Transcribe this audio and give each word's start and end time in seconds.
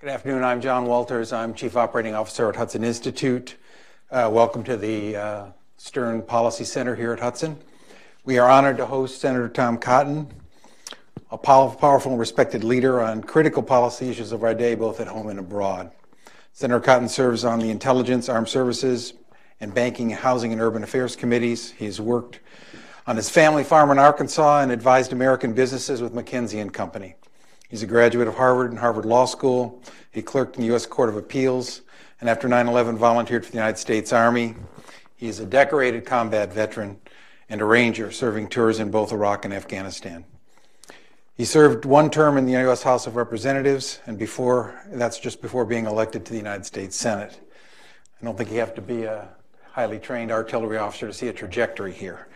Good 0.00 0.10
afternoon. 0.10 0.44
I'm 0.44 0.60
John 0.60 0.86
Walters. 0.86 1.32
I'm 1.32 1.54
Chief 1.54 1.76
Operating 1.76 2.14
Officer 2.14 2.48
at 2.48 2.54
Hudson 2.54 2.84
Institute. 2.84 3.56
Uh, 4.12 4.30
welcome 4.32 4.62
to 4.62 4.76
the 4.76 5.16
uh, 5.16 5.46
Stern 5.76 6.22
Policy 6.22 6.62
Center 6.62 6.94
here 6.94 7.12
at 7.12 7.18
Hudson. 7.18 7.58
We 8.24 8.38
are 8.38 8.48
honored 8.48 8.76
to 8.76 8.86
host 8.86 9.20
Senator 9.20 9.48
Tom 9.48 9.76
Cotton, 9.76 10.32
a 11.32 11.36
powerful 11.36 12.12
and 12.12 12.20
respected 12.20 12.62
leader 12.62 13.00
on 13.00 13.24
critical 13.24 13.60
policy 13.60 14.08
issues 14.08 14.30
of 14.30 14.44
our 14.44 14.54
day, 14.54 14.76
both 14.76 15.00
at 15.00 15.08
home 15.08 15.30
and 15.30 15.40
abroad. 15.40 15.90
Senator 16.52 16.78
Cotton 16.78 17.08
serves 17.08 17.44
on 17.44 17.58
the 17.58 17.70
Intelligence, 17.70 18.28
Armed 18.28 18.48
Services, 18.48 19.14
and 19.60 19.74
Banking, 19.74 20.10
Housing, 20.10 20.52
and 20.52 20.60
Urban 20.60 20.84
Affairs 20.84 21.16
committees. 21.16 21.72
He's 21.72 22.00
worked 22.00 22.38
on 23.08 23.16
his 23.16 23.28
family 23.28 23.64
farm 23.64 23.90
in 23.90 23.98
Arkansas 23.98 24.60
and 24.60 24.70
advised 24.70 25.12
American 25.12 25.54
businesses 25.54 26.00
with 26.00 26.14
McKinsey 26.14 26.62
and 26.62 26.72
Company. 26.72 27.16
He's 27.68 27.82
a 27.82 27.86
graduate 27.86 28.26
of 28.26 28.34
Harvard 28.34 28.70
and 28.70 28.80
Harvard 28.80 29.04
Law 29.04 29.26
School. 29.26 29.82
He 30.10 30.22
clerked 30.22 30.56
in 30.56 30.62
the 30.62 30.68
U.S. 30.68 30.86
Court 30.86 31.10
of 31.10 31.16
Appeals 31.16 31.82
and 32.20 32.28
after 32.28 32.48
9 32.48 32.66
11 32.66 32.96
volunteered 32.96 33.44
for 33.44 33.52
the 33.52 33.58
United 33.58 33.76
States 33.76 34.10
Army. 34.10 34.54
He 35.16 35.28
is 35.28 35.38
a 35.38 35.44
decorated 35.44 36.06
combat 36.06 36.50
veteran 36.50 36.98
and 37.50 37.60
a 37.60 37.66
ranger 37.66 38.10
serving 38.10 38.48
tours 38.48 38.80
in 38.80 38.90
both 38.90 39.12
Iraq 39.12 39.44
and 39.44 39.52
Afghanistan. 39.52 40.24
He 41.34 41.44
served 41.44 41.84
one 41.84 42.10
term 42.10 42.38
in 42.38 42.46
the 42.46 42.52
U.S. 42.52 42.82
House 42.82 43.06
of 43.06 43.16
Representatives, 43.16 44.00
and 44.06 44.18
before 44.18 44.80
that's 44.90 45.18
just 45.18 45.42
before 45.42 45.66
being 45.66 45.84
elected 45.84 46.24
to 46.24 46.32
the 46.32 46.38
United 46.38 46.64
States 46.64 46.96
Senate. 46.96 47.38
I 48.20 48.24
don't 48.24 48.36
think 48.36 48.50
you 48.50 48.58
have 48.60 48.74
to 48.76 48.82
be 48.82 49.04
a 49.04 49.28
highly 49.72 49.98
trained 49.98 50.32
artillery 50.32 50.78
officer 50.78 51.06
to 51.06 51.12
see 51.12 51.28
a 51.28 51.32
trajectory 51.34 51.92
here. 51.92 52.28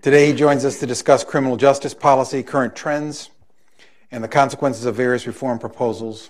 Today, 0.00 0.26
he 0.26 0.32
joins 0.32 0.64
us 0.64 0.80
to 0.80 0.86
discuss 0.86 1.22
criminal 1.22 1.56
justice 1.56 1.94
policy, 1.94 2.42
current 2.42 2.74
trends, 2.74 3.30
and 4.12 4.22
the 4.22 4.28
consequences 4.28 4.84
of 4.84 4.94
various 4.94 5.26
reform 5.26 5.58
proposals 5.58 6.28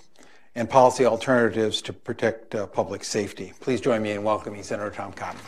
and 0.55 0.71
policy 0.71 1.05
alternatives 1.05 1.83
to 1.83 1.93
protect 1.93 2.55
uh, 2.55 2.67
public 2.69 3.03
safety. 3.03 3.53
Please 3.61 3.81
join 3.81 4.01
me 4.01 4.13
in 4.13 4.23
welcoming 4.23 4.63
Senator 4.63 4.91
Tom 4.91 5.13
Cotton. 5.13 5.41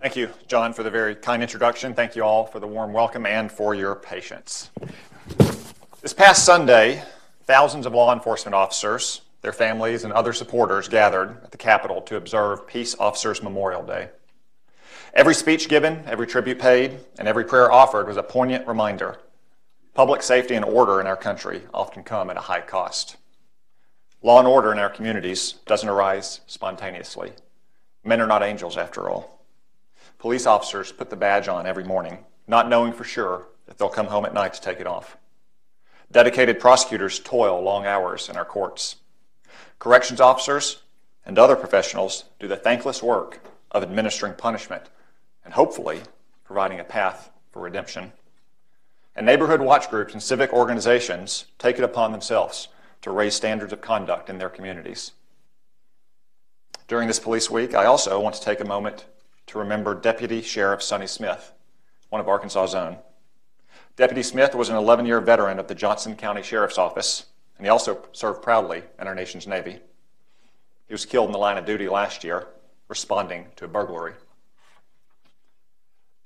Thank 0.00 0.16
you, 0.16 0.30
John, 0.46 0.72
for 0.72 0.82
the 0.82 0.90
very 0.90 1.16
kind 1.16 1.42
introduction. 1.42 1.94
Thank 1.94 2.14
you 2.14 2.22
all 2.22 2.44
for 2.44 2.60
the 2.60 2.66
warm 2.66 2.92
welcome 2.92 3.26
and 3.26 3.50
for 3.50 3.74
your 3.74 3.96
patience. 3.96 4.70
This 6.02 6.12
past 6.12 6.44
Sunday, 6.44 7.02
thousands 7.44 7.86
of 7.86 7.94
law 7.94 8.12
enforcement 8.12 8.54
officers 8.54 9.22
their 9.44 9.52
families, 9.52 10.02
and 10.02 10.12
other 10.12 10.32
supporters 10.32 10.88
gathered 10.88 11.38
at 11.44 11.52
the 11.52 11.58
Capitol 11.58 12.00
to 12.02 12.16
observe 12.16 12.66
Peace 12.66 12.96
Officers 12.98 13.42
Memorial 13.42 13.84
Day. 13.84 14.08
Every 15.12 15.34
speech 15.34 15.68
given, 15.68 16.02
every 16.06 16.26
tribute 16.26 16.58
paid, 16.58 16.98
and 17.18 17.28
every 17.28 17.44
prayer 17.44 17.70
offered 17.70 18.08
was 18.08 18.16
a 18.16 18.22
poignant 18.22 18.66
reminder. 18.66 19.20
Public 19.94 20.22
safety 20.22 20.54
and 20.54 20.64
order 20.64 21.00
in 21.00 21.06
our 21.06 21.16
country 21.16 21.62
often 21.72 22.02
come 22.02 22.30
at 22.30 22.36
a 22.36 22.40
high 22.40 22.62
cost. 22.62 23.16
Law 24.22 24.40
and 24.40 24.48
order 24.48 24.72
in 24.72 24.78
our 24.78 24.90
communities 24.90 25.52
doesn't 25.66 25.88
arise 25.88 26.40
spontaneously. 26.46 27.32
Men 28.02 28.20
are 28.20 28.26
not 28.26 28.42
angels, 28.42 28.76
after 28.76 29.08
all. 29.08 29.46
Police 30.18 30.46
officers 30.46 30.90
put 30.90 31.10
the 31.10 31.16
badge 31.16 31.46
on 31.46 31.66
every 31.66 31.84
morning, 31.84 32.24
not 32.48 32.68
knowing 32.68 32.92
for 32.92 33.04
sure 33.04 33.48
if 33.68 33.76
they'll 33.76 33.88
come 33.88 34.06
home 34.06 34.24
at 34.24 34.34
night 34.34 34.54
to 34.54 34.60
take 34.60 34.80
it 34.80 34.86
off. 34.86 35.16
Dedicated 36.10 36.58
prosecutors 36.58 37.20
toil 37.20 37.62
long 37.62 37.86
hours 37.86 38.28
in 38.28 38.36
our 38.36 38.44
courts. 38.44 38.96
Corrections 39.84 40.18
officers 40.18 40.80
and 41.26 41.38
other 41.38 41.54
professionals 41.54 42.24
do 42.40 42.48
the 42.48 42.56
thankless 42.56 43.02
work 43.02 43.46
of 43.70 43.82
administering 43.82 44.32
punishment 44.32 44.84
and 45.44 45.52
hopefully 45.52 46.00
providing 46.42 46.80
a 46.80 46.84
path 46.84 47.28
for 47.52 47.60
redemption. 47.60 48.14
And 49.14 49.26
neighborhood 49.26 49.60
watch 49.60 49.90
groups 49.90 50.14
and 50.14 50.22
civic 50.22 50.54
organizations 50.54 51.44
take 51.58 51.76
it 51.76 51.84
upon 51.84 52.12
themselves 52.12 52.68
to 53.02 53.10
raise 53.10 53.34
standards 53.34 53.74
of 53.74 53.82
conduct 53.82 54.30
in 54.30 54.38
their 54.38 54.48
communities. 54.48 55.12
During 56.88 57.06
this 57.06 57.20
police 57.20 57.50
week, 57.50 57.74
I 57.74 57.84
also 57.84 58.18
want 58.18 58.36
to 58.36 58.40
take 58.40 58.60
a 58.60 58.64
moment 58.64 59.04
to 59.48 59.58
remember 59.58 59.94
Deputy 59.94 60.40
Sheriff 60.40 60.82
Sonny 60.82 61.06
Smith, 61.06 61.52
one 62.08 62.22
of 62.22 62.26
Arkansas's 62.26 62.74
own. 62.74 62.96
Deputy 63.96 64.22
Smith 64.22 64.54
was 64.54 64.70
an 64.70 64.76
11 64.76 65.04
year 65.04 65.20
veteran 65.20 65.58
of 65.58 65.68
the 65.68 65.74
Johnson 65.74 66.16
County 66.16 66.42
Sheriff's 66.42 66.78
Office 66.78 67.26
and 67.56 67.66
he 67.66 67.70
also 67.70 68.02
served 68.12 68.42
proudly 68.42 68.82
in 68.98 69.06
our 69.06 69.14
nation's 69.14 69.46
Navy. 69.46 69.78
He 70.86 70.94
was 70.94 71.06
killed 71.06 71.28
in 71.28 71.32
the 71.32 71.38
line 71.38 71.56
of 71.58 71.64
duty 71.64 71.88
last 71.88 72.24
year, 72.24 72.48
responding 72.88 73.46
to 73.56 73.64
a 73.64 73.68
burglary. 73.68 74.14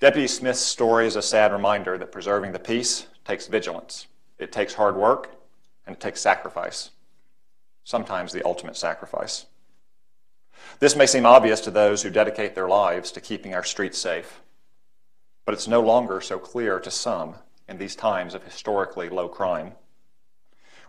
Deputy 0.00 0.28
Smith's 0.28 0.60
story 0.60 1.06
is 1.06 1.16
a 1.16 1.22
sad 1.22 1.52
reminder 1.52 1.98
that 1.98 2.12
preserving 2.12 2.52
the 2.52 2.58
peace 2.58 3.06
takes 3.24 3.46
vigilance, 3.48 4.06
it 4.38 4.52
takes 4.52 4.74
hard 4.74 4.96
work, 4.96 5.34
and 5.86 5.96
it 5.96 6.00
takes 6.00 6.20
sacrifice, 6.20 6.90
sometimes 7.84 8.32
the 8.32 8.44
ultimate 8.44 8.76
sacrifice. 8.76 9.46
This 10.78 10.96
may 10.96 11.06
seem 11.06 11.26
obvious 11.26 11.60
to 11.62 11.70
those 11.70 12.02
who 12.02 12.10
dedicate 12.10 12.54
their 12.54 12.68
lives 12.68 13.10
to 13.12 13.20
keeping 13.20 13.54
our 13.54 13.64
streets 13.64 13.98
safe, 13.98 14.40
but 15.44 15.54
it's 15.54 15.68
no 15.68 15.80
longer 15.80 16.20
so 16.20 16.38
clear 16.38 16.78
to 16.78 16.90
some 16.90 17.36
in 17.68 17.78
these 17.78 17.96
times 17.96 18.34
of 18.34 18.44
historically 18.44 19.08
low 19.08 19.28
crime. 19.28 19.72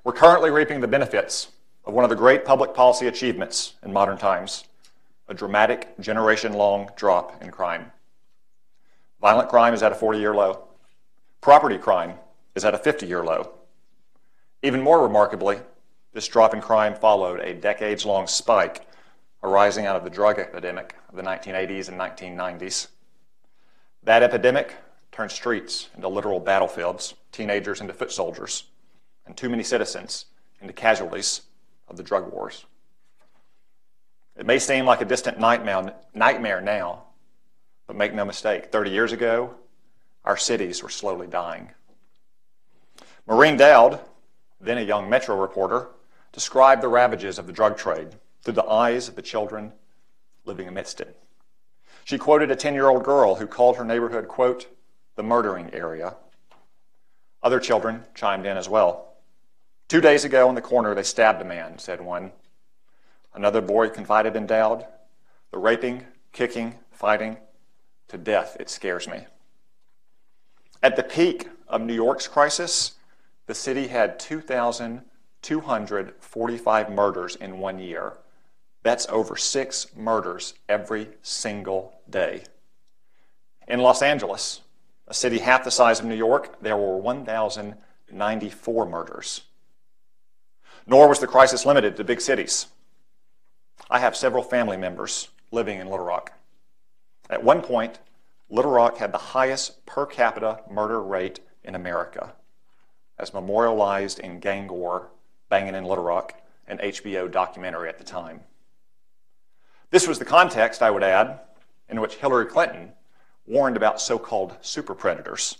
We're 0.05 0.13
currently 0.13 0.49
reaping 0.49 0.79
the 0.79 0.87
benefits 0.87 1.49
of 1.83 1.93
one 1.93 2.05
of 2.05 2.09
the 2.09 2.15
great 2.15 2.45
public 2.45 2.73
policy 2.73 3.07
achievements 3.07 3.73
in 3.83 3.91
modern 3.91 4.17
times 4.17 4.63
a 5.27 5.33
dramatic 5.33 5.99
generation 5.99 6.53
long 6.53 6.89
drop 6.95 7.43
in 7.43 7.51
crime. 7.51 7.91
Violent 9.19 9.49
crime 9.49 9.73
is 9.73 9.83
at 9.83 9.91
a 9.91 9.95
40 9.95 10.17
year 10.17 10.33
low. 10.33 10.63
Property 11.41 11.77
crime 11.77 12.13
is 12.55 12.63
at 12.63 12.73
a 12.73 12.77
50 12.77 13.07
year 13.07 13.25
low. 13.25 13.51
Even 14.63 14.81
more 14.81 15.03
remarkably, 15.03 15.59
this 16.13 16.29
drop 16.29 16.53
in 16.53 16.61
crime 16.61 16.95
followed 16.95 17.41
a 17.41 17.53
decades 17.53 18.05
long 18.05 18.25
spike 18.25 18.87
arising 19.43 19.85
out 19.85 19.97
of 19.97 20.05
the 20.05 20.09
drug 20.09 20.39
epidemic 20.39 20.95
of 21.09 21.17
the 21.17 21.23
1980s 21.23 21.89
and 21.89 21.99
1990s. 21.99 22.87
That 24.03 24.23
epidemic 24.23 24.75
turned 25.11 25.31
streets 25.31 25.89
into 25.93 26.07
literal 26.07 26.39
battlefields, 26.39 27.15
teenagers 27.33 27.81
into 27.81 27.93
foot 27.93 28.13
soldiers, 28.13 28.63
and 29.29 29.37
too 29.37 29.47
many 29.47 29.61
citizens 29.61 30.25
into 30.59 30.73
casualties 30.73 31.43
of 31.87 31.95
the 31.97 32.03
drug 32.03 32.33
wars. 32.33 32.65
It 34.35 34.47
may 34.47 34.57
seem 34.57 34.85
like 34.85 35.01
a 35.01 35.05
distant 35.05 35.39
nightmare 35.39 36.61
now, 36.61 37.03
but 37.85 37.95
make 37.95 38.13
no 38.13 38.25
mistake, 38.25 38.71
30 38.71 38.89
years 38.89 39.11
ago, 39.11 39.53
our 40.25 40.35
cities 40.35 40.81
were 40.81 40.89
slowly 40.89 41.27
dying. 41.27 41.69
Maureen 43.27 43.55
Dowd, 43.55 43.99
then 44.59 44.79
a 44.79 44.81
young 44.81 45.07
Metro 45.07 45.39
reporter, 45.39 45.89
described 46.31 46.81
the 46.81 46.87
ravages 46.87 47.37
of 47.37 47.45
the 47.45 47.53
drug 47.53 47.77
trade 47.77 48.15
through 48.41 48.55
the 48.55 48.65
eyes 48.65 49.07
of 49.07 49.15
the 49.15 49.21
children 49.21 49.71
living 50.45 50.67
amidst 50.67 51.01
it. 51.01 51.15
She 52.03 52.17
quoted 52.17 52.49
a 52.49 52.55
10 52.55 52.73
year 52.73 52.87
old 52.87 53.03
girl 53.03 53.35
who 53.35 53.45
called 53.45 53.77
her 53.77 53.85
neighborhood, 53.85 54.27
quote, 54.27 54.65
the 55.15 55.21
murdering 55.21 55.71
area. 55.71 56.15
Other 57.43 57.59
children 57.59 58.05
chimed 58.15 58.47
in 58.47 58.57
as 58.57 58.67
well. 58.67 59.08
Two 59.89 59.99
days 60.01 60.23
ago 60.23 60.47
in 60.49 60.55
the 60.55 60.61
corner, 60.61 60.93
they 60.93 61.01
stabbed 61.01 61.41
a 61.41 61.45
man, 61.45 61.79
said 61.79 61.99
one. 61.99 62.31
Another 63.33 63.59
boy 63.59 63.89
confided 63.89 64.35
in 64.35 64.45
Dowd. 64.45 64.85
The 65.49 65.57
raping, 65.57 66.05
kicking, 66.31 66.75
fighting, 66.91 67.37
to 68.09 68.19
death, 68.19 68.55
it 68.59 68.69
scares 68.69 69.07
me. 69.07 69.25
At 70.83 70.95
the 70.95 71.01
peak 71.01 71.49
of 71.67 71.81
New 71.81 71.95
York's 71.95 72.27
crisis, 72.27 72.97
the 73.47 73.55
city 73.55 73.87
had 73.87 74.19
2,245 74.19 76.89
murders 76.91 77.35
in 77.35 77.57
one 77.57 77.79
year. 77.79 78.13
That's 78.83 79.09
over 79.09 79.35
six 79.35 79.87
murders 79.95 80.53
every 80.69 81.09
single 81.23 81.99
day. 82.07 82.43
In 83.67 83.79
Los 83.79 84.03
Angeles, 84.03 84.61
a 85.07 85.15
city 85.15 85.39
half 85.39 85.63
the 85.63 85.71
size 85.71 85.99
of 85.99 86.05
New 86.05 86.13
York, 86.13 86.61
there 86.61 86.77
were 86.77 86.97
1,094 86.97 88.85
murders. 88.85 89.41
Nor 90.89 91.07
was 91.07 91.19
the 91.19 91.27
crisis 91.27 91.67
limited 91.67 91.95
to 91.97 92.03
big 92.03 92.19
cities. 92.19 92.65
I 93.91 93.99
have 93.99 94.15
several 94.15 94.41
family 94.41 94.75
members 94.75 95.27
living 95.51 95.79
in 95.79 95.87
Little 95.87 96.05
Rock. 96.05 96.33
At 97.29 97.43
one 97.43 97.61
point, 97.61 97.99
Little 98.49 98.71
Rock 98.71 98.97
had 98.97 99.11
the 99.11 99.19
highest 99.19 99.85
per 99.85 100.07
capita 100.07 100.61
murder 100.67 100.99
rate 100.99 101.41
in 101.63 101.75
America, 101.75 102.33
as 103.19 103.35
memorialized 103.35 104.17
in 104.17 104.39
Gang 104.39 104.67
War, 104.67 105.11
Banging 105.47 105.75
in 105.75 105.85
Little 105.85 106.03
Rock, 106.03 106.41
an 106.67 106.79
HBO 106.79 107.31
documentary 107.31 107.87
at 107.87 107.99
the 107.99 108.03
time. 108.03 108.39
This 109.91 110.07
was 110.07 110.17
the 110.17 110.25
context, 110.25 110.81
I 110.81 110.89
would 110.89 111.03
add, 111.03 111.39
in 111.87 112.01
which 112.01 112.15
Hillary 112.15 112.47
Clinton 112.47 112.93
warned 113.45 113.77
about 113.77 114.01
so 114.01 114.17
called 114.17 114.55
super 114.61 114.95
predators 114.95 115.59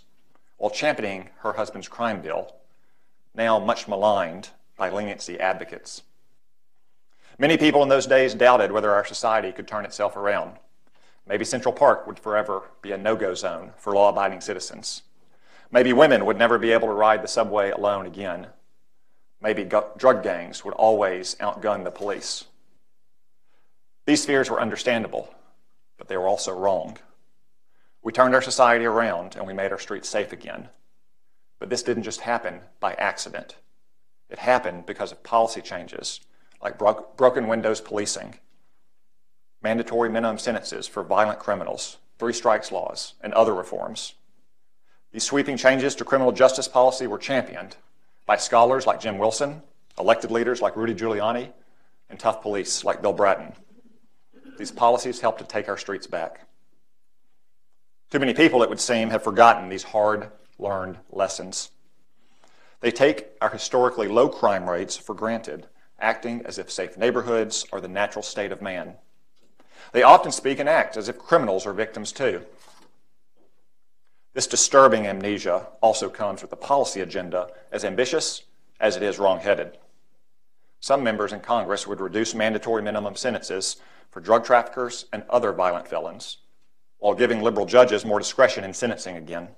while 0.56 0.70
championing 0.70 1.30
her 1.42 1.52
husband's 1.52 1.86
crime 1.86 2.20
bill, 2.20 2.56
now 3.32 3.60
much 3.60 3.86
maligned 3.86 4.48
by 4.80 4.88
leniency 4.88 5.38
advocates. 5.38 6.02
Many 7.38 7.58
people 7.58 7.82
in 7.82 7.90
those 7.90 8.06
days 8.06 8.32
doubted 8.32 8.72
whether 8.72 8.90
our 8.90 9.04
society 9.04 9.52
could 9.52 9.68
turn 9.68 9.84
itself 9.84 10.16
around. 10.16 10.56
Maybe 11.28 11.44
Central 11.44 11.74
Park 11.74 12.06
would 12.06 12.18
forever 12.18 12.62
be 12.80 12.90
a 12.92 12.96
no 12.96 13.14
go 13.14 13.34
zone 13.34 13.72
for 13.76 13.92
law 13.92 14.08
abiding 14.08 14.40
citizens. 14.40 15.02
Maybe 15.70 15.92
women 15.92 16.24
would 16.24 16.38
never 16.38 16.58
be 16.58 16.72
able 16.72 16.88
to 16.88 16.94
ride 16.94 17.22
the 17.22 17.28
subway 17.28 17.70
alone 17.70 18.06
again. 18.06 18.46
Maybe 19.42 19.64
drug 19.64 20.22
gangs 20.22 20.64
would 20.64 20.74
always 20.74 21.34
outgun 21.36 21.84
the 21.84 21.90
police. 21.90 22.46
These 24.06 24.24
fears 24.24 24.48
were 24.48 24.62
understandable, 24.62 25.32
but 25.98 26.08
they 26.08 26.16
were 26.16 26.26
also 26.26 26.54
wrong. 26.54 26.96
We 28.02 28.12
turned 28.12 28.34
our 28.34 28.40
society 28.40 28.86
around 28.86 29.36
and 29.36 29.46
we 29.46 29.52
made 29.52 29.72
our 29.72 29.78
streets 29.78 30.08
safe 30.08 30.32
again. 30.32 30.70
But 31.58 31.68
this 31.68 31.82
didn't 31.82 32.04
just 32.04 32.22
happen 32.22 32.60
by 32.80 32.94
accident. 32.94 33.56
It 34.30 34.38
happened 34.38 34.86
because 34.86 35.12
of 35.12 35.22
policy 35.22 35.60
changes 35.60 36.20
like 36.62 36.78
bro- 36.78 37.06
broken 37.16 37.48
windows 37.48 37.80
policing, 37.80 38.34
mandatory 39.62 40.08
minimum 40.08 40.38
sentences 40.38 40.86
for 40.86 41.02
violent 41.02 41.38
criminals, 41.38 41.98
three 42.18 42.32
strikes 42.32 42.70
laws, 42.70 43.14
and 43.22 43.32
other 43.34 43.54
reforms. 43.54 44.14
These 45.12 45.24
sweeping 45.24 45.56
changes 45.56 45.94
to 45.96 46.04
criminal 46.04 46.32
justice 46.32 46.68
policy 46.68 47.06
were 47.06 47.18
championed 47.18 47.76
by 48.26 48.36
scholars 48.36 48.86
like 48.86 49.00
Jim 49.00 49.18
Wilson, 49.18 49.62
elected 49.98 50.30
leaders 50.30 50.62
like 50.62 50.76
Rudy 50.76 50.94
Giuliani, 50.94 51.50
and 52.08 52.18
tough 52.18 52.42
police 52.42 52.84
like 52.84 53.02
Bill 53.02 53.12
Bratton. 53.12 53.52
These 54.58 54.70
policies 54.70 55.20
helped 55.20 55.38
to 55.40 55.46
take 55.46 55.68
our 55.68 55.78
streets 55.78 56.06
back. 56.06 56.46
Too 58.10 58.18
many 58.18 58.34
people, 58.34 58.62
it 58.62 58.68
would 58.68 58.80
seem, 58.80 59.10
have 59.10 59.24
forgotten 59.24 59.68
these 59.68 59.84
hard 59.84 60.30
learned 60.58 60.98
lessons. 61.10 61.70
They 62.80 62.90
take 62.90 63.26
our 63.40 63.50
historically 63.50 64.08
low 64.08 64.28
crime 64.28 64.68
rates 64.68 64.96
for 64.96 65.14
granted, 65.14 65.66
acting 65.98 66.42
as 66.46 66.58
if 66.58 66.70
safe 66.70 66.96
neighborhoods 66.96 67.66
are 67.72 67.80
the 67.80 67.88
natural 67.88 68.22
state 68.22 68.52
of 68.52 68.62
man. 68.62 68.94
They 69.92 70.02
often 70.02 70.32
speak 70.32 70.58
and 70.58 70.68
act 70.68 70.96
as 70.96 71.08
if 71.08 71.18
criminals 71.18 71.66
are 71.66 71.72
victims 71.72 72.12
too. 72.12 72.44
This 74.32 74.46
disturbing 74.46 75.06
amnesia 75.06 75.66
also 75.82 76.08
comes 76.08 76.40
with 76.40 76.52
a 76.52 76.56
policy 76.56 77.00
agenda 77.00 77.50
as 77.72 77.84
ambitious 77.84 78.42
as 78.78 78.96
it 78.96 79.02
is 79.02 79.18
wrongheaded. 79.18 79.76
Some 80.78 81.02
members 81.02 81.32
in 81.32 81.40
Congress 81.40 81.86
would 81.86 82.00
reduce 82.00 82.34
mandatory 82.34 82.82
minimum 82.82 83.16
sentences 83.16 83.76
for 84.10 84.20
drug 84.20 84.44
traffickers 84.44 85.04
and 85.12 85.24
other 85.28 85.52
violent 85.52 85.86
felons, 85.86 86.38
while 86.98 87.14
giving 87.14 87.42
liberal 87.42 87.66
judges 87.66 88.04
more 88.04 88.18
discretion 88.18 88.64
in 88.64 88.72
sentencing 88.72 89.16
again. 89.16 89.48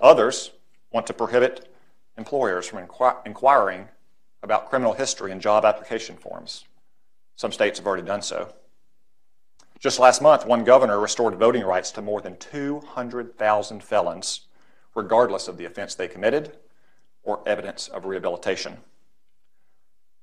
Others 0.00 0.50
want 0.92 1.06
to 1.06 1.14
prohibit 1.14 1.72
employers 2.16 2.66
from 2.66 2.86
inquir- 2.86 3.24
inquiring 3.26 3.88
about 4.42 4.68
criminal 4.68 4.92
history 4.92 5.32
in 5.32 5.40
job 5.40 5.64
application 5.64 6.16
forms. 6.16 6.64
Some 7.36 7.52
states 7.52 7.78
have 7.78 7.86
already 7.86 8.06
done 8.06 8.22
so. 8.22 8.54
Just 9.78 9.98
last 9.98 10.22
month, 10.22 10.46
one 10.46 10.64
governor 10.64 10.98
restored 10.98 11.34
voting 11.34 11.64
rights 11.64 11.90
to 11.92 12.02
more 12.02 12.20
than 12.20 12.36
200,000 12.38 13.82
felons, 13.82 14.42
regardless 14.94 15.48
of 15.48 15.58
the 15.58 15.66
offense 15.66 15.94
they 15.94 16.08
committed 16.08 16.56
or 17.22 17.46
evidence 17.46 17.88
of 17.88 18.06
rehabilitation. 18.06 18.78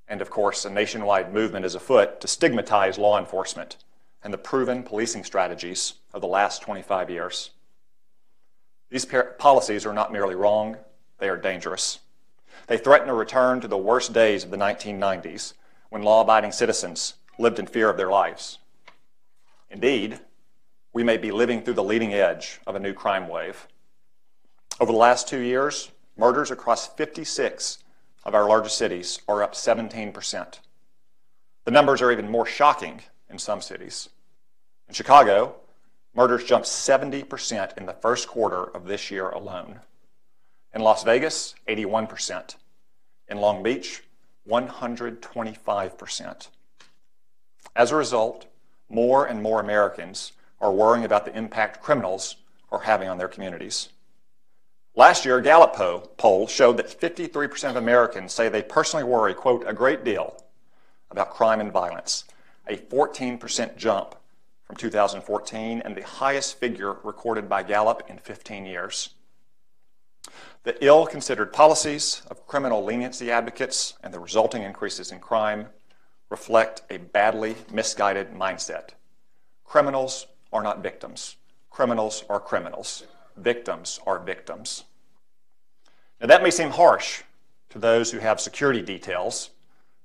And 0.07 0.21
of 0.21 0.29
course, 0.29 0.65
a 0.65 0.69
nationwide 0.69 1.33
movement 1.33 1.65
is 1.65 1.75
afoot 1.75 2.19
to 2.21 2.27
stigmatize 2.27 2.97
law 2.97 3.19
enforcement 3.19 3.77
and 4.23 4.33
the 4.33 4.37
proven 4.37 4.83
policing 4.83 5.23
strategies 5.23 5.95
of 6.13 6.21
the 6.21 6.27
last 6.27 6.61
25 6.61 7.09
years. 7.09 7.51
These 8.89 9.07
policies 9.37 9.85
are 9.85 9.93
not 9.93 10.11
merely 10.11 10.35
wrong, 10.35 10.77
they 11.23 11.29
are 11.29 11.37
dangerous. 11.37 11.99
They 12.67 12.77
threaten 12.77 13.07
a 13.07 13.13
return 13.13 13.61
to 13.61 13.67
the 13.69 13.77
worst 13.77 14.11
days 14.11 14.43
of 14.43 14.51
the 14.51 14.57
1990s 14.57 15.53
when 15.89 16.03
law 16.03 16.19
abiding 16.19 16.51
citizens 16.51 17.13
lived 17.39 17.59
in 17.59 17.65
fear 17.65 17.89
of 17.89 17.95
their 17.95 18.09
lives. 18.09 18.57
Indeed, 19.69 20.19
we 20.91 21.01
may 21.01 21.15
be 21.15 21.31
living 21.31 21.61
through 21.61 21.75
the 21.75 21.83
leading 21.83 22.13
edge 22.13 22.59
of 22.67 22.75
a 22.75 22.79
new 22.79 22.91
crime 22.91 23.29
wave. 23.29 23.69
Over 24.81 24.91
the 24.91 24.97
last 24.97 25.29
two 25.29 25.39
years, 25.39 25.91
murders 26.17 26.51
across 26.51 26.87
56 26.87 27.79
of 28.25 28.35
our 28.35 28.45
largest 28.45 28.77
cities 28.77 29.21
are 29.25 29.41
up 29.41 29.53
17%. 29.53 30.59
The 31.63 31.71
numbers 31.71 32.01
are 32.01 32.11
even 32.11 32.29
more 32.29 32.45
shocking 32.45 32.99
in 33.29 33.39
some 33.39 33.61
cities. 33.61 34.09
In 34.89 34.93
Chicago, 34.93 35.55
murders 36.13 36.43
jumped 36.43 36.67
70% 36.67 37.77
in 37.77 37.85
the 37.85 37.93
first 37.93 38.27
quarter 38.27 38.65
of 38.65 38.87
this 38.87 39.09
year 39.09 39.29
alone. 39.29 39.79
In 40.73 40.81
Las 40.81 41.03
Vegas, 41.03 41.53
81%. 41.67 42.55
In 43.27 43.37
Long 43.37 43.61
Beach, 43.61 44.03
125%. 44.49 46.47
As 47.75 47.91
a 47.91 47.95
result, 47.95 48.45
more 48.89 49.25
and 49.25 49.41
more 49.41 49.59
Americans 49.59 50.31
are 50.59 50.71
worrying 50.71 51.05
about 51.05 51.25
the 51.25 51.37
impact 51.37 51.81
criminals 51.81 52.37
are 52.71 52.81
having 52.81 53.07
on 53.07 53.17
their 53.17 53.27
communities. 53.27 53.89
Last 54.95 55.25
year, 55.25 55.37
a 55.37 55.43
Gallup 55.43 55.75
poll 56.17 56.47
showed 56.47 56.77
that 56.77 56.99
53% 56.99 57.69
of 57.71 57.75
Americans 57.75 58.31
say 58.33 58.47
they 58.49 58.61
personally 58.61 59.03
worry, 59.03 59.33
quote, 59.33 59.63
a 59.67 59.73
great 59.73 60.03
deal 60.03 60.43
about 61.09 61.31
crime 61.31 61.59
and 61.59 61.71
violence, 61.71 62.25
a 62.67 62.77
14% 62.77 63.75
jump 63.77 64.15
from 64.63 64.75
2014 64.75 65.81
and 65.81 65.95
the 65.95 66.01
highest 66.01 66.59
figure 66.59 66.97
recorded 67.03 67.49
by 67.49 67.63
Gallup 67.63 68.03
in 68.07 68.17
15 68.17 68.65
years. 68.65 69.09
The 70.63 70.81
ill 70.83 71.05
considered 71.05 71.51
policies 71.51 72.21
of 72.31 72.47
criminal 72.47 72.85
leniency 72.85 73.29
advocates 73.29 73.95
and 74.01 74.13
the 74.13 74.19
resulting 74.19 74.63
increases 74.63 75.11
in 75.11 75.19
crime 75.19 75.67
reflect 76.29 76.83
a 76.89 76.97
badly 76.97 77.55
misguided 77.69 78.33
mindset. 78.33 78.91
Criminals 79.65 80.27
are 80.53 80.63
not 80.63 80.81
victims. 80.81 81.35
Criminals 81.69 82.23
are 82.29 82.39
criminals. 82.39 83.03
Victims 83.35 83.99
are 84.05 84.19
victims. 84.19 84.85
Now, 86.21 86.27
that 86.27 86.43
may 86.43 86.51
seem 86.51 86.69
harsh 86.69 87.23
to 87.69 87.79
those 87.79 88.11
who 88.11 88.19
have 88.19 88.39
security 88.39 88.81
details 88.81 89.49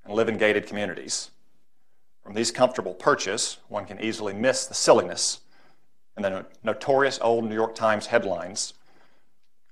and 0.04 0.12
live 0.12 0.28
in 0.28 0.38
gated 0.38 0.66
communities. 0.66 1.30
From 2.24 2.34
these 2.34 2.50
comfortable 2.50 2.94
perches, 2.94 3.58
one 3.68 3.84
can 3.84 4.00
easily 4.00 4.32
miss 4.32 4.66
the 4.66 4.74
silliness 4.74 5.40
in 6.16 6.24
the 6.24 6.46
notorious 6.64 7.20
old 7.22 7.44
New 7.44 7.54
York 7.54 7.76
Times 7.76 8.06
headlines 8.06 8.74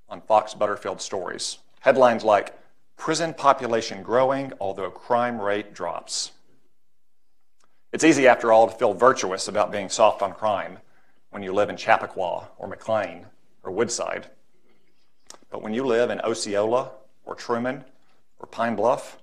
on 0.09 0.21
Fox 0.21 0.53
Butterfield 0.53 1.01
stories. 1.01 1.59
Headlines 1.79 2.23
like, 2.23 2.57
Prison 2.97 3.33
population 3.33 4.01
growing, 4.01 4.53
although 4.59 4.89
crime 4.89 5.39
rate 5.39 5.73
drops. 5.73 6.31
It's 7.93 8.03
easy, 8.03 8.27
after 8.27 8.51
all, 8.51 8.67
to 8.67 8.75
feel 8.75 8.93
virtuous 8.93 9.47
about 9.47 9.71
being 9.71 9.87
soft 9.87 10.21
on 10.21 10.33
crime 10.33 10.79
when 11.29 11.43
you 11.43 11.53
live 11.53 11.69
in 11.69 11.77
Chappaqua 11.77 12.49
or 12.57 12.67
McLean 12.67 13.27
or 13.63 13.71
Woodside. 13.71 14.27
But 15.49 15.61
when 15.61 15.73
you 15.73 15.85
live 15.85 16.09
in 16.09 16.19
Osceola 16.21 16.91
or 17.23 17.35
Truman 17.35 17.85
or 18.39 18.47
Pine 18.47 18.75
Bluff, 18.75 19.19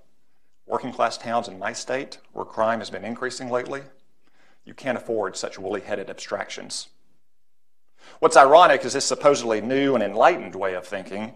working 0.65 0.91
class 0.91 1.17
towns 1.17 1.47
in 1.47 1.59
my 1.59 1.73
state 1.73 2.17
where 2.31 2.45
crime 2.45 2.79
has 2.79 2.89
been 2.89 3.05
increasing 3.05 3.49
lately, 3.49 3.81
you 4.63 4.73
can't 4.73 4.97
afford 4.97 5.37
such 5.37 5.59
woolly 5.59 5.81
headed 5.81 6.09
abstractions. 6.09 6.89
What's 8.19 8.37
ironic 8.37 8.85
is 8.85 8.93
this 8.93 9.05
supposedly 9.05 9.61
new 9.61 9.95
and 9.95 10.03
enlightened 10.03 10.55
way 10.55 10.73
of 10.73 10.85
thinking 10.87 11.33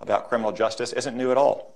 about 0.00 0.28
criminal 0.28 0.52
justice 0.52 0.92
isn't 0.92 1.16
new 1.16 1.30
at 1.30 1.36
all. 1.36 1.74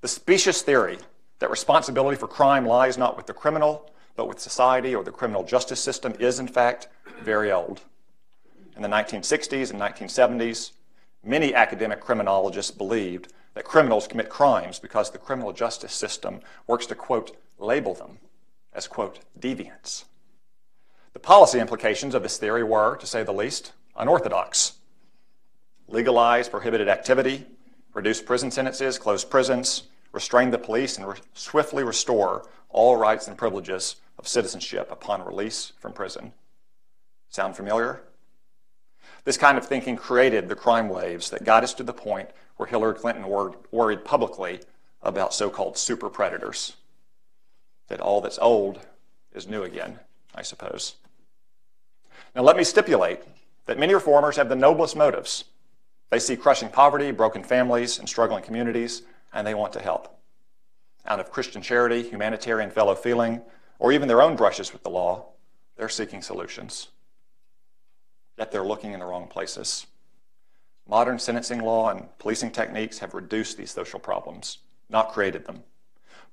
The 0.00 0.08
specious 0.08 0.62
theory 0.62 0.98
that 1.38 1.50
responsibility 1.50 2.16
for 2.16 2.28
crime 2.28 2.66
lies 2.66 2.98
not 2.98 3.16
with 3.16 3.26
the 3.26 3.34
criminal, 3.34 3.90
but 4.16 4.28
with 4.28 4.40
society 4.40 4.94
or 4.94 5.04
the 5.04 5.12
criminal 5.12 5.44
justice 5.44 5.80
system 5.80 6.14
is, 6.18 6.38
in 6.38 6.48
fact, 6.48 6.88
very 7.22 7.52
old. 7.52 7.82
In 8.74 8.82
the 8.82 8.88
1960s 8.88 9.70
and 9.70 9.80
1970s, 9.80 10.72
many 11.24 11.54
academic 11.54 12.00
criminologists 12.00 12.70
believed 12.70 13.32
that 13.54 13.64
criminals 13.64 14.06
commit 14.06 14.28
crimes 14.28 14.78
because 14.78 15.10
the 15.10 15.18
criminal 15.18 15.52
justice 15.52 15.92
system 15.92 16.40
works 16.66 16.86
to, 16.86 16.94
quote, 16.94 17.36
label 17.58 17.94
them 17.94 18.18
as, 18.72 18.86
quote, 18.86 19.20
deviants. 19.38 20.04
The 21.16 21.20
policy 21.20 21.60
implications 21.60 22.14
of 22.14 22.22
this 22.22 22.36
theory 22.36 22.62
were, 22.62 22.98
to 22.98 23.06
say 23.06 23.22
the 23.22 23.32
least, 23.32 23.72
unorthodox. 23.96 24.74
Legalize 25.88 26.46
prohibited 26.46 26.90
activity, 26.90 27.46
reduce 27.94 28.20
prison 28.20 28.50
sentences, 28.50 28.98
close 28.98 29.24
prisons, 29.24 29.84
restrain 30.12 30.50
the 30.50 30.58
police, 30.58 30.98
and 30.98 31.08
re- 31.08 31.16
swiftly 31.32 31.82
restore 31.84 32.46
all 32.68 32.98
rights 32.98 33.28
and 33.28 33.38
privileges 33.38 33.96
of 34.18 34.28
citizenship 34.28 34.92
upon 34.92 35.24
release 35.24 35.72
from 35.78 35.94
prison. 35.94 36.34
Sound 37.30 37.56
familiar? 37.56 38.02
This 39.24 39.38
kind 39.38 39.56
of 39.56 39.66
thinking 39.66 39.96
created 39.96 40.50
the 40.50 40.54
crime 40.54 40.90
waves 40.90 41.30
that 41.30 41.44
got 41.44 41.64
us 41.64 41.72
to 41.72 41.82
the 41.82 41.94
point 41.94 42.28
where 42.58 42.68
Hillary 42.68 42.94
Clinton 42.94 43.24
wor- 43.24 43.56
worried 43.70 44.04
publicly 44.04 44.60
about 45.00 45.32
so 45.32 45.48
called 45.48 45.78
super 45.78 46.10
predators. 46.10 46.76
That 47.88 48.02
all 48.02 48.20
that's 48.20 48.38
old 48.38 48.80
is 49.32 49.48
new 49.48 49.62
again, 49.62 50.00
I 50.34 50.42
suppose. 50.42 50.96
Now, 52.36 52.42
let 52.42 52.58
me 52.58 52.64
stipulate 52.64 53.20
that 53.64 53.78
many 53.78 53.94
reformers 53.94 54.36
have 54.36 54.50
the 54.50 54.54
noblest 54.54 54.94
motives. 54.94 55.44
They 56.10 56.18
see 56.18 56.36
crushing 56.36 56.68
poverty, 56.68 57.10
broken 57.10 57.42
families, 57.42 57.98
and 57.98 58.06
struggling 58.06 58.44
communities, 58.44 59.00
and 59.32 59.46
they 59.46 59.54
want 59.54 59.72
to 59.72 59.80
help. 59.80 60.20
Out 61.06 61.18
of 61.18 61.30
Christian 61.30 61.62
charity, 61.62 62.02
humanitarian 62.02 62.70
fellow 62.70 62.94
feeling, 62.94 63.40
or 63.78 63.90
even 63.90 64.06
their 64.06 64.20
own 64.20 64.36
brushes 64.36 64.74
with 64.74 64.82
the 64.82 64.90
law, 64.90 65.30
they're 65.78 65.88
seeking 65.88 66.20
solutions. 66.20 66.88
Yet 68.36 68.52
they're 68.52 68.62
looking 68.62 68.92
in 68.92 69.00
the 69.00 69.06
wrong 69.06 69.28
places. 69.28 69.86
Modern 70.86 71.18
sentencing 71.18 71.62
law 71.62 71.88
and 71.88 72.06
policing 72.18 72.50
techniques 72.50 72.98
have 72.98 73.14
reduced 73.14 73.56
these 73.56 73.70
social 73.70 73.98
problems, 73.98 74.58
not 74.90 75.12
created 75.12 75.46
them. 75.46 75.62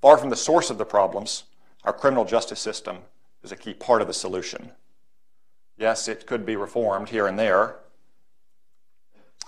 Far 0.01 0.17
from 0.17 0.29
the 0.29 0.35
source 0.35 0.69
of 0.69 0.77
the 0.77 0.85
problems, 0.85 1.45
our 1.85 1.93
criminal 1.93 2.25
justice 2.25 2.59
system 2.59 2.97
is 3.41 3.53
a 3.53 3.57
key 3.57 3.73
part 3.73 4.01
of 4.01 4.07
the 4.07 4.13
solution. 4.13 4.73
Yes, 5.77 6.07
it 6.07 6.27
could 6.27 6.45
be 6.45 6.55
reformed 6.55 7.09
here 7.09 7.27
and 7.27 7.37
there, 7.37 7.77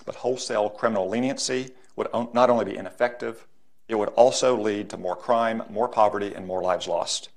but 0.04 0.16
wholesale 0.16 0.68
criminal 0.70 1.08
leniency 1.08 1.70
would 1.94 2.08
not 2.34 2.50
only 2.50 2.64
be 2.64 2.76
ineffective, 2.76 3.46
it 3.88 3.94
would 3.94 4.08
also 4.10 4.60
lead 4.60 4.90
to 4.90 4.96
more 4.96 5.16
crime, 5.16 5.62
more 5.70 5.88
poverty, 5.88 6.34
and 6.34 6.46
more 6.46 6.62
lives 6.62 6.88
lost. 6.88 7.28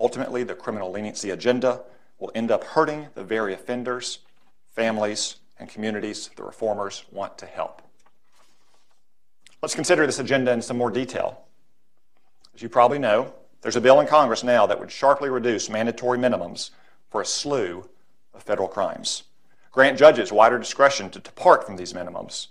Ultimately, 0.00 0.44
the 0.44 0.54
criminal 0.54 0.90
leniency 0.90 1.30
agenda 1.30 1.82
will 2.18 2.30
end 2.34 2.50
up 2.50 2.64
hurting 2.64 3.08
the 3.14 3.24
very 3.24 3.52
offenders, 3.52 4.20
families, 4.74 5.36
and 5.58 5.68
communities 5.68 6.30
the 6.36 6.42
reformers 6.42 7.04
want 7.10 7.38
to 7.38 7.46
help. 7.46 7.82
Let's 9.62 9.74
consider 9.74 10.06
this 10.06 10.18
agenda 10.18 10.52
in 10.52 10.62
some 10.62 10.78
more 10.78 10.90
detail. 10.90 11.42
As 12.54 12.62
you 12.62 12.68
probably 12.68 12.98
know, 12.98 13.34
there's 13.62 13.76
a 13.76 13.80
bill 13.80 14.00
in 14.00 14.06
Congress 14.06 14.44
now 14.44 14.66
that 14.66 14.78
would 14.78 14.90
sharply 14.90 15.28
reduce 15.28 15.68
mandatory 15.68 16.18
minimums 16.18 16.70
for 17.10 17.22
a 17.22 17.26
slew 17.26 17.88
of 18.36 18.42
federal 18.42 18.68
crimes, 18.68 19.24
grant 19.72 19.98
judges 19.98 20.30
wider 20.30 20.58
discretion 20.58 21.10
to 21.10 21.18
depart 21.18 21.64
from 21.64 21.76
these 21.76 21.92
minimums, 21.92 22.48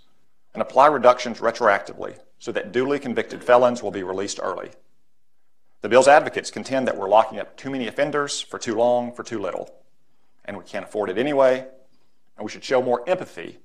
and 0.52 0.62
apply 0.62 0.86
reductions 0.86 1.38
retroactively 1.38 2.18
so 2.38 2.52
that 2.52 2.72
duly 2.72 2.98
convicted 2.98 3.42
felons 3.42 3.82
will 3.82 3.90
be 3.90 4.02
released 4.02 4.40
early. 4.42 4.70
The 5.82 5.88
bill's 5.88 6.08
advocates 6.08 6.50
contend 6.50 6.86
that 6.86 6.96
we're 6.96 7.08
locking 7.08 7.38
up 7.38 7.56
too 7.56 7.70
many 7.70 7.86
offenders 7.86 8.40
for 8.40 8.58
too 8.58 8.74
long, 8.74 9.12
for 9.12 9.22
too 9.22 9.38
little, 9.38 9.72
and 10.44 10.56
we 10.56 10.64
can't 10.64 10.84
afford 10.84 11.10
it 11.10 11.18
anyway, 11.18 11.66
and 12.36 12.44
we 12.44 12.50
should 12.50 12.64
show 12.64 12.82
more 12.82 13.08
empathy 13.08 13.58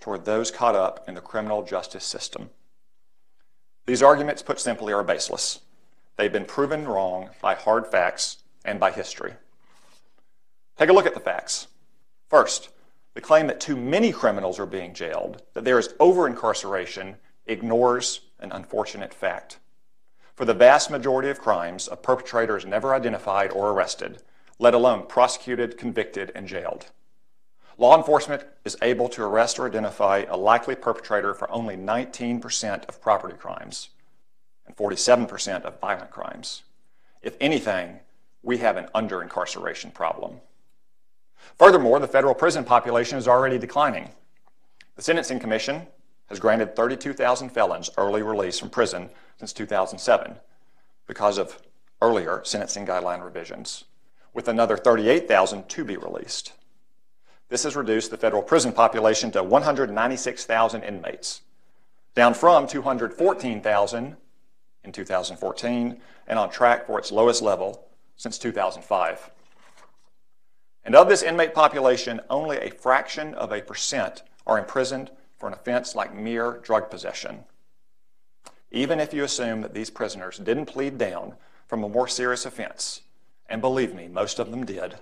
toward 0.00 0.24
those 0.24 0.50
caught 0.50 0.74
up 0.74 1.04
in 1.08 1.14
the 1.14 1.20
criminal 1.20 1.62
justice 1.62 2.04
system. 2.04 2.50
These 3.86 4.02
arguments, 4.02 4.42
put 4.42 4.60
simply, 4.60 4.92
are 4.92 5.02
baseless. 5.02 5.60
They've 6.16 6.32
been 6.32 6.44
proven 6.44 6.86
wrong 6.86 7.30
by 7.40 7.54
hard 7.54 7.86
facts 7.86 8.38
and 8.64 8.78
by 8.78 8.90
history. 8.90 9.34
Take 10.78 10.90
a 10.90 10.92
look 10.92 11.06
at 11.06 11.14
the 11.14 11.20
facts. 11.20 11.66
First, 12.28 12.68
the 13.14 13.20
claim 13.20 13.48
that 13.48 13.58
too 13.58 13.74
many 13.74 14.12
criminals 14.12 14.60
are 14.60 14.66
being 14.66 14.94
jailed, 14.94 15.42
that 15.54 15.64
there 15.64 15.78
is 15.80 15.92
over 15.98 16.28
incarceration, 16.28 17.16
ignores 17.46 18.20
an 18.38 18.52
unfortunate 18.52 19.12
fact. 19.12 19.58
For 20.36 20.44
the 20.44 20.54
vast 20.54 20.88
majority 20.88 21.30
of 21.30 21.40
crimes, 21.40 21.88
a 21.90 21.96
perpetrator 21.96 22.56
is 22.56 22.64
never 22.64 22.94
identified 22.94 23.50
or 23.50 23.70
arrested, 23.70 24.22
let 24.60 24.72
alone 24.72 25.06
prosecuted, 25.08 25.76
convicted, 25.76 26.30
and 26.36 26.46
jailed. 26.46 26.92
Law 27.76 27.96
enforcement 27.96 28.44
is 28.64 28.76
able 28.80 29.08
to 29.08 29.24
arrest 29.24 29.58
or 29.58 29.66
identify 29.66 30.26
a 30.28 30.36
likely 30.36 30.76
perpetrator 30.76 31.34
for 31.34 31.50
only 31.50 31.76
19% 31.76 32.88
of 32.88 33.00
property 33.00 33.36
crimes 33.36 33.88
and 34.64 34.76
47% 34.76 35.62
of 35.62 35.80
violent 35.80 36.10
crimes. 36.10 36.62
If 37.20 37.36
anything, 37.40 37.98
we 38.44 38.58
have 38.58 38.76
an 38.76 38.88
under 38.94 39.22
incarceration 39.22 39.90
problem. 39.90 40.40
Furthermore, 41.58 41.98
the 41.98 42.08
federal 42.08 42.34
prison 42.34 42.64
population 42.64 43.18
is 43.18 43.28
already 43.28 43.58
declining. 43.58 44.10
The 44.96 45.02
Sentencing 45.02 45.40
Commission 45.40 45.86
has 46.28 46.40
granted 46.40 46.76
32,000 46.76 47.50
felons 47.50 47.90
early 47.96 48.22
release 48.22 48.58
from 48.58 48.70
prison 48.70 49.10
since 49.38 49.52
2007 49.52 50.36
because 51.06 51.38
of 51.38 51.60
earlier 52.02 52.42
sentencing 52.44 52.86
guideline 52.86 53.24
revisions, 53.24 53.84
with 54.34 54.46
another 54.46 54.76
38,000 54.76 55.68
to 55.68 55.84
be 55.84 55.96
released. 55.96 56.52
This 57.48 57.64
has 57.64 57.74
reduced 57.74 58.10
the 58.10 58.18
federal 58.18 58.42
prison 58.42 58.72
population 58.72 59.30
to 59.32 59.42
196,000 59.42 60.82
inmates, 60.82 61.40
down 62.14 62.34
from 62.34 62.66
214,000 62.66 64.16
in 64.84 64.92
2014 64.92 66.00
and 66.26 66.38
on 66.38 66.50
track 66.50 66.86
for 66.86 66.98
its 66.98 67.10
lowest 67.10 67.42
level 67.42 67.88
since 68.16 68.38
2005. 68.38 69.30
And 70.88 70.96
of 70.96 71.06
this 71.06 71.22
inmate 71.22 71.52
population, 71.52 72.22
only 72.30 72.56
a 72.56 72.70
fraction 72.70 73.34
of 73.34 73.52
a 73.52 73.60
percent 73.60 74.22
are 74.46 74.58
imprisoned 74.58 75.10
for 75.36 75.46
an 75.46 75.52
offense 75.52 75.94
like 75.94 76.14
mere 76.14 76.60
drug 76.62 76.88
possession. 76.88 77.44
Even 78.70 78.98
if 78.98 79.12
you 79.12 79.22
assume 79.22 79.60
that 79.60 79.74
these 79.74 79.90
prisoners 79.90 80.38
didn't 80.38 80.64
plead 80.64 80.96
down 80.96 81.34
from 81.66 81.84
a 81.84 81.90
more 81.90 82.08
serious 82.08 82.46
offense, 82.46 83.02
and 83.50 83.60
believe 83.60 83.94
me, 83.94 84.08
most 84.08 84.38
of 84.38 84.50
them 84.50 84.64
did, 84.64 84.94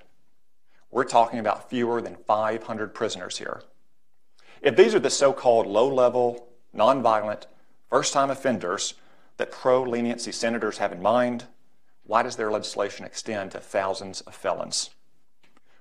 we're 0.90 1.04
talking 1.04 1.38
about 1.38 1.70
fewer 1.70 2.02
than 2.02 2.16
500 2.16 2.92
prisoners 2.92 3.38
here. 3.38 3.62
If 4.60 4.74
these 4.74 4.92
are 4.92 4.98
the 4.98 5.08
so 5.08 5.32
called 5.32 5.68
low 5.68 5.86
level, 5.86 6.48
nonviolent, 6.74 7.44
first 7.88 8.12
time 8.12 8.30
offenders 8.30 8.94
that 9.36 9.52
pro 9.52 9.84
leniency 9.84 10.32
senators 10.32 10.78
have 10.78 10.90
in 10.90 11.00
mind, 11.00 11.44
why 12.02 12.24
does 12.24 12.34
their 12.34 12.50
legislation 12.50 13.06
extend 13.06 13.52
to 13.52 13.60
thousands 13.60 14.20
of 14.22 14.34
felons? 14.34 14.90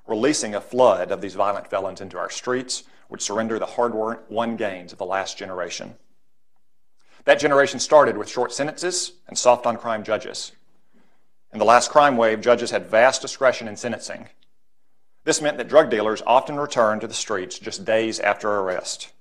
Releasing 0.08 0.54
a 0.54 0.62
flood 0.62 1.12
of 1.12 1.22
these 1.22 1.34
violent 1.34 1.68
felons 1.68 2.02
into 2.02 2.18
our 2.18 2.30
streets 2.30 2.84
would 3.10 3.22
surrender 3.22 3.58
the 3.58 3.66
hard 3.66 3.94
won 4.30 4.56
gains 4.56 4.92
of 4.92 4.98
the 4.98 5.06
last 5.06 5.38
generation. 5.38 5.96
That 7.26 7.40
generation 7.40 7.80
started 7.80 8.18
with 8.18 8.30
short 8.30 8.54
sentences 8.54 9.14
and 9.28 9.38
soft 9.38 9.66
on 9.66 9.78
crime 9.78 10.04
judges. 10.04 10.52
In 11.52 11.60
the 11.60 11.66
last 11.66 11.90
crime 11.90 12.18
wave, 12.18 12.42
judges 12.42 12.72
had 12.72 12.86
vast 12.86 13.22
discretion 13.22 13.68
in 13.68 13.78
sentencing. 13.78 14.30
This 15.24 15.42
meant 15.42 15.58
that 15.58 15.68
drug 15.68 15.90
dealers 15.90 16.22
often 16.28 16.58
returned 16.58 17.02
to 17.02 17.08
the 17.08 17.14
streets 17.14 17.58
just 17.58 17.84
days 17.84 18.20
after 18.20 18.50
arrest. 18.50 19.12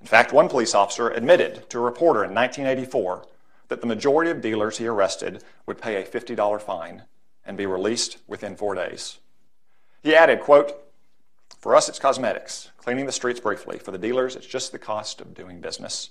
In 0.00 0.06
fact, 0.06 0.32
one 0.32 0.48
police 0.48 0.74
officer 0.74 1.10
admitted 1.10 1.68
to 1.68 1.78
a 1.78 1.82
reporter 1.82 2.24
in 2.24 2.34
1984 2.34 3.26
that 3.68 3.82
the 3.82 3.86
majority 3.86 4.30
of 4.30 4.40
dealers 4.40 4.78
he 4.78 4.86
arrested 4.86 5.44
would 5.66 5.82
pay 5.82 5.96
a 5.96 6.06
$50 6.06 6.62
fine 6.62 7.02
and 7.44 7.58
be 7.58 7.66
released 7.66 8.18
within 8.26 8.56
four 8.56 8.74
days. 8.74 9.18
He 10.02 10.14
added, 10.14 10.40
quote, 10.40 10.74
for 11.58 11.74
us, 11.74 11.88
it's 11.88 11.98
cosmetics, 11.98 12.70
cleaning 12.76 13.06
the 13.06 13.12
streets 13.12 13.40
briefly. 13.40 13.78
For 13.78 13.90
the 13.90 13.98
dealers, 13.98 14.36
it's 14.36 14.46
just 14.46 14.70
the 14.70 14.78
cost 14.78 15.20
of 15.20 15.34
doing 15.34 15.60
business. 15.60 16.10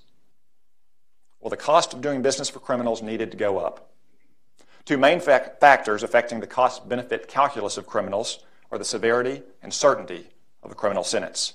Well, 1.39 1.49
the 1.49 1.57
cost 1.57 1.93
of 1.93 2.01
doing 2.01 2.21
business 2.21 2.49
for 2.49 2.59
criminals 2.59 3.01
needed 3.01 3.31
to 3.31 3.37
go 3.37 3.59
up. 3.59 3.91
Two 4.83 4.97
main 4.97 5.19
factors 5.19 6.03
affecting 6.03 6.39
the 6.39 6.47
cost 6.47 6.87
benefit 6.89 7.27
calculus 7.27 7.77
of 7.77 7.87
criminals 7.87 8.39
are 8.71 8.77
the 8.77 8.85
severity 8.85 9.41
and 9.61 9.73
certainty 9.73 10.27
of 10.63 10.71
a 10.71 10.75
criminal 10.75 11.03
sentence. 11.03 11.53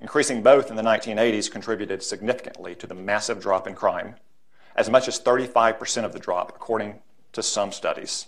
Increasing 0.00 0.42
both 0.42 0.70
in 0.70 0.76
the 0.76 0.82
1980s 0.82 1.50
contributed 1.50 2.02
significantly 2.02 2.74
to 2.76 2.86
the 2.86 2.94
massive 2.94 3.40
drop 3.40 3.66
in 3.66 3.74
crime, 3.74 4.16
as 4.76 4.90
much 4.90 5.08
as 5.08 5.20
35% 5.20 6.04
of 6.04 6.12
the 6.12 6.18
drop, 6.18 6.52
according 6.54 7.00
to 7.32 7.42
some 7.42 7.70
studies. 7.72 8.26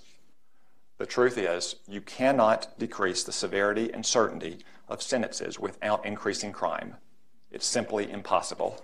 The 0.98 1.06
truth 1.06 1.36
is, 1.36 1.76
you 1.86 2.00
cannot 2.00 2.78
decrease 2.78 3.22
the 3.22 3.32
severity 3.32 3.92
and 3.92 4.04
certainty 4.04 4.64
of 4.88 5.02
sentences 5.02 5.58
without 5.58 6.06
increasing 6.06 6.52
crime. 6.52 6.96
It's 7.50 7.66
simply 7.66 8.10
impossible. 8.10 8.82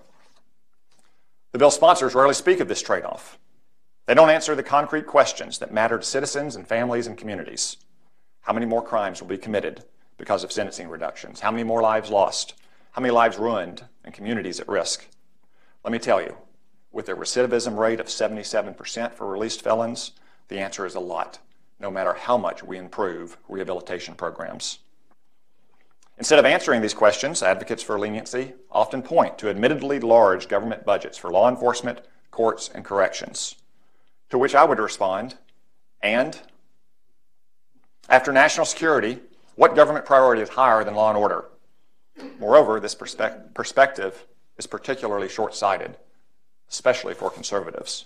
The 1.52 1.58
bill 1.58 1.70
sponsors 1.70 2.14
rarely 2.14 2.34
speak 2.34 2.60
of 2.60 2.68
this 2.68 2.82
trade 2.82 3.04
off. 3.04 3.38
They 4.06 4.14
don't 4.14 4.30
answer 4.30 4.54
the 4.54 4.62
concrete 4.62 5.06
questions 5.06 5.58
that 5.58 5.72
matter 5.72 5.98
to 5.98 6.04
citizens 6.04 6.54
and 6.54 6.66
families 6.66 7.06
and 7.06 7.16
communities. 7.16 7.78
How 8.42 8.52
many 8.52 8.66
more 8.66 8.82
crimes 8.82 9.20
will 9.20 9.28
be 9.28 9.38
committed 9.38 9.84
because 10.18 10.44
of 10.44 10.52
sentencing 10.52 10.88
reductions? 10.88 11.40
How 11.40 11.50
many 11.50 11.64
more 11.64 11.80
lives 11.80 12.10
lost? 12.10 12.54
How 12.90 13.00
many 13.00 13.12
lives 13.12 13.38
ruined 13.38 13.86
and 14.04 14.12
communities 14.12 14.60
at 14.60 14.68
risk? 14.68 15.06
Let 15.82 15.92
me 15.92 15.98
tell 15.98 16.20
you, 16.20 16.36
with 16.90 17.08
a 17.08 17.14
recidivism 17.14 17.78
rate 17.78 18.00
of 18.00 18.06
77% 18.06 19.14
for 19.14 19.26
released 19.26 19.62
felons, 19.62 20.12
the 20.48 20.58
answer 20.58 20.84
is 20.84 20.94
a 20.94 21.00
lot 21.00 21.38
no 21.82 21.90
matter 21.90 22.14
how 22.14 22.38
much 22.38 22.62
we 22.62 22.78
improve 22.78 23.36
rehabilitation 23.48 24.14
programs. 24.14 24.78
Instead 26.16 26.38
of 26.38 26.44
answering 26.44 26.80
these 26.80 26.94
questions, 26.94 27.42
advocates 27.42 27.82
for 27.82 27.98
leniency 27.98 28.52
often 28.70 29.02
point 29.02 29.36
to 29.36 29.50
admittedly 29.50 29.98
large 29.98 30.46
government 30.46 30.84
budgets 30.84 31.18
for 31.18 31.32
law 31.32 31.48
enforcement, 31.48 32.00
courts, 32.30 32.70
and 32.72 32.84
corrections. 32.84 33.56
To 34.30 34.38
which 34.38 34.54
I 34.54 34.64
would 34.64 34.78
respond, 34.78 35.34
and? 36.00 36.38
After 38.08 38.32
national 38.32 38.66
security, 38.66 39.18
what 39.56 39.74
government 39.74 40.06
priority 40.06 40.40
is 40.40 40.50
higher 40.50 40.84
than 40.84 40.94
law 40.94 41.08
and 41.08 41.18
order? 41.18 41.46
Moreover, 42.38 42.78
this 42.78 42.94
perspe- 42.94 43.52
perspective 43.54 44.24
is 44.56 44.66
particularly 44.68 45.28
short 45.28 45.54
sighted, 45.54 45.96
especially 46.70 47.14
for 47.14 47.30
conservatives. 47.30 48.04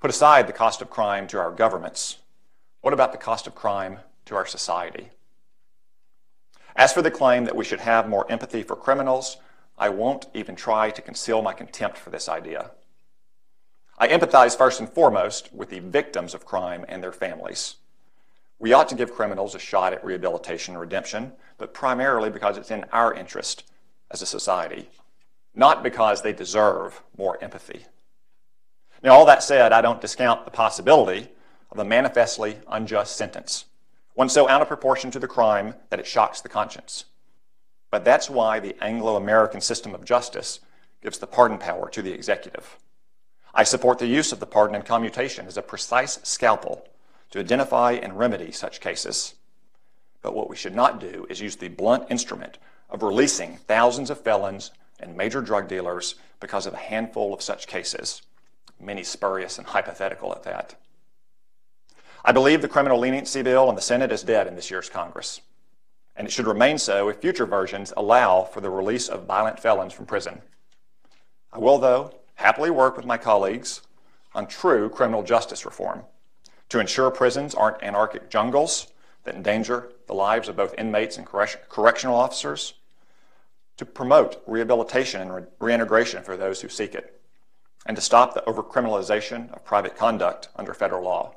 Put 0.00 0.10
aside 0.10 0.48
the 0.48 0.52
cost 0.52 0.82
of 0.82 0.90
crime 0.90 1.28
to 1.28 1.38
our 1.38 1.52
governments 1.52 2.18
what 2.82 2.92
about 2.92 3.12
the 3.12 3.18
cost 3.18 3.46
of 3.46 3.54
crime 3.54 4.00
to 4.26 4.36
our 4.36 4.46
society? 4.46 5.10
As 6.76 6.92
for 6.92 7.00
the 7.00 7.10
claim 7.10 7.44
that 7.44 7.56
we 7.56 7.64
should 7.64 7.80
have 7.80 8.08
more 8.08 8.30
empathy 8.30 8.62
for 8.62 8.76
criminals, 8.76 9.36
I 9.78 9.88
won't 9.88 10.26
even 10.34 10.56
try 10.56 10.90
to 10.90 11.02
conceal 11.02 11.42
my 11.42 11.54
contempt 11.54 11.96
for 11.96 12.10
this 12.10 12.28
idea. 12.28 12.72
I 13.98 14.08
empathize 14.08 14.56
first 14.58 14.80
and 14.80 14.88
foremost 14.88 15.52
with 15.54 15.70
the 15.70 15.78
victims 15.78 16.34
of 16.34 16.44
crime 16.44 16.84
and 16.88 17.02
their 17.02 17.12
families. 17.12 17.76
We 18.58 18.72
ought 18.72 18.88
to 18.88 18.94
give 18.94 19.14
criminals 19.14 19.54
a 19.54 19.58
shot 19.58 19.92
at 19.92 20.04
rehabilitation 20.04 20.74
and 20.74 20.80
redemption, 20.80 21.32
but 21.58 21.74
primarily 21.74 22.30
because 22.30 22.56
it's 22.56 22.70
in 22.70 22.84
our 22.92 23.14
interest 23.14 23.64
as 24.10 24.22
a 24.22 24.26
society, 24.26 24.88
not 25.54 25.82
because 25.82 26.22
they 26.22 26.32
deserve 26.32 27.02
more 27.16 27.42
empathy. 27.42 27.86
Now, 29.02 29.12
all 29.12 29.26
that 29.26 29.42
said, 29.42 29.72
I 29.72 29.80
don't 29.82 30.00
discount 30.00 30.44
the 30.44 30.50
possibility 30.50 31.28
of 31.72 31.78
a 31.78 31.84
manifestly 31.84 32.58
unjust 32.68 33.16
sentence, 33.16 33.64
one 34.14 34.28
so 34.28 34.46
out 34.46 34.60
of 34.60 34.68
proportion 34.68 35.10
to 35.10 35.18
the 35.18 35.26
crime 35.26 35.74
that 35.88 35.98
it 35.98 36.06
shocks 36.06 36.42
the 36.42 36.48
conscience. 36.48 37.06
But 37.90 38.04
that's 38.04 38.28
why 38.30 38.60
the 38.60 38.76
Anglo 38.82 39.16
American 39.16 39.62
system 39.62 39.94
of 39.94 40.04
justice 40.04 40.60
gives 41.02 41.18
the 41.18 41.26
pardon 41.26 41.58
power 41.58 41.88
to 41.88 42.02
the 42.02 42.12
executive. 42.12 42.76
I 43.54 43.64
support 43.64 43.98
the 43.98 44.06
use 44.06 44.32
of 44.32 44.38
the 44.38 44.46
pardon 44.46 44.76
and 44.76 44.84
commutation 44.84 45.46
as 45.46 45.56
a 45.56 45.62
precise 45.62 46.18
scalpel 46.22 46.86
to 47.30 47.40
identify 47.40 47.92
and 47.92 48.18
remedy 48.18 48.52
such 48.52 48.80
cases. 48.80 49.34
But 50.20 50.34
what 50.34 50.50
we 50.50 50.56
should 50.56 50.74
not 50.74 51.00
do 51.00 51.26
is 51.30 51.40
use 51.40 51.56
the 51.56 51.68
blunt 51.68 52.10
instrument 52.10 52.58
of 52.90 53.02
releasing 53.02 53.56
thousands 53.56 54.10
of 54.10 54.20
felons 54.20 54.70
and 55.00 55.16
major 55.16 55.40
drug 55.40 55.68
dealers 55.68 56.16
because 56.38 56.66
of 56.66 56.74
a 56.74 56.78
handful 56.78 57.32
of 57.32 57.42
such 57.42 57.66
cases, 57.66 58.22
many 58.78 59.02
spurious 59.02 59.56
and 59.56 59.66
hypothetical 59.66 60.32
at 60.32 60.42
that. 60.42 60.76
I 62.24 62.30
believe 62.30 62.62
the 62.62 62.68
criminal 62.68 63.00
leniency 63.00 63.42
bill 63.42 63.68
in 63.68 63.74
the 63.74 63.80
Senate 63.80 64.12
is 64.12 64.22
dead 64.22 64.46
in 64.46 64.54
this 64.54 64.70
year's 64.70 64.88
Congress, 64.88 65.40
and 66.14 66.24
it 66.24 66.30
should 66.30 66.46
remain 66.46 66.78
so 66.78 67.08
if 67.08 67.16
future 67.16 67.46
versions 67.46 67.92
allow 67.96 68.44
for 68.44 68.60
the 68.60 68.70
release 68.70 69.08
of 69.08 69.26
violent 69.26 69.58
felons 69.58 69.92
from 69.92 70.06
prison. 70.06 70.40
I 71.52 71.58
will, 71.58 71.78
though, 71.78 72.14
happily 72.36 72.70
work 72.70 72.96
with 72.96 73.06
my 73.06 73.16
colleagues 73.18 73.80
on 74.36 74.46
true 74.46 74.88
criminal 74.88 75.24
justice 75.24 75.64
reform 75.64 76.04
to 76.68 76.78
ensure 76.78 77.10
prisons 77.10 77.56
aren't 77.56 77.82
anarchic 77.82 78.30
jungles 78.30 78.86
that 79.24 79.34
endanger 79.34 79.90
the 80.06 80.14
lives 80.14 80.48
of 80.48 80.56
both 80.56 80.74
inmates 80.78 81.18
and 81.18 81.26
correctional 81.26 82.16
officers, 82.16 82.74
to 83.76 83.84
promote 83.84 84.42
rehabilitation 84.46 85.20
and 85.20 85.34
re- 85.34 85.42
reintegration 85.58 86.22
for 86.22 86.36
those 86.36 86.60
who 86.60 86.68
seek 86.68 86.94
it, 86.94 87.20
and 87.84 87.96
to 87.96 88.00
stop 88.00 88.32
the 88.32 88.42
overcriminalization 88.42 89.52
of 89.52 89.64
private 89.64 89.96
conduct 89.96 90.48
under 90.54 90.72
federal 90.72 91.02
law. 91.02 91.34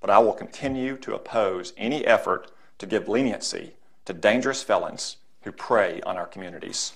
But 0.00 0.10
I 0.10 0.18
will 0.18 0.32
continue 0.32 0.96
to 0.98 1.14
oppose 1.14 1.72
any 1.76 2.06
effort 2.06 2.50
to 2.78 2.86
give 2.86 3.08
leniency 3.08 3.74
to 4.06 4.12
dangerous 4.12 4.62
felons 4.62 5.16
who 5.42 5.52
prey 5.52 6.00
on 6.02 6.16
our 6.16 6.26
communities. 6.26 6.92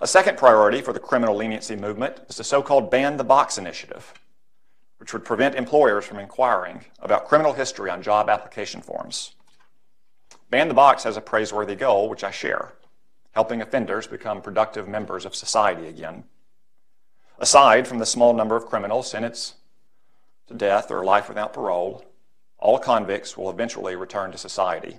A 0.00 0.06
second 0.06 0.36
priority 0.36 0.80
for 0.80 0.92
the 0.92 1.00
criminal 1.00 1.36
leniency 1.36 1.76
movement 1.76 2.20
is 2.28 2.36
the 2.36 2.44
so 2.44 2.62
called 2.62 2.90
Ban 2.90 3.16
the 3.16 3.24
Box 3.24 3.58
initiative, 3.58 4.12
which 4.98 5.12
would 5.12 5.24
prevent 5.24 5.54
employers 5.54 6.04
from 6.04 6.18
inquiring 6.18 6.84
about 7.00 7.28
criminal 7.28 7.52
history 7.52 7.90
on 7.90 8.02
job 8.02 8.28
application 8.28 8.80
forms. 8.80 9.34
Ban 10.50 10.68
the 10.68 10.74
Box 10.74 11.04
has 11.04 11.16
a 11.16 11.20
praiseworthy 11.20 11.76
goal, 11.76 12.08
which 12.08 12.24
I 12.24 12.30
share 12.30 12.72
helping 13.34 13.60
offenders 13.60 14.06
become 14.06 14.40
productive 14.40 14.88
members 14.88 15.24
of 15.24 15.34
society 15.34 15.88
again. 15.88 16.24
Aside 17.38 17.86
from 17.86 17.98
the 17.98 18.06
small 18.06 18.32
number 18.32 18.56
of 18.56 18.66
criminals 18.66 19.10
sentenced 19.10 19.56
to 20.48 20.54
death 20.54 20.90
or 20.90 21.04
life 21.04 21.28
without 21.28 21.52
parole, 21.52 22.04
all 22.58 22.78
convicts 22.78 23.36
will 23.36 23.50
eventually 23.50 23.96
return 23.96 24.32
to 24.32 24.38
society. 24.38 24.98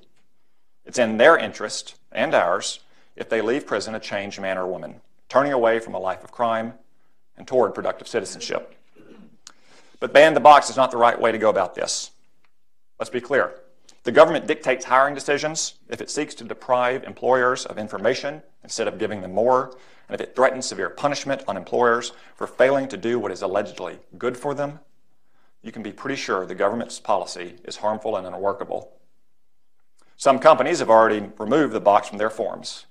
It's 0.86 1.00
in 1.00 1.18
their 1.18 1.38
interest 1.38 1.96
and 2.12 2.34
ours 2.34 2.80
if 3.16 3.30
they 3.30 3.42
leave 3.42 3.66
prison 3.66 3.96
a 3.96 4.00
changed 4.00 4.40
man 4.40 4.58
or 4.58 4.68
woman, 4.68 5.02
turning 5.30 5.54
away 5.54 5.80
from 5.80 5.96
a 5.96 6.00
life 6.00 6.24
of 6.24 6.32
crime 6.32 6.74
and 7.38 7.48
toward 7.48 7.74
productive 7.74 8.08
citizenship. 8.08 8.76
But 10.00 10.14
ban 10.14 10.34
the 10.34 10.40
box 10.40 10.70
is 10.70 10.78
not 10.78 10.92
the 10.92 10.98
right 10.98 11.20
way 11.20 11.32
to 11.32 11.38
go 11.38 11.50
about 11.50 11.76
this. 11.76 12.12
Let's 13.00 13.10
be 13.10 13.22
clear. 13.22 13.56
The 14.04 14.12
government 14.12 14.46
dictates 14.46 14.86
hiring 14.86 15.16
decisions 15.16 15.76
if 15.90 16.00
it 16.00 16.12
seeks 16.12 16.36
to 16.36 16.44
deprive 16.44 17.04
employers 17.04 17.66
of 17.66 17.80
information 17.80 18.44
instead 18.64 18.88
of 18.88 19.00
giving 19.00 19.22
them 19.22 19.34
more, 19.34 19.76
and 20.08 20.14
if 20.14 20.22
it 20.22 20.36
threatens 20.36 20.68
severe 20.68 20.92
punishment 20.92 21.44
on 21.48 21.58
employers 21.58 22.12
for 22.36 22.46
failing 22.46 22.88
to 22.90 22.98
do 22.98 23.18
what 23.18 23.32
is 23.32 23.42
allegedly 23.42 23.98
good 24.18 24.38
for 24.38 24.54
them, 24.54 24.80
you 25.66 25.72
can 25.72 25.82
be 25.82 25.92
pretty 25.92 26.16
sure 26.16 26.46
the 26.46 26.54
government's 26.54 27.00
policy 27.00 27.56
is 27.64 27.78
harmful 27.78 28.16
and 28.16 28.28
unworkable. 28.28 28.92
Some 30.16 30.38
companies 30.38 30.78
have 30.78 30.92
already 30.92 31.28
removed 31.40 31.74
the 31.74 31.80
box 31.80 32.08
from 32.08 32.20
their 32.20 32.30
forms. 32.30 32.86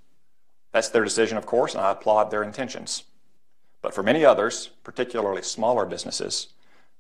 That's 0.73 0.89
their 0.89 1.05
decision, 1.05 1.39
of 1.39 1.47
course, 1.47 1.75
and 1.75 1.85
I 1.85 1.93
applaud 1.93 2.33
their 2.33 2.43
intentions. 2.43 3.05
But 3.81 3.95
for 3.95 4.03
many 4.03 4.25
others, 4.25 4.71
particularly 4.83 5.43
smaller 5.43 5.87
businesses, 5.87 6.49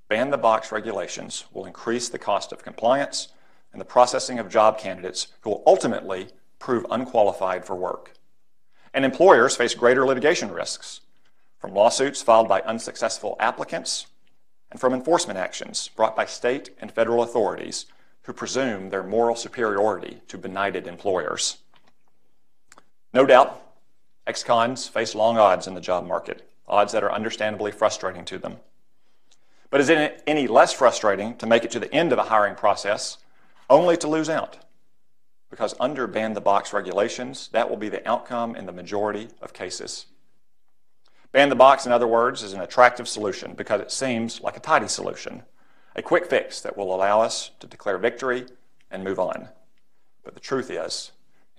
ban 0.08 0.30
the 0.30 0.38
box 0.38 0.70
regulations 0.70 1.46
will 1.52 1.66
increase 1.66 2.08
the 2.08 2.20
cost 2.20 2.52
of 2.52 2.62
compliance 2.62 3.28
and 3.72 3.80
the 3.80 3.84
processing 3.84 4.38
of 4.38 4.48
job 4.48 4.78
candidates 4.78 5.26
who 5.40 5.50
will 5.50 5.64
ultimately 5.66 6.28
prove 6.60 6.87
unqualified 6.88 7.64
for 7.64 7.74
work. 7.74 8.12
And 8.94 9.04
employers 9.04 9.56
face 9.56 9.74
greater 9.74 10.06
litigation 10.06 10.52
risks 10.52 11.00
from 11.58 11.74
lawsuits 11.74 12.22
filed 12.22 12.46
by 12.46 12.60
unsuccessful 12.60 13.34
applicants 13.40 14.06
and 14.74 14.80
from 14.80 14.92
enforcement 14.92 15.38
actions 15.38 15.88
brought 15.94 16.16
by 16.16 16.26
state 16.26 16.70
and 16.80 16.90
federal 16.90 17.22
authorities 17.22 17.87
who 18.22 18.32
presume 18.32 18.90
their 18.90 19.04
moral 19.04 19.37
superiority 19.37 20.20
to 20.26 20.37
benighted 20.37 20.88
employers. 20.88 21.58
No 23.12 23.24
doubt, 23.24 23.62
ex 24.26 24.42
cons 24.42 24.88
face 24.88 25.14
long 25.14 25.38
odds 25.38 25.68
in 25.68 25.74
the 25.74 25.80
job 25.80 26.04
market, 26.04 26.50
odds 26.66 26.92
that 26.92 27.04
are 27.04 27.12
understandably 27.12 27.70
frustrating 27.70 28.24
to 28.24 28.37
them. 28.37 28.56
But 29.70 29.80
is 29.80 29.90
it 29.90 30.24
any 30.26 30.48
less 30.48 30.72
frustrating 30.72 31.37
to 31.37 31.46
make 31.46 31.64
it 31.64 31.70
to 31.70 31.78
the 31.78 31.94
end 31.94 32.12
of 32.12 32.18
a 32.18 32.24
hiring 32.24 32.56
process 32.56 33.18
only 33.70 33.96
to 33.98 34.08
lose 34.08 34.28
out? 34.28 34.58
Because 35.50 35.76
under 35.78 36.08
ban 36.08 36.34
the 36.34 36.40
box 36.40 36.72
regulations, 36.72 37.48
that 37.52 37.70
will 37.70 37.76
be 37.76 37.88
the 37.88 38.06
outcome 38.08 38.56
in 38.56 38.66
the 38.66 38.72
majority 38.72 39.28
of 39.40 39.52
cases. 39.52 40.06
Ban 41.35 41.49
the 41.49 41.57
box, 41.57 41.85
in 41.85 41.90
other 41.90 42.07
words, 42.07 42.44
is 42.44 42.53
an 42.53 42.61
attractive 42.61 43.09
solution 43.09 43.55
because 43.55 43.81
it 43.81 43.90
seems 43.90 44.40
like 44.40 44.57
a 44.57 44.61
tidy 44.61 44.87
solution, 44.87 45.42
a 45.97 46.01
quick 46.01 46.31
fix 46.31 46.61
that 46.61 46.77
will 46.77 46.94
allow 46.94 47.20
us 47.20 47.51
to 47.59 47.66
declare 47.66 47.99
victory 47.99 48.47
and 48.88 49.03
move 49.03 49.18
on. 49.18 49.49
But 50.23 50.35
the 50.35 50.40
truth 50.40 50.70
is, 50.70 51.11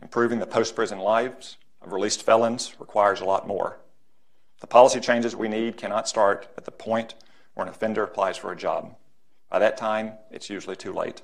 improving 0.01 0.39
the 0.39 0.47
post 0.47 0.77
prison 0.77 0.99
lives 0.99 1.57
of 1.81 1.91
released 1.91 2.23
felons 2.23 2.79
requires 2.79 3.19
a 3.19 3.25
lot 3.25 3.49
more. 3.49 3.77
The 4.61 4.67
policy 4.67 5.01
changes 5.01 5.35
we 5.35 5.49
need 5.49 5.75
cannot 5.75 6.07
start 6.07 6.47
at 6.57 6.63
the 6.63 6.71
point 6.71 7.15
where 7.53 7.67
an 7.67 7.69
offender 7.73 8.05
applies 8.05 8.37
for 8.37 8.53
a 8.53 8.57
job. 8.57 8.95
By 9.49 9.59
that 9.59 9.75
time, 9.75 10.13
it's 10.31 10.49
usually 10.49 10.77
too 10.77 10.93
late. 10.93 11.21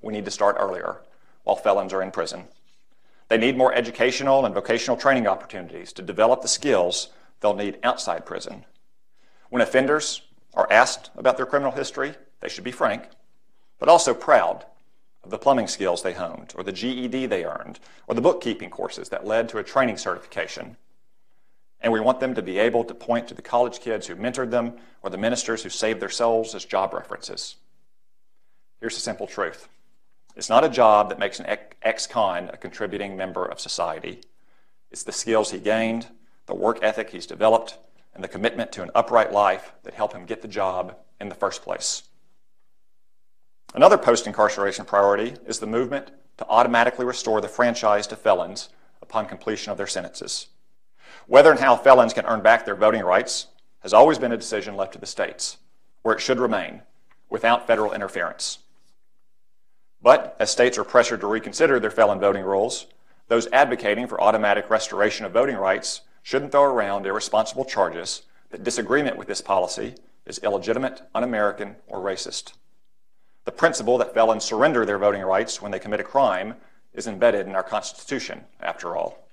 We 0.00 0.12
need 0.12 0.26
to 0.26 0.30
start 0.30 0.54
earlier, 0.60 1.02
while 1.42 1.56
felons 1.56 1.92
are 1.92 2.02
in 2.02 2.12
prison. 2.12 2.44
They 3.28 3.38
need 3.38 3.56
more 3.56 3.74
educational 3.74 4.44
and 4.44 4.54
vocational 4.54 4.96
training 4.96 5.26
opportunities 5.26 5.92
to 5.94 6.02
develop 6.02 6.42
the 6.42 6.48
skills 6.48 7.08
they'll 7.40 7.54
need 7.54 7.78
outside 7.82 8.24
prison. 8.24 8.64
When 9.50 9.62
offenders 9.62 10.22
are 10.54 10.70
asked 10.70 11.10
about 11.16 11.36
their 11.36 11.46
criminal 11.46 11.72
history, 11.72 12.14
they 12.40 12.48
should 12.48 12.64
be 12.64 12.72
frank, 12.72 13.08
but 13.78 13.88
also 13.88 14.14
proud 14.14 14.64
of 15.24 15.30
the 15.30 15.38
plumbing 15.38 15.66
skills 15.66 16.02
they 16.02 16.12
honed, 16.12 16.52
or 16.56 16.62
the 16.62 16.72
GED 16.72 17.26
they 17.26 17.44
earned, 17.44 17.80
or 18.06 18.14
the 18.14 18.20
bookkeeping 18.20 18.70
courses 18.70 19.08
that 19.08 19.26
led 19.26 19.48
to 19.48 19.58
a 19.58 19.64
training 19.64 19.96
certification. 19.96 20.76
And 21.80 21.92
we 21.92 22.00
want 22.00 22.20
them 22.20 22.34
to 22.34 22.42
be 22.42 22.58
able 22.58 22.84
to 22.84 22.94
point 22.94 23.28
to 23.28 23.34
the 23.34 23.42
college 23.42 23.80
kids 23.80 24.06
who 24.06 24.16
mentored 24.16 24.50
them 24.50 24.74
or 25.02 25.10
the 25.10 25.18
ministers 25.18 25.62
who 25.62 25.68
saved 25.68 26.00
their 26.00 26.08
souls 26.08 26.54
as 26.54 26.64
job 26.64 26.94
references. 26.94 27.56
Here's 28.80 28.94
the 28.94 29.00
simple 29.00 29.26
truth 29.26 29.68
it's 30.36 30.50
not 30.50 30.64
a 30.64 30.68
job 30.68 31.08
that 31.08 31.18
makes 31.18 31.40
an 31.40 31.46
ex 31.82 32.06
con 32.06 32.50
a 32.52 32.56
contributing 32.56 33.16
member 33.16 33.44
of 33.44 33.58
society. 33.58 34.20
It's 34.90 35.02
the 35.02 35.12
skills 35.12 35.50
he 35.50 35.58
gained, 35.58 36.08
the 36.44 36.54
work 36.54 36.78
ethic 36.82 37.10
he's 37.10 37.26
developed, 37.26 37.78
and 38.14 38.22
the 38.22 38.28
commitment 38.28 38.70
to 38.72 38.82
an 38.82 38.90
upright 38.94 39.32
life 39.32 39.72
that 39.82 39.94
help 39.94 40.12
him 40.12 40.26
get 40.26 40.42
the 40.42 40.48
job 40.48 40.96
in 41.20 41.28
the 41.28 41.34
first 41.34 41.62
place. 41.62 42.02
Another 43.74 43.98
post 43.98 44.26
incarceration 44.26 44.84
priority 44.84 45.34
is 45.46 45.58
the 45.58 45.66
movement 45.66 46.12
to 46.36 46.46
automatically 46.48 47.04
restore 47.04 47.40
the 47.40 47.48
franchise 47.48 48.06
to 48.06 48.16
felons 48.16 48.68
upon 49.02 49.26
completion 49.26 49.72
of 49.72 49.78
their 49.78 49.86
sentences. 49.86 50.48
Whether 51.26 51.50
and 51.50 51.60
how 51.60 51.76
felons 51.76 52.12
can 52.12 52.26
earn 52.26 52.42
back 52.42 52.64
their 52.64 52.74
voting 52.74 53.02
rights 53.02 53.48
has 53.80 53.92
always 53.92 54.18
been 54.18 54.32
a 54.32 54.36
decision 54.36 54.76
left 54.76 54.92
to 54.92 54.98
the 54.98 55.06
states, 55.06 55.58
where 56.02 56.14
it 56.14 56.20
should 56.20 56.38
remain, 56.38 56.82
without 57.28 57.66
federal 57.66 57.92
interference. 57.92 58.58
But 60.02 60.36
as 60.38 60.50
states 60.50 60.78
are 60.78 60.84
pressured 60.84 61.20
to 61.20 61.26
reconsider 61.26 61.80
their 61.80 61.90
felon 61.90 62.20
voting 62.20 62.44
rules, 62.44 62.86
those 63.28 63.48
advocating 63.48 64.06
for 64.06 64.20
automatic 64.20 64.70
restoration 64.70 65.26
of 65.26 65.32
voting 65.32 65.56
rights 65.56 66.02
shouldn't 66.22 66.52
throw 66.52 66.64
around 66.64 67.06
irresponsible 67.06 67.64
charges 67.64 68.22
that 68.50 68.64
disagreement 68.64 69.16
with 69.16 69.28
this 69.28 69.40
policy 69.40 69.94
is 70.24 70.38
illegitimate, 70.38 71.02
un 71.14 71.24
American, 71.24 71.76
or 71.86 72.00
racist. 72.00 72.52
The 73.44 73.52
principle 73.52 73.98
that 73.98 74.14
felons 74.14 74.44
surrender 74.44 74.84
their 74.84 74.98
voting 74.98 75.22
rights 75.22 75.62
when 75.62 75.70
they 75.70 75.78
commit 75.78 76.00
a 76.00 76.04
crime 76.04 76.56
is 76.92 77.06
embedded 77.06 77.46
in 77.46 77.54
our 77.54 77.62
Constitution, 77.62 78.44
after 78.60 78.96
all. 78.96 79.28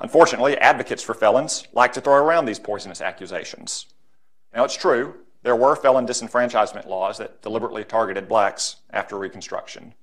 Unfortunately, 0.00 0.56
advocates 0.58 1.02
for 1.02 1.14
felons 1.14 1.66
like 1.72 1.92
to 1.94 2.00
throw 2.00 2.16
around 2.16 2.44
these 2.44 2.58
poisonous 2.58 3.00
accusations. 3.00 3.86
Now, 4.54 4.64
it's 4.64 4.76
true, 4.76 5.14
there 5.48 5.56
were 5.56 5.74
felon 5.74 6.06
disenfranchisement 6.06 6.84
laws 6.86 7.16
that 7.16 7.40
deliberately 7.40 7.82
targeted 7.82 8.28
blacks 8.28 8.76
after 8.90 9.16
Reconstruction. 9.16 9.94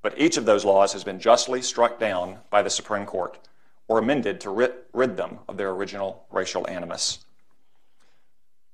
But 0.00 0.18
each 0.18 0.38
of 0.38 0.46
those 0.46 0.64
laws 0.64 0.94
has 0.94 1.04
been 1.04 1.20
justly 1.20 1.60
struck 1.60 2.00
down 2.00 2.38
by 2.48 2.62
the 2.62 2.70
Supreme 2.70 3.04
Court 3.04 3.38
or 3.86 3.98
amended 3.98 4.40
to 4.40 4.48
rid, 4.48 4.72
rid 4.94 5.18
them 5.18 5.40
of 5.46 5.58
their 5.58 5.72
original 5.72 6.24
racial 6.30 6.66
animus. 6.70 7.18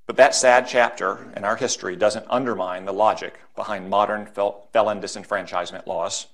But 0.07 0.15
that 0.19 0.37
sad 0.37 0.69
chapter 0.69 1.33
in 1.35 1.45
our 1.45 1.57
history 1.57 1.97
doesn't 1.97 2.27
undermine 2.31 2.85
the 2.85 2.93
logic 2.93 3.41
behind 3.57 3.91
modern 3.91 4.27
fel- 4.27 4.69
felon 4.73 5.01
disenfranchisement 5.01 5.89
laws. 5.89 6.29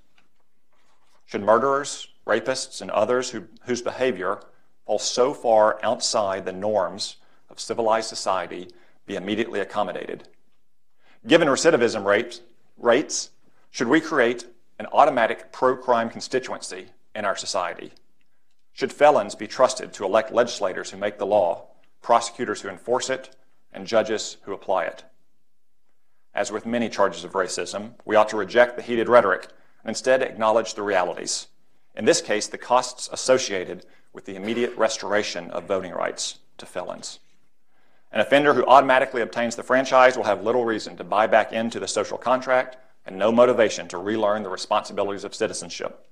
Should 1.25 1.43
murderers, 1.43 2.09
rapists, 2.27 2.83
and 2.83 2.91
others 2.91 3.31
who, 3.31 3.45
whose 3.63 3.81
behavior 3.81 4.41
falls 4.85 5.09
so 5.09 5.33
far 5.33 5.81
outside 5.83 6.45
the 6.45 6.53
norms 6.53 7.17
of 7.49 7.59
civilized 7.59 8.11
society 8.11 8.69
be 9.07 9.17
immediately 9.17 9.61
accommodated? 9.61 10.29
Given 11.27 11.49
recidivism 11.49 12.05
rates, 12.05 12.41
rates 12.77 13.31
should 13.71 13.89
we 13.89 14.01
create 14.01 14.47
an 14.79 14.87
automatic 14.93 15.51
pro 15.53 15.77
crime 15.77 16.11
constituency 16.11 16.89
in 17.15 17.25
our 17.25 17.37
society? 17.37 17.93
Should 18.73 18.93
felons 18.93 19.35
be 19.35 19.47
trusted 19.47 19.93
to 19.95 20.05
elect 20.05 20.33
legislators 20.33 20.91
who 20.91 20.99
make 20.99 21.19
the 21.19 21.27
law, 21.27 21.69
prosecutors 22.03 22.61
who 22.61 22.69
enforce 22.69 23.09
it, 23.09 23.35
and 23.73 23.87
judges 23.87 24.37
who 24.43 24.53
apply 24.53 24.85
it? 24.85 25.05
As 26.35 26.51
with 26.51 26.67
many 26.67 26.89
charges 26.89 27.23
of 27.23 27.33
racism, 27.33 27.95
we 28.05 28.17
ought 28.17 28.29
to 28.31 28.37
reject 28.37 28.77
the 28.77 28.83
heated 28.83 29.09
rhetoric 29.09 29.49
and 29.83 29.91
instead 29.91 30.23
acknowledge 30.23 30.75
the 30.75 30.83
realities. 30.83 31.47
In 31.95 32.05
this 32.05 32.21
case, 32.21 32.49
the 32.49 32.59
costs 32.59 33.09
associated 33.13 33.87
with 34.13 34.25
the 34.25 34.35
immediate 34.35 34.77
restoration 34.77 35.51
of 35.53 35.65
voting 35.65 35.93
rights 35.93 36.39
to 36.59 36.67
felons. 36.67 37.21
An 38.15 38.21
offender 38.21 38.55
who 38.55 38.65
automatically 38.67 39.23
obtains 39.23 39.57
the 39.57 39.65
franchise 39.65 40.17
will 40.17 40.23
have 40.23 40.45
little 40.45 40.65
reason 40.65 40.97
to 40.97 41.05
buy 41.05 41.27
back 41.27 41.53
into 41.53 41.81
the 41.81 41.89
social 41.89 42.17
contract 42.17 42.77
and 43.05 43.19
no 43.19 43.33
motivation 43.33 43.89
to 43.89 43.99
relearn 43.99 44.45
the 44.45 44.49
responsibilities 44.49 45.25
of 45.25 45.35
citizenship. 45.35 46.07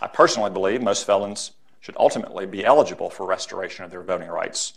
I 0.00 0.08
personally 0.08 0.50
believe 0.50 0.82
most 0.82 1.06
felons 1.06 1.52
should 1.78 1.96
ultimately 1.96 2.44
be 2.44 2.64
eligible 2.64 3.08
for 3.08 3.24
restoration 3.24 3.84
of 3.84 3.92
their 3.92 4.02
voting 4.02 4.26
rights. 4.26 4.72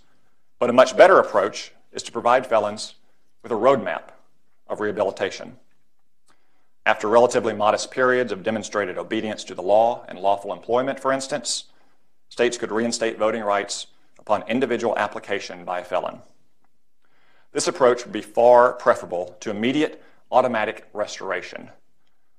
But 0.59 0.69
a 0.69 0.73
much 0.73 0.95
better 0.95 1.17
approach 1.17 1.71
is 1.91 2.03
to 2.03 2.11
provide 2.11 2.45
felons 2.45 2.93
with 3.41 3.51
a 3.51 3.55
roadmap 3.55 4.09
of 4.67 4.79
rehabilitation. 4.79 5.57
After 6.85 7.07
relatively 7.07 7.55
modest 7.55 7.89
periods 7.89 8.31
of 8.31 8.43
demonstrated 8.43 8.99
obedience 8.99 9.43
to 9.45 9.55
the 9.55 9.63
law 9.63 10.05
and 10.07 10.19
lawful 10.19 10.53
employment, 10.53 10.99
for 10.99 11.11
instance, 11.11 11.63
states 12.29 12.55
could 12.55 12.71
reinstate 12.71 13.17
voting 13.17 13.41
rights 13.41 13.87
upon 14.27 14.43
individual 14.49 14.93
application 14.97 15.63
by 15.63 15.79
a 15.79 15.83
felon. 15.85 16.19
This 17.53 17.69
approach 17.69 18.03
would 18.03 18.11
be 18.11 18.21
far 18.21 18.73
preferable 18.73 19.37
to 19.39 19.49
immediate 19.49 20.03
automatic 20.29 20.85
restoration, 20.91 21.69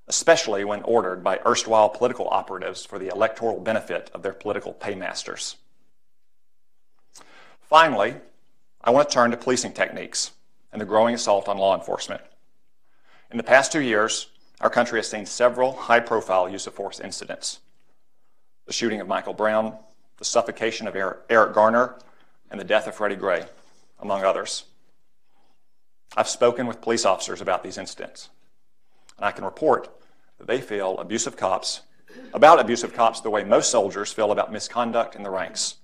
especially 0.07 0.65
when 0.65 0.83
ordered 0.83 1.25
by 1.25 1.41
erstwhile 1.47 1.89
political 1.89 2.29
operatives 2.29 2.85
for 2.85 2.99
the 2.99 3.09
electoral 3.09 3.59
benefit 3.59 4.11
of 4.13 4.23
their 4.23 4.35
political 4.35 4.75
paymasters. 4.75 5.57
Finally, 7.63 8.17
I 8.85 8.91
want 8.91 9.09
to 9.09 9.15
turn 9.15 9.31
to 9.31 9.39
policing 9.39 9.73
techniques 9.73 10.33
and 10.71 10.83
the 10.83 10.85
growing 10.85 11.15
assault 11.15 11.49
on 11.49 11.57
law 11.57 11.75
enforcement. 11.75 12.21
In 13.31 13.39
the 13.39 13.43
past 13.43 13.73
two 13.73 13.81
years, 13.81 14.27
our 14.61 14.69
country 14.69 14.99
has 14.99 15.09
seen 15.09 15.25
several 15.25 15.73
high 15.73 16.01
profile 16.01 16.51
use 16.51 16.67
of 16.67 16.75
force 16.75 17.01
incidents 17.01 17.61
the 18.67 18.75
shooting 18.75 19.01
of 19.01 19.09
Michael 19.09 19.33
Brown, 19.33 19.79
the 20.19 20.25
suffocation 20.25 20.87
of 20.87 20.97
Eric 20.97 21.55
Garner, 21.55 21.97
and 22.51 22.61
the 22.61 22.65
death 22.65 22.87
of 22.87 22.95
Freddie 22.95 23.17
Gray, 23.17 23.45
among 24.01 24.25
others. 24.25 24.65
I've 26.17 26.29
spoken 26.29 26.67
with 26.67 26.81
police 26.81 27.05
officers 27.05 27.41
about 27.41 27.63
these 27.63 27.79
incidents, 27.79 28.29
and 29.17 29.25
I 29.25 29.33
can 29.33 29.45
report 29.45 29.91
that 30.39 30.47
they 30.47 30.61
feel 30.61 30.99
abusive 30.99 31.37
cops 31.37 31.83
about 32.33 32.61
abusive 32.61 32.95
cops 32.95 33.21
the 33.21 33.31
way 33.31 33.45
most 33.45 33.71
soldiers 33.71 34.13
feel 34.13 34.33
about 34.33 34.53
misconduct 34.53 35.15
in 35.15 35.23
the 35.23 35.31
ranks. 35.31 35.77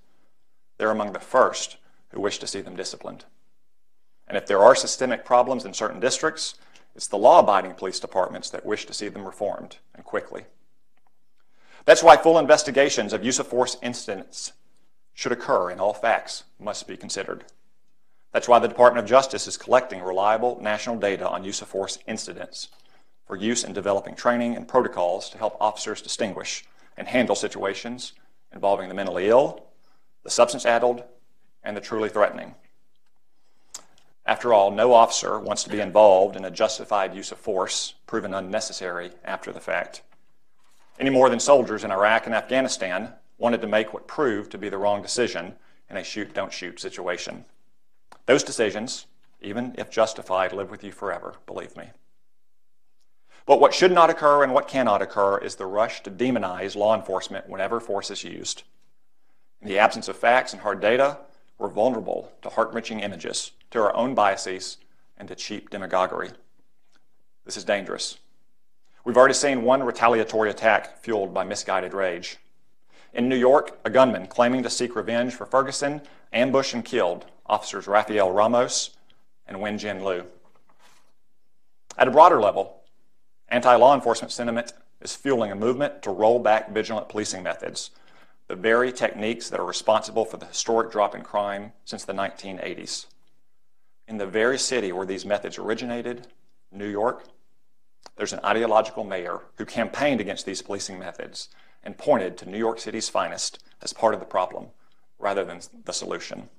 They're 0.77 0.91
among 0.91 1.13
the 1.13 1.19
first 1.19 1.77
who 2.09 2.19
wish 2.19 2.39
to 2.39 2.47
see 2.47 2.61
them 2.61 2.75
disciplined. 2.75 3.25
And 4.27 4.37
if 4.37 4.45
there 4.47 4.61
are 4.61 4.75
systemic 4.75 5.23
problems 5.23 5.65
in 5.65 5.73
certain 5.73 5.99
districts, 5.99 6.55
it's 6.95 7.07
the 7.07 7.17
law 7.17 7.39
abiding 7.39 7.73
police 7.73 7.99
departments 7.99 8.49
that 8.49 8.65
wish 8.65 8.85
to 8.85 8.93
see 8.93 9.07
them 9.07 9.25
reformed 9.25 9.77
and 9.93 10.03
quickly. 10.03 10.45
That's 11.85 12.03
why 12.03 12.17
full 12.17 12.39
investigations 12.39 13.13
of 13.13 13.23
use 13.23 13.39
of 13.39 13.47
force 13.47 13.77
incidents 13.81 14.53
should 15.13 15.31
occur 15.31 15.69
and 15.69 15.79
all 15.79 15.93
facts 15.93 16.43
must 16.59 16.87
be 16.87 16.97
considered. 16.97 17.45
That's 18.31 18.49
why 18.49 18.59
the 18.59 18.67
Department 18.67 19.03
of 19.03 19.09
Justice 19.09 19.47
is 19.47 19.55
collecting 19.55 20.01
reliable 20.01 20.59
national 20.61 20.97
data 20.97 21.29
on 21.29 21.43
use 21.43 21.61
of 21.61 21.69
force 21.69 21.99
incidents 22.07 22.67
for 23.25 23.35
use 23.35 23.63
in 23.63 23.71
developing 23.71 24.15
training 24.15 24.55
and 24.55 24.67
protocols 24.67 25.29
to 25.29 25.37
help 25.37 25.55
officers 25.61 26.01
distinguish 26.01 26.65
and 26.97 27.07
handle 27.07 27.35
situations 27.35 28.13
involving 28.53 28.89
the 28.89 28.95
mentally 28.95 29.27
ill, 29.29 29.65
the 30.23 30.29
substance 30.29 30.65
addled, 30.65 31.03
and 31.63 31.77
the 31.77 31.81
truly 31.81 32.09
threatening. 32.09 32.55
After 34.25 34.53
all, 34.53 34.71
no 34.71 34.93
officer 34.93 35.39
wants 35.39 35.63
to 35.63 35.69
be 35.69 35.79
involved 35.79 36.35
in 36.35 36.45
a 36.45 36.51
justified 36.51 37.15
use 37.15 37.31
of 37.31 37.37
force 37.37 37.93
proven 38.07 38.33
unnecessary 38.33 39.11
after 39.23 39.51
the 39.51 39.59
fact. 39.59 40.01
Any 40.99 41.09
more 41.09 41.29
than 41.29 41.39
soldiers 41.39 41.83
in 41.83 41.91
Iraq 41.91 42.25
and 42.25 42.35
Afghanistan 42.35 43.13
wanted 43.37 43.61
to 43.61 43.67
make 43.67 43.93
what 43.93 44.07
proved 44.07 44.51
to 44.51 44.57
be 44.57 44.69
the 44.69 44.77
wrong 44.77 45.01
decision 45.01 45.55
in 45.89 45.97
a 45.97 46.03
shoot 46.03 46.33
don't 46.33 46.53
shoot 46.53 46.79
situation. 46.79 47.45
Those 48.25 48.43
decisions, 48.43 49.05
even 49.41 49.75
if 49.77 49.89
justified, 49.89 50.53
live 50.53 50.71
with 50.71 50.83
you 50.83 50.91
forever, 50.91 51.35
believe 51.45 51.75
me. 51.75 51.89
But 53.45 53.59
what 53.59 53.73
should 53.73 53.91
not 53.91 54.09
occur 54.09 54.43
and 54.43 54.53
what 54.53 54.67
cannot 54.67 55.01
occur 55.01 55.37
is 55.37 55.55
the 55.55 55.67
rush 55.67 56.01
to 56.03 56.11
demonize 56.11 56.75
law 56.75 56.95
enforcement 56.95 57.47
whenever 57.47 57.79
force 57.79 58.09
is 58.09 58.23
used. 58.23 58.63
In 59.61 59.67
the 59.67 59.77
absence 59.77 60.07
of 60.07 60.17
facts 60.17 60.53
and 60.53 60.61
hard 60.61 60.79
data, 60.79 61.19
we're 61.57 61.69
vulnerable 61.69 62.31
to 62.41 62.49
heart 62.49 62.73
wrenching 62.73 63.01
images, 63.01 63.51
to 63.71 63.79
our 63.79 63.95
own 63.95 64.15
biases, 64.15 64.77
and 65.17 65.27
to 65.27 65.35
cheap 65.35 65.69
demagoguery. 65.69 66.31
This 67.45 67.57
is 67.57 67.63
dangerous. 67.63 68.17
We've 69.05 69.17
already 69.17 69.35
seen 69.35 69.61
one 69.61 69.83
retaliatory 69.83 70.49
attack 70.49 70.97
fueled 70.97 71.31
by 71.31 71.43
misguided 71.43 71.93
rage. 71.93 72.37
In 73.13 73.29
New 73.29 73.35
York, 73.35 73.77
a 73.85 73.89
gunman 73.91 74.25
claiming 74.25 74.63
to 74.63 74.69
seek 74.69 74.95
revenge 74.95 75.35
for 75.35 75.45
Ferguson 75.45 76.01
ambushed 76.33 76.73
and 76.73 76.83
killed 76.83 77.27
officers 77.45 77.85
Rafael 77.85 78.31
Ramos 78.31 78.97
and 79.45 79.57
Wenjian 79.57 80.03
Liu. 80.03 80.25
At 81.99 82.07
a 82.07 82.11
broader 82.11 82.41
level, 82.41 82.81
anti 83.47 83.75
law 83.75 83.93
enforcement 83.93 84.31
sentiment 84.31 84.73
is 84.99 85.15
fueling 85.15 85.51
a 85.51 85.55
movement 85.55 86.01
to 86.01 86.09
roll 86.09 86.39
back 86.39 86.71
vigilant 86.71 87.07
policing 87.07 87.43
methods, 87.43 87.91
the 88.47 88.55
very 88.55 88.91
techniques 88.91 89.49
that 89.51 89.59
are 89.59 89.65
responsible 89.65 90.25
for 90.25 90.37
the 90.37 90.47
historic 90.47 90.91
drop 90.91 91.13
in 91.13 91.21
crime 91.21 91.73
since 91.85 92.03
the 92.03 92.13
1980s. 92.13 93.05
In 94.07 94.17
the 94.17 94.25
very 94.25 94.57
city 94.57 94.91
where 94.91 95.05
these 95.05 95.25
methods 95.25 95.59
originated, 95.59 96.25
New 96.71 96.89
York, 96.89 97.25
there's 98.17 98.33
an 98.33 98.39
ideological 98.43 99.03
mayor 99.03 99.41
who 99.57 99.65
campaigned 99.65 100.21
against 100.21 100.45
these 100.45 100.61
policing 100.61 100.97
methods 100.97 101.49
and 101.83 101.97
pointed 101.97 102.37
to 102.37 102.49
New 102.49 102.57
York 102.57 102.79
City's 102.79 103.09
finest 103.09 103.63
as 103.81 103.93
part 103.93 104.13
of 104.13 104.19
the 104.19 104.25
problem 104.25 104.67
rather 105.19 105.45
than 105.45 105.61
the 105.85 105.93
solution. 105.93 106.49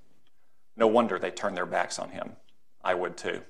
No 0.77 0.87
wonder 0.87 1.19
they 1.19 1.31
turned 1.31 1.57
their 1.57 1.67
backs 1.67 1.99
on 1.99 2.11
him. 2.11 2.33
I 2.85 2.95
would 2.95 3.17
too. 3.17 3.43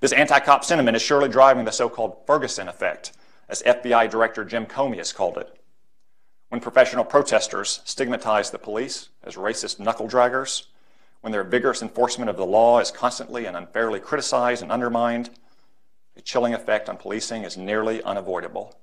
This 0.00 0.12
anti 0.12 0.38
cop 0.40 0.64
sentiment 0.64 0.96
is 0.96 1.02
surely 1.02 1.28
driving 1.28 1.64
the 1.64 1.72
so 1.72 1.88
called 1.88 2.18
Ferguson 2.26 2.68
effect, 2.68 3.12
as 3.48 3.62
FBI 3.62 4.10
Director 4.10 4.44
Jim 4.44 4.66
Comey 4.66 4.98
has 4.98 5.12
called 5.12 5.38
it. 5.38 5.58
When 6.48 6.60
professional 6.60 7.04
protesters 7.04 7.80
stigmatize 7.84 8.50
the 8.50 8.58
police 8.58 9.08
as 9.24 9.34
racist 9.34 9.80
knuckle 9.80 10.06
draggers, 10.06 10.66
when 11.20 11.32
their 11.32 11.42
vigorous 11.42 11.82
enforcement 11.82 12.30
of 12.30 12.36
the 12.36 12.46
law 12.46 12.78
is 12.78 12.90
constantly 12.90 13.46
and 13.46 13.56
unfairly 13.56 13.98
criticized 13.98 14.62
and 14.62 14.70
undermined, 14.70 15.30
a 16.16 16.20
chilling 16.20 16.54
effect 16.54 16.88
on 16.88 16.96
policing 16.96 17.44
is 17.44 17.56
nearly 17.56 18.02
unavoidable. 18.02 18.74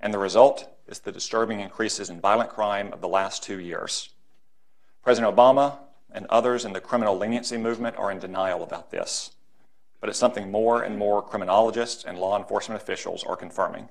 And 0.00 0.12
the 0.12 0.18
result 0.18 0.68
is 0.86 1.00
the 1.00 1.12
disturbing 1.12 1.60
increases 1.60 2.10
in 2.10 2.20
violent 2.20 2.50
crime 2.50 2.92
of 2.92 3.00
the 3.00 3.08
last 3.08 3.42
two 3.42 3.58
years. 3.58 4.10
President 5.02 5.34
Obama 5.34 5.78
and 6.12 6.26
others 6.26 6.64
in 6.64 6.72
the 6.72 6.80
criminal 6.80 7.16
leniency 7.16 7.56
movement 7.56 7.96
are 7.96 8.10
in 8.10 8.18
denial 8.18 8.62
about 8.62 8.90
this, 8.90 9.32
but 10.00 10.08
it's 10.08 10.18
something 10.18 10.50
more 10.50 10.82
and 10.82 10.98
more 10.98 11.22
criminologists 11.22 12.04
and 12.04 12.18
law 12.18 12.38
enforcement 12.38 12.80
officials 12.80 13.24
are 13.24 13.36
confirming. 13.36 13.88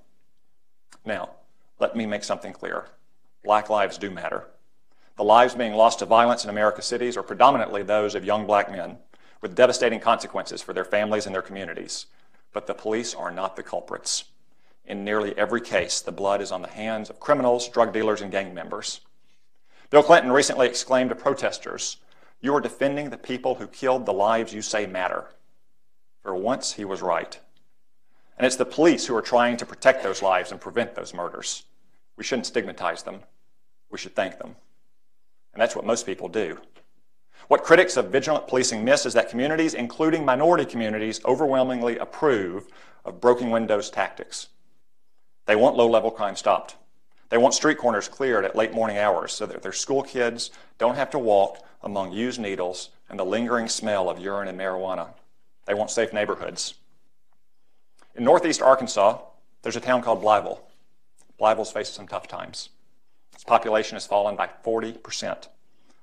Now, 1.05 1.31
let 1.79 1.95
me 1.95 2.05
make 2.05 2.23
something 2.23 2.53
clear 2.53 2.85
black 3.43 3.69
lives 3.69 3.97
do 3.97 4.11
matter. 4.11 4.45
The 5.17 5.23
lives 5.23 5.55
being 5.55 5.73
lost 5.73 5.99
to 5.99 6.05
violence 6.05 6.43
in 6.43 6.49
America's 6.49 6.85
cities 6.85 7.17
are 7.17 7.23
predominantly 7.23 7.81
those 7.83 8.15
of 8.15 8.23
young 8.23 8.45
black 8.45 8.71
men, 8.71 8.97
with 9.41 9.55
devastating 9.55 9.99
consequences 9.99 10.61
for 10.61 10.73
their 10.73 10.85
families 10.85 11.25
and 11.25 11.33
their 11.33 11.41
communities. 11.41 12.05
But 12.53 12.67
the 12.67 12.73
police 12.73 13.13
are 13.15 13.31
not 13.31 13.55
the 13.55 13.63
culprits. 13.63 14.25
In 14.85 15.03
nearly 15.05 15.37
every 15.37 15.61
case, 15.61 16.01
the 16.01 16.11
blood 16.11 16.41
is 16.41 16.51
on 16.51 16.61
the 16.61 16.67
hands 16.67 17.09
of 17.09 17.19
criminals, 17.19 17.67
drug 17.69 17.93
dealers, 17.93 18.21
and 18.21 18.31
gang 18.31 18.53
members. 18.53 19.01
Bill 19.89 20.03
Clinton 20.03 20.31
recently 20.31 20.67
exclaimed 20.67 21.09
to 21.09 21.15
protesters 21.15 21.97
You 22.41 22.55
are 22.55 22.61
defending 22.61 23.09
the 23.09 23.17
people 23.17 23.55
who 23.55 23.67
killed 23.67 24.05
the 24.05 24.13
lives 24.13 24.53
you 24.53 24.61
say 24.61 24.85
matter. 24.85 25.27
For 26.23 26.35
once, 26.35 26.73
he 26.73 26.85
was 26.85 27.01
right. 27.01 27.39
And 28.37 28.45
it's 28.45 28.55
the 28.55 28.65
police 28.65 29.05
who 29.05 29.15
are 29.15 29.21
trying 29.21 29.57
to 29.57 29.65
protect 29.65 30.03
those 30.03 30.21
lives 30.21 30.51
and 30.51 30.59
prevent 30.59 30.95
those 30.95 31.13
murders. 31.13 31.63
We 32.17 32.23
shouldn't 32.23 32.47
stigmatize 32.47 33.03
them. 33.03 33.21
We 33.89 33.97
should 33.97 34.15
thank 34.15 34.39
them. 34.39 34.55
And 35.53 35.61
that's 35.61 35.75
what 35.75 35.85
most 35.85 36.05
people 36.05 36.27
do. 36.27 36.59
What 37.47 37.63
critics 37.63 37.97
of 37.97 38.09
vigilant 38.09 38.47
policing 38.47 38.83
miss 38.83 39.05
is 39.05 39.13
that 39.13 39.29
communities, 39.29 39.73
including 39.73 40.23
minority 40.23 40.65
communities, 40.65 41.19
overwhelmingly 41.25 41.97
approve 41.97 42.67
of 43.03 43.19
broken 43.19 43.49
windows 43.49 43.89
tactics. 43.89 44.47
They 45.45 45.55
want 45.55 45.75
low 45.75 45.89
level 45.89 46.11
crime 46.11 46.35
stopped. 46.35 46.75
They 47.29 47.37
want 47.37 47.53
street 47.53 47.77
corners 47.77 48.07
cleared 48.07 48.45
at 48.45 48.55
late 48.55 48.73
morning 48.73 48.97
hours 48.97 49.31
so 49.31 49.45
that 49.45 49.61
their 49.61 49.71
school 49.71 50.03
kids 50.03 50.51
don't 50.77 50.95
have 50.95 51.09
to 51.11 51.19
walk 51.19 51.65
among 51.81 52.11
used 52.11 52.39
needles 52.39 52.89
and 53.09 53.17
the 53.17 53.25
lingering 53.25 53.67
smell 53.67 54.09
of 54.09 54.19
urine 54.19 54.47
and 54.47 54.59
marijuana. 54.59 55.09
They 55.65 55.73
want 55.73 55.91
safe 55.91 56.13
neighborhoods. 56.13 56.75
In 58.15 58.23
northeast 58.23 58.61
Arkansas, 58.61 59.19
there's 59.61 59.75
a 59.75 59.81
town 59.81 60.01
called 60.01 60.21
Blytheville. 60.21 60.59
Blytheville's 61.39 61.71
faced 61.71 61.93
some 61.93 62.07
tough 62.07 62.27
times. 62.27 62.69
Its 63.33 63.43
population 63.43 63.95
has 63.95 64.05
fallen 64.05 64.35
by 64.35 64.49
40%, 64.65 65.47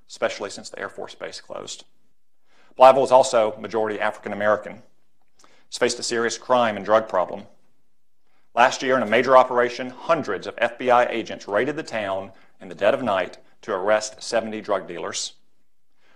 especially 0.09 0.49
since 0.49 0.69
the 0.69 0.79
Air 0.79 0.89
Force 0.89 1.15
Base 1.15 1.39
closed. 1.39 1.85
Blytheville 2.77 3.03
is 3.03 3.11
also 3.11 3.55
majority 3.59 3.99
African 3.99 4.33
American. 4.33 4.81
It's 5.67 5.77
faced 5.77 5.99
a 5.99 6.03
serious 6.03 6.37
crime 6.37 6.75
and 6.75 6.85
drug 6.85 7.07
problem. 7.07 7.43
Last 8.55 8.81
year, 8.81 8.97
in 8.97 9.03
a 9.03 9.07
major 9.07 9.37
operation, 9.37 9.91
hundreds 9.91 10.47
of 10.47 10.55
FBI 10.55 11.09
agents 11.11 11.47
raided 11.47 11.75
the 11.75 11.83
town 11.83 12.31
in 12.59 12.69
the 12.69 12.75
dead 12.75 12.93
of 12.93 13.03
night 13.03 13.37
to 13.61 13.73
arrest 13.73 14.23
70 14.23 14.61
drug 14.61 14.87
dealers. 14.87 15.33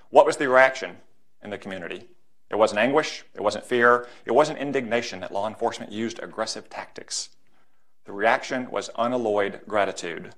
What 0.10 0.26
was 0.26 0.38
the 0.38 0.50
reaction 0.50 0.98
in 1.44 1.52
the 1.52 1.58
community? 1.58 2.08
It 2.50 2.56
wasn't 2.56 2.80
anguish, 2.80 3.24
it 3.34 3.42
wasn't 3.42 3.66
fear, 3.66 4.08
it 4.26 4.32
wasn't 4.32 4.60
indignation 4.60 5.20
that 5.20 5.32
law 5.32 5.48
enforcement 5.48 5.92
used 5.92 6.20
aggressive 6.20 6.70
tactics. 6.70 7.30
The 8.06 8.12
reaction 8.12 8.70
was 8.70 8.90
unalloyed 8.96 9.62
gratitude. 9.68 10.34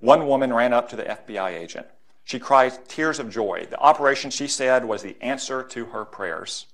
One 0.00 0.26
woman 0.26 0.52
ran 0.52 0.72
up 0.72 0.88
to 0.90 0.96
the 0.96 1.04
FBI 1.04 1.50
agent. 1.50 1.86
She 2.24 2.38
cried 2.38 2.88
tears 2.88 3.18
of 3.18 3.30
joy. 3.30 3.66
The 3.68 3.78
operation, 3.78 4.30
she 4.30 4.48
said, 4.48 4.84
was 4.84 5.02
the 5.02 5.16
answer 5.20 5.62
to 5.62 5.86
her 5.86 6.04
prayers. 6.04 6.66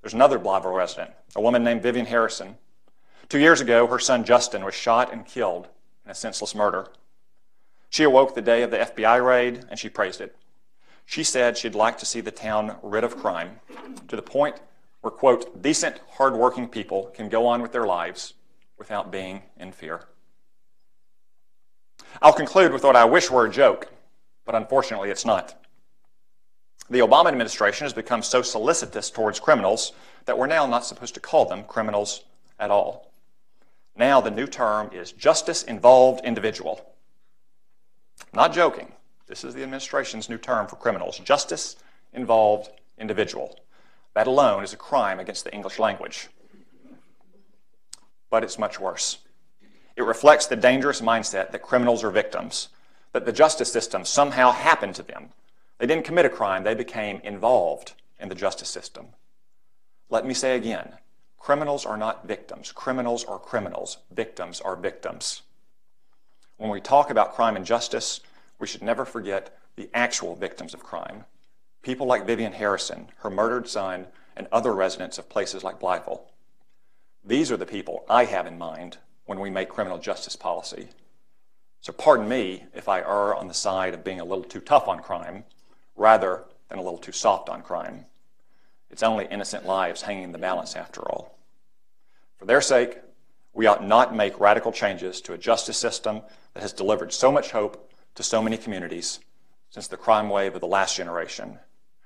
There's 0.00 0.14
another 0.14 0.38
Blytheville 0.38 0.76
resident, 0.76 1.10
a 1.36 1.40
woman 1.40 1.62
named 1.62 1.82
Vivian 1.82 2.06
Harrison. 2.06 2.56
Two 3.28 3.38
years 3.38 3.60
ago, 3.60 3.86
her 3.86 3.98
son 3.98 4.24
Justin 4.24 4.64
was 4.64 4.74
shot 4.74 5.12
and 5.12 5.26
killed 5.26 5.68
in 6.04 6.10
a 6.10 6.14
senseless 6.14 6.54
murder. 6.54 6.88
She 7.90 8.02
awoke 8.02 8.34
the 8.34 8.42
day 8.42 8.62
of 8.62 8.70
the 8.70 8.78
FBI 8.78 9.24
raid 9.24 9.64
and 9.68 9.78
she 9.78 9.88
praised 9.88 10.20
it. 10.20 10.34
She 11.04 11.22
said 11.22 11.58
she'd 11.58 11.74
like 11.74 11.98
to 11.98 12.06
see 12.06 12.20
the 12.20 12.30
town 12.30 12.76
rid 12.82 13.04
of 13.04 13.16
crime 13.16 13.60
to 14.08 14.16
the 14.16 14.22
point 14.22 14.56
where, 15.00 15.10
quote, 15.10 15.60
decent, 15.60 16.00
hardworking 16.12 16.68
people 16.68 17.10
can 17.14 17.28
go 17.28 17.46
on 17.46 17.60
with 17.62 17.72
their 17.72 17.86
lives 17.86 18.34
without 18.78 19.10
being 19.10 19.42
in 19.58 19.72
fear. 19.72 20.06
I'll 22.22 22.32
conclude 22.32 22.72
with 22.72 22.84
what 22.84 22.96
I 22.96 23.04
wish 23.04 23.30
were 23.30 23.46
a 23.46 23.50
joke, 23.50 23.90
but 24.50 24.60
unfortunately 24.60 25.10
it's 25.10 25.24
not. 25.24 25.54
The 26.88 26.98
Obama 26.98 27.28
administration 27.28 27.84
has 27.84 27.92
become 27.92 28.20
so 28.20 28.42
solicitous 28.42 29.08
towards 29.08 29.38
criminals 29.38 29.92
that 30.24 30.36
we're 30.36 30.48
now 30.48 30.66
not 30.66 30.84
supposed 30.84 31.14
to 31.14 31.20
call 31.20 31.44
them 31.44 31.62
criminals 31.62 32.24
at 32.58 32.68
all. 32.68 33.12
Now 33.94 34.20
the 34.20 34.32
new 34.32 34.48
term 34.48 34.90
is 34.92 35.12
justice 35.12 35.62
involved 35.62 36.24
individual. 36.24 36.84
Not 38.34 38.52
joking. 38.52 38.90
This 39.28 39.44
is 39.44 39.54
the 39.54 39.62
administration's 39.62 40.28
new 40.28 40.38
term 40.38 40.66
for 40.66 40.74
criminals 40.74 41.20
justice 41.20 41.76
involved 42.12 42.70
individual. 42.98 43.56
That 44.14 44.26
alone 44.26 44.64
is 44.64 44.72
a 44.72 44.76
crime 44.76 45.20
against 45.20 45.44
the 45.44 45.54
English 45.54 45.78
language. 45.78 46.26
But 48.30 48.42
it's 48.42 48.58
much 48.58 48.80
worse. 48.80 49.18
It 49.94 50.02
reflects 50.02 50.46
the 50.46 50.56
dangerous 50.56 51.00
mindset 51.00 51.52
that 51.52 51.62
criminals 51.62 52.02
are 52.02 52.10
victims, 52.10 52.68
that 53.12 53.26
the 53.26 53.32
justice 53.32 53.72
system 53.72 54.04
somehow 54.04 54.52
happened 54.52 54.94
to 54.96 55.02
them. 55.02 55.30
They 55.78 55.86
didn't 55.86 56.04
commit 56.04 56.26
a 56.26 56.30
crime, 56.30 56.64
they 56.64 56.74
became 56.74 57.20
involved 57.24 57.94
in 58.18 58.28
the 58.28 58.34
justice 58.34 58.68
system. 58.68 59.08
Let 60.08 60.26
me 60.26 60.34
say 60.34 60.56
again 60.56 60.94
criminals 61.38 61.86
are 61.86 61.96
not 61.96 62.28
victims. 62.28 62.70
Criminals 62.70 63.24
are 63.24 63.38
criminals. 63.38 63.98
Victims 64.12 64.60
are 64.60 64.76
victims. 64.76 65.42
When 66.58 66.70
we 66.70 66.80
talk 66.80 67.10
about 67.10 67.34
crime 67.34 67.56
and 67.56 67.64
justice, 67.64 68.20
we 68.58 68.66
should 68.66 68.82
never 68.82 69.06
forget 69.06 69.56
the 69.76 69.88
actual 69.94 70.36
victims 70.36 70.74
of 70.74 70.82
crime. 70.82 71.24
People 71.82 72.06
like 72.06 72.26
Vivian 72.26 72.52
Harrison, 72.52 73.08
her 73.20 73.30
murdered 73.30 73.66
son, 73.66 74.06
and 74.36 74.46
other 74.52 74.74
residents 74.74 75.16
of 75.16 75.30
places 75.30 75.64
like 75.64 75.80
Blytheville. 75.80 76.20
These 77.24 77.50
are 77.50 77.56
the 77.56 77.66
people 77.66 78.04
I 78.08 78.26
have 78.26 78.46
in 78.46 78.58
mind 78.58 78.98
when 79.24 79.40
we 79.40 79.48
make 79.48 79.70
criminal 79.70 79.98
justice 79.98 80.36
policy. 80.36 80.88
So 81.82 81.94
pardon 81.94 82.28
me 82.28 82.64
if 82.74 82.88
I 82.88 83.00
err 83.00 83.34
on 83.34 83.48
the 83.48 83.54
side 83.54 83.94
of 83.94 84.04
being 84.04 84.20
a 84.20 84.24
little 84.24 84.44
too 84.44 84.60
tough 84.60 84.86
on 84.86 85.00
crime 85.00 85.44
rather 85.96 86.44
than 86.68 86.78
a 86.78 86.82
little 86.82 86.98
too 86.98 87.12
soft 87.12 87.48
on 87.48 87.62
crime. 87.62 88.04
It's 88.90 89.02
only 89.02 89.26
innocent 89.26 89.64
lives 89.64 90.02
hanging 90.02 90.24
in 90.24 90.32
the 90.32 90.38
balance 90.38 90.76
after 90.76 91.00
all. 91.00 91.38
For 92.36 92.44
their 92.44 92.60
sake, 92.60 92.98
we 93.54 93.66
ought 93.66 93.84
not 93.84 94.14
make 94.14 94.38
radical 94.38 94.72
changes 94.72 95.22
to 95.22 95.32
a 95.32 95.38
justice 95.38 95.78
system 95.78 96.20
that 96.52 96.60
has 96.62 96.72
delivered 96.72 97.12
so 97.12 97.32
much 97.32 97.50
hope 97.50 97.90
to 98.14 98.22
so 98.22 98.42
many 98.42 98.58
communities 98.58 99.20
since 99.70 99.88
the 99.88 99.96
crime 99.96 100.28
wave 100.28 100.54
of 100.54 100.60
the 100.60 100.66
last 100.66 100.96
generation. 100.96 101.58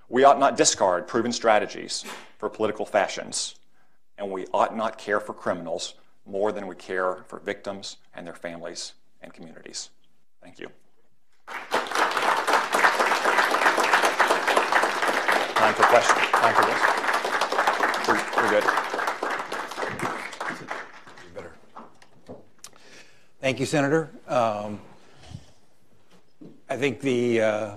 We 0.08 0.22
ought 0.22 0.38
not 0.38 0.56
discard 0.56 1.08
proven 1.08 1.32
strategies 1.32 2.04
for 2.38 2.48
political 2.48 2.86
fashions, 2.86 3.56
and 4.18 4.30
we 4.30 4.46
ought 4.52 4.76
not 4.76 4.98
care 4.98 5.20
for 5.20 5.32
criminals 5.32 5.94
more 6.26 6.52
than 6.52 6.68
we 6.68 6.76
care 6.76 7.24
for 7.26 7.40
victims 7.40 7.96
and 8.14 8.26
their 8.26 8.34
families 8.34 8.92
and 9.24 9.32
communities. 9.32 9.90
Thank 10.42 10.60
you. 10.60 10.68
Time 15.54 15.74
for 15.74 15.82
questions. 15.84 16.20
Time 16.30 16.54
for 16.54 16.62
this. 16.66 16.80
We're, 18.06 18.20
we're 18.36 18.50
good. 18.50 18.64
Thank 23.40 23.60
you, 23.60 23.66
Senator. 23.66 24.10
Um, 24.28 24.80
I 26.68 26.76
think 26.76 27.00
the 27.00 27.40
uh, 27.40 27.74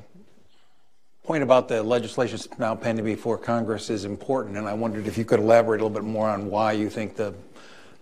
point 1.24 1.44
about 1.44 1.68
the 1.68 1.84
legislation 1.84 2.40
now 2.58 2.76
pending 2.76 3.06
before 3.06 3.38
Congress 3.38 3.90
is 3.90 4.06
important, 4.06 4.58
and 4.58 4.68
I 4.68 4.74
wondered 4.74 5.08
if 5.08 5.18
you 5.18 5.26
could 5.26 5.40
elaborate 5.40 5.82
a 5.82 5.84
little 5.84 6.02
bit 6.02 6.08
more 6.08 6.30
on 6.30 6.50
why 6.50 6.74
you 6.74 6.90
think 6.90 7.16
the 7.16 7.34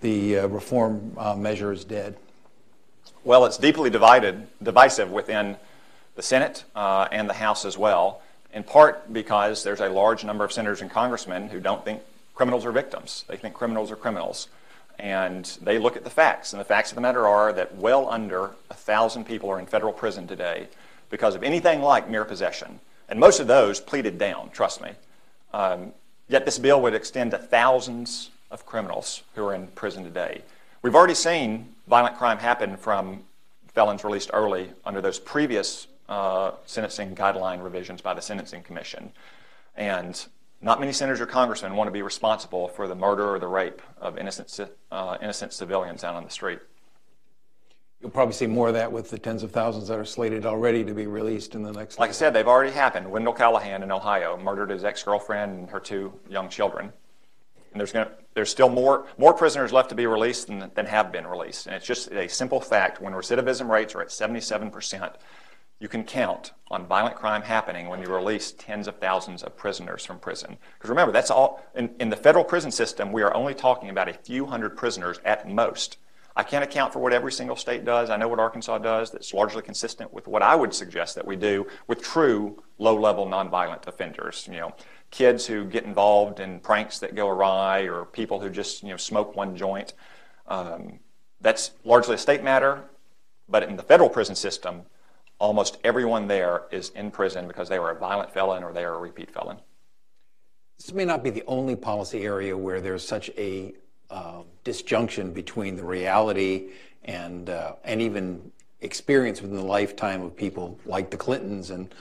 the 0.01 0.39
uh, 0.39 0.47
reform 0.47 1.13
uh, 1.17 1.35
measure 1.35 1.71
is 1.71 1.83
dead. 1.83 2.17
Well, 3.25 3.45
it's 3.45 3.57
deeply 3.57 3.89
divided, 3.89 4.45
divisive 4.61 5.11
within 5.11 5.57
the 6.13 6.21
Senate 6.21 6.63
uh, 6.75 7.07
and 7.11 7.27
the 7.27 7.33
House 7.33 7.65
as 7.65 7.75
well. 7.75 8.21
In 8.53 8.61
part 8.63 9.11
because 9.11 9.63
there's 9.63 9.79
a 9.79 9.89
large 9.89 10.23
number 10.23 10.43
of 10.43 10.53
senators 10.53 10.83
and 10.83 10.91
congressmen 10.91 11.49
who 11.49 11.59
don't 11.59 11.83
think 11.83 12.03
criminals 12.35 12.67
are 12.67 12.71
victims. 12.71 13.25
They 13.27 13.35
think 13.35 13.55
criminals 13.55 13.89
are 13.89 13.95
criminals. 13.95 14.47
And 14.99 15.43
they 15.63 15.79
look 15.79 15.97
at 15.97 16.03
the 16.03 16.09
facts. 16.11 16.53
And 16.53 16.59
the 16.59 16.65
facts 16.65 16.91
of 16.91 16.95
the 16.95 17.01
matter 17.01 17.27
are 17.27 17.51
that 17.53 17.73
well 17.73 18.07
under 18.11 18.51
a 18.69 18.75
thousand 18.75 19.25
people 19.25 19.49
are 19.49 19.57
in 19.57 19.65
federal 19.65 19.91
prison 19.91 20.27
today 20.27 20.67
because 21.09 21.33
of 21.33 21.41
anything 21.41 21.81
like 21.81 22.07
mere 22.07 22.25
possession. 22.25 22.79
And 23.09 23.19
most 23.19 23.39
of 23.39 23.47
those 23.47 23.79
pleaded 23.79 24.19
down, 24.19 24.51
trust 24.51 24.83
me. 24.83 24.91
Um, 25.51 25.93
yet 26.27 26.45
this 26.45 26.59
bill 26.59 26.79
would 26.83 26.93
extend 26.93 27.31
to 27.31 27.39
thousands 27.39 28.29
of 28.51 28.67
criminals 28.67 29.23
who 29.33 29.43
are 29.47 29.55
in 29.55 29.65
prison 29.69 30.03
today. 30.03 30.43
We've 30.85 30.93
already 30.93 31.15
seen 31.15 31.73
violent 31.87 32.15
crime 32.15 32.37
happen 32.37 32.77
from 32.77 33.23
felons 33.73 34.03
released 34.03 34.29
early 34.33 34.69
under 34.85 35.01
those 35.01 35.17
previous 35.17 35.87
uh, 36.07 36.51
sentencing 36.67 37.15
guideline 37.15 37.63
revisions 37.63 38.01
by 38.01 38.13
the 38.13 38.21
Sentencing 38.21 38.61
Commission. 38.61 39.11
And 39.75 40.23
not 40.61 40.79
many 40.79 40.91
senators 40.91 41.19
or 41.19 41.25
congressmen 41.25 41.75
want 41.75 41.87
to 41.87 41.91
be 41.91 42.03
responsible 42.03 42.67
for 42.67 42.87
the 42.87 42.93
murder 42.93 43.27
or 43.27 43.39
the 43.39 43.47
rape 43.47 43.81
of 43.97 44.19
innocent, 44.19 44.59
uh, 44.91 45.17
innocent 45.23 45.53
civilians 45.53 46.03
out 46.03 46.13
on 46.13 46.23
the 46.23 46.29
street. 46.29 46.59
You'll 47.99 48.11
probably 48.11 48.35
see 48.35 48.45
more 48.45 48.67
of 48.67 48.75
that 48.75 48.91
with 48.91 49.09
the 49.09 49.17
tens 49.17 49.41
of 49.41 49.49
thousands 49.49 49.87
that 49.87 49.97
are 49.97 50.05
slated 50.05 50.45
already 50.45 50.83
to 50.83 50.93
be 50.93 51.07
released 51.07 51.55
in 51.55 51.63
the 51.63 51.71
next. 51.71 51.97
Like 51.97 52.11
I 52.11 52.13
said, 52.13 52.31
they've 52.31 52.47
already 52.47 52.73
happened. 52.73 53.09
Wendell 53.09 53.33
Callahan 53.33 53.81
in 53.81 53.91
Ohio 53.91 54.37
murdered 54.37 54.69
his 54.69 54.83
ex-girlfriend 54.83 55.51
and 55.61 55.69
her 55.71 55.79
two 55.79 56.13
young 56.29 56.47
children. 56.47 56.93
And 57.75 57.79
there's, 57.81 57.91
gonna, 57.91 58.11
there's 58.35 58.49
still 58.49 58.69
more, 58.69 59.05
more 59.17 59.33
prisoners 59.33 59.73
left 59.73 59.89
to 59.89 59.95
be 59.95 60.07
released 60.07 60.47
than, 60.47 60.71
than 60.75 60.85
have 60.85 61.11
been 61.11 61.27
released. 61.27 61.67
And 61.67 61.75
it's 61.75 61.85
just 61.85 62.09
a 62.09 62.29
simple 62.29 62.61
fact. 62.61 63.01
When 63.01 63.11
recidivism 63.11 63.67
rates 63.67 63.93
are 63.95 64.01
at 64.01 64.07
77%, 64.07 65.15
you 65.81 65.89
can 65.89 66.05
count 66.05 66.53
on 66.71 66.87
violent 66.87 67.17
crime 67.17 67.41
happening 67.41 67.89
when 67.89 68.01
you 68.01 68.07
release 68.07 68.53
tens 68.53 68.87
of 68.87 68.97
thousands 68.99 69.43
of 69.43 69.57
prisoners 69.57 70.05
from 70.05 70.19
prison. 70.19 70.55
Because 70.77 70.89
remember, 70.89 71.11
that's 71.11 71.29
all 71.29 71.65
in, 71.75 71.93
in 71.99 72.09
the 72.09 72.15
federal 72.15 72.45
prison 72.45 72.71
system, 72.71 73.11
we 73.11 73.23
are 73.23 73.35
only 73.35 73.53
talking 73.53 73.89
about 73.89 74.07
a 74.07 74.13
few 74.13 74.45
hundred 74.45 74.77
prisoners 74.77 75.19
at 75.25 75.49
most 75.49 75.97
I 76.37 76.43
can't 76.43 76.63
account 76.63 76.91
for 76.91 76.99
what 76.99 77.13
every 77.13 77.31
single 77.31 77.55
state 77.55 77.85
does. 77.85 78.09
I 78.09 78.17
know 78.17 78.27
what 78.27 78.39
Arkansas 78.39 78.79
does 78.79 79.09
that's 79.09 79.33
largely 79.33 79.61
consistent 79.61 80.13
with 80.13 80.27
what 80.27 80.41
I 80.41 80.53
would 80.53 80.73
suggest 80.73 81.15
that 81.15 81.25
we 81.25 81.37
do 81.37 81.65
with 81.87 82.01
true 82.01 82.61
low-level 82.77 83.27
nonviolent 83.27 83.87
offenders. 83.87 84.45
You 84.51 84.59
know, 84.59 84.75
kids 85.15 85.45
who 85.47 85.63
get 85.63 85.85
involved 85.85 86.41
in 86.41 86.59
pranks 86.59 86.99
that 86.99 87.15
go 87.15 87.29
awry 87.29 87.83
or 87.83 88.03
people 88.03 88.41
who 88.41 88.49
just, 88.49 88.83
you 88.83 88.89
know, 88.89 88.97
smoke 88.97 89.33
one 89.33 89.55
joint. 89.55 89.93
Um, 90.47 90.99
that's 91.39 91.71
largely 91.85 92.15
a 92.15 92.17
state 92.17 92.43
matter, 92.43 92.83
but 93.47 93.63
in 93.63 93.77
the 93.77 93.83
federal 93.83 94.09
prison 94.09 94.35
system, 94.35 94.81
almost 95.39 95.77
everyone 95.85 96.27
there 96.27 96.63
is 96.69 96.89
in 96.89 97.11
prison 97.11 97.47
because 97.47 97.69
they 97.69 97.79
were 97.79 97.91
a 97.91 97.95
violent 97.97 98.29
felon 98.29 98.61
or 98.61 98.73
they 98.73 98.83
are 98.83 98.95
a 98.95 98.99
repeat 98.99 99.31
felon. 99.31 99.57
This 100.77 100.93
may 100.93 101.05
not 101.05 101.23
be 101.23 101.29
the 101.29 101.43
only 101.47 101.77
policy 101.77 102.25
area 102.25 102.57
where 102.57 102.81
there's 102.81 103.07
such 103.07 103.29
a 103.37 103.73
uh, 104.09 104.41
disjunction 104.65 105.31
between 105.31 105.77
the 105.77 105.85
reality 105.85 106.71
and 107.05 107.49
uh, 107.49 107.75
and 107.85 108.01
even 108.01 108.51
experience 108.81 109.41
within 109.41 109.55
the 109.55 109.65
lifetime 109.65 110.21
of 110.21 110.35
people 110.35 110.77
like 110.85 111.09
the 111.09 111.17
Clintons 111.17 111.69
and 111.69 111.95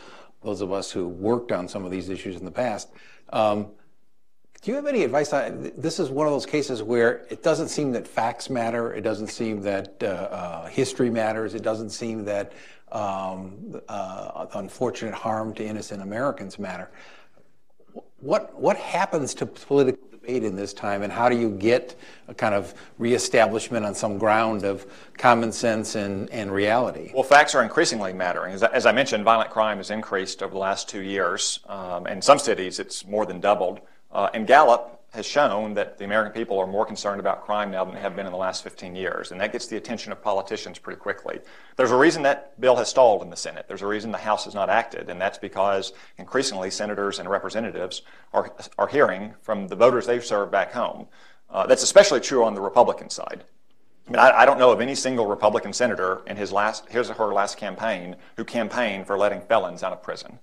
those 0.44 0.60
of 0.60 0.72
us 0.72 0.90
who 0.90 1.08
worked 1.08 1.50
on 1.50 1.68
some 1.68 1.84
of 1.84 1.90
these 1.90 2.08
issues 2.08 2.36
in 2.36 2.44
the 2.44 2.50
past. 2.50 2.90
Um, 3.30 3.68
do 4.62 4.70
you 4.70 4.76
have 4.76 4.86
any 4.86 5.02
advice 5.02 5.28
this? 5.28 5.98
Is 6.00 6.08
one 6.08 6.26
of 6.26 6.32
those 6.32 6.46
cases 6.46 6.82
where 6.82 7.26
it 7.28 7.42
doesn't 7.42 7.68
seem 7.68 7.92
that 7.92 8.08
facts 8.08 8.48
matter. 8.48 8.94
It 8.94 9.02
doesn't 9.02 9.26
seem 9.26 9.60
that 9.62 10.02
uh, 10.02 10.06
uh, 10.06 10.66
history 10.68 11.10
matters. 11.10 11.54
It 11.54 11.62
doesn't 11.62 11.90
seem 11.90 12.24
that 12.24 12.52
um, 12.90 13.78
uh, 13.88 14.46
unfortunate 14.54 15.12
harm 15.12 15.52
to 15.54 15.64
innocent 15.64 16.00
Americans 16.02 16.58
matter. 16.58 16.90
What 18.20 18.58
what 18.58 18.78
happens 18.78 19.34
to 19.34 19.46
political 19.46 20.02
debate 20.24 20.44
in 20.44 20.56
this 20.56 20.72
time, 20.72 21.02
and 21.02 21.12
how 21.12 21.28
do 21.28 21.36
you 21.36 21.50
get 21.50 21.94
a 22.28 22.34
kind 22.34 22.54
of 22.54 22.74
reestablishment 22.98 23.84
on 23.84 23.94
some 23.94 24.18
ground 24.18 24.64
of 24.64 24.86
common 25.18 25.52
sense 25.52 25.94
and, 25.94 26.30
and 26.30 26.52
reality? 26.52 27.10
Well, 27.14 27.22
facts 27.22 27.54
are 27.54 27.62
increasingly 27.62 28.12
mattering. 28.12 28.54
As, 28.54 28.62
as 28.62 28.86
I 28.86 28.92
mentioned, 28.92 29.24
violent 29.24 29.50
crime 29.50 29.78
has 29.78 29.90
increased 29.90 30.42
over 30.42 30.52
the 30.52 30.58
last 30.58 30.88
two 30.88 31.02
years. 31.02 31.60
Um, 31.66 32.06
in 32.06 32.22
some 32.22 32.38
cities, 32.38 32.78
it's 32.78 33.06
more 33.06 33.26
than 33.26 33.40
doubled. 33.40 33.80
Uh, 34.10 34.30
and 34.32 34.46
Gallup 34.46 35.03
has 35.14 35.24
shown 35.24 35.74
that 35.74 35.96
the 35.96 36.04
American 36.04 36.32
people 36.32 36.58
are 36.58 36.66
more 36.66 36.84
concerned 36.84 37.20
about 37.20 37.44
crime 37.44 37.70
now 37.70 37.84
than 37.84 37.94
they 37.94 38.00
have 38.00 38.16
been 38.16 38.26
in 38.26 38.32
the 38.32 38.38
last 38.38 38.64
15 38.64 38.96
years, 38.96 39.30
and 39.30 39.40
that 39.40 39.52
gets 39.52 39.68
the 39.68 39.76
attention 39.76 40.10
of 40.10 40.20
politicians 40.20 40.78
pretty 40.78 40.98
quickly. 40.98 41.38
There's 41.76 41.92
a 41.92 41.96
reason 41.96 42.24
that 42.24 42.60
bill 42.60 42.74
has 42.76 42.88
stalled 42.88 43.22
in 43.22 43.30
the 43.30 43.36
Senate. 43.36 43.66
There's 43.68 43.82
a 43.82 43.86
reason 43.86 44.10
the 44.10 44.18
House 44.18 44.44
has 44.44 44.54
not 44.54 44.68
acted, 44.68 45.08
and 45.08 45.20
that's 45.20 45.38
because 45.38 45.92
increasingly 46.18 46.70
senators 46.70 47.20
and 47.20 47.30
representatives 47.30 48.02
are, 48.32 48.52
are 48.76 48.88
hearing 48.88 49.34
from 49.40 49.68
the 49.68 49.76
voters 49.76 50.06
they've 50.06 50.24
served 50.24 50.50
back 50.50 50.72
home. 50.72 51.06
Uh, 51.48 51.64
that's 51.66 51.84
especially 51.84 52.20
true 52.20 52.44
on 52.44 52.54
the 52.54 52.60
Republican 52.60 53.08
side. 53.08 53.44
I 54.08 54.10
mean, 54.10 54.18
I, 54.18 54.40
I, 54.40 54.46
don't 54.46 54.58
know 54.58 54.70
of 54.70 54.80
any 54.80 54.96
single 54.96 55.26
Republican 55.26 55.72
senator 55.72 56.22
in 56.26 56.36
his 56.36 56.52
last, 56.52 56.88
his 56.90 57.08
or 57.08 57.14
her 57.14 57.32
last 57.32 57.56
campaign 57.56 58.16
who 58.36 58.44
campaigned 58.44 59.06
for 59.06 59.16
letting 59.16 59.40
felons 59.42 59.82
out 59.82 59.92
of 59.92 60.02
prison. 60.02 60.40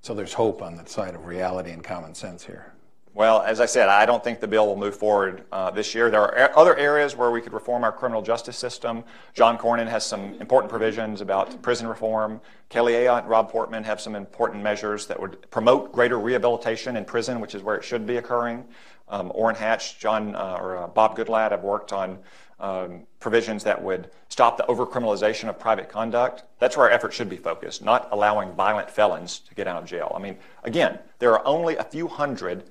So 0.00 0.14
there's 0.14 0.32
hope 0.32 0.62
on 0.62 0.76
the 0.76 0.86
side 0.86 1.14
of 1.14 1.26
reality 1.26 1.70
and 1.70 1.84
common 1.84 2.14
sense 2.14 2.44
here. 2.44 2.72
Well, 3.16 3.40
as 3.40 3.60
I 3.60 3.64
said, 3.64 3.88
I 3.88 4.04
don't 4.04 4.22
think 4.22 4.40
the 4.40 4.46
bill 4.46 4.66
will 4.66 4.76
move 4.76 4.94
forward 4.94 5.44
uh, 5.50 5.70
this 5.70 5.94
year. 5.94 6.10
There 6.10 6.20
are 6.20 6.54
other 6.54 6.76
areas 6.76 7.16
where 7.16 7.30
we 7.30 7.40
could 7.40 7.54
reform 7.54 7.82
our 7.82 7.90
criminal 7.90 8.20
justice 8.20 8.58
system. 8.58 9.04
John 9.32 9.56
Cornyn 9.56 9.88
has 9.88 10.04
some 10.04 10.34
important 10.34 10.68
provisions 10.68 11.22
about 11.22 11.62
prison 11.62 11.86
reform. 11.86 12.42
Kelly 12.68 12.92
Ayotte 12.92 13.20
and 13.20 13.30
Rob 13.30 13.48
Portman 13.50 13.84
have 13.84 14.02
some 14.02 14.14
important 14.14 14.62
measures 14.62 15.06
that 15.06 15.18
would 15.18 15.50
promote 15.50 15.92
greater 15.92 16.18
rehabilitation 16.18 16.94
in 16.94 17.06
prison, 17.06 17.40
which 17.40 17.54
is 17.54 17.62
where 17.62 17.74
it 17.74 17.84
should 17.84 18.06
be 18.06 18.18
occurring. 18.18 18.66
Um, 19.08 19.32
Orrin 19.34 19.56
Hatch, 19.56 19.98
John 19.98 20.36
uh, 20.36 20.58
or 20.60 20.76
uh, 20.76 20.86
Bob 20.88 21.16
Goodlatte 21.16 21.52
have 21.52 21.62
worked 21.62 21.94
on 21.94 22.18
um, 22.60 23.06
provisions 23.18 23.64
that 23.64 23.82
would 23.82 24.10
stop 24.28 24.58
the 24.58 24.64
overcriminalization 24.64 25.48
of 25.48 25.58
private 25.58 25.88
conduct. 25.88 26.42
That's 26.58 26.76
where 26.76 26.84
our 26.84 26.92
effort 26.92 27.14
should 27.14 27.30
be 27.30 27.38
focused, 27.38 27.82
not 27.82 28.08
allowing 28.12 28.52
violent 28.52 28.90
felons 28.90 29.38
to 29.38 29.54
get 29.54 29.66
out 29.66 29.82
of 29.82 29.88
jail. 29.88 30.12
I 30.14 30.18
mean, 30.18 30.36
again, 30.64 30.98
there 31.18 31.32
are 31.32 31.46
only 31.46 31.76
a 31.76 31.84
few 31.84 32.08
hundred 32.08 32.64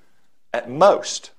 at 0.56 0.70
most, 0.70 1.32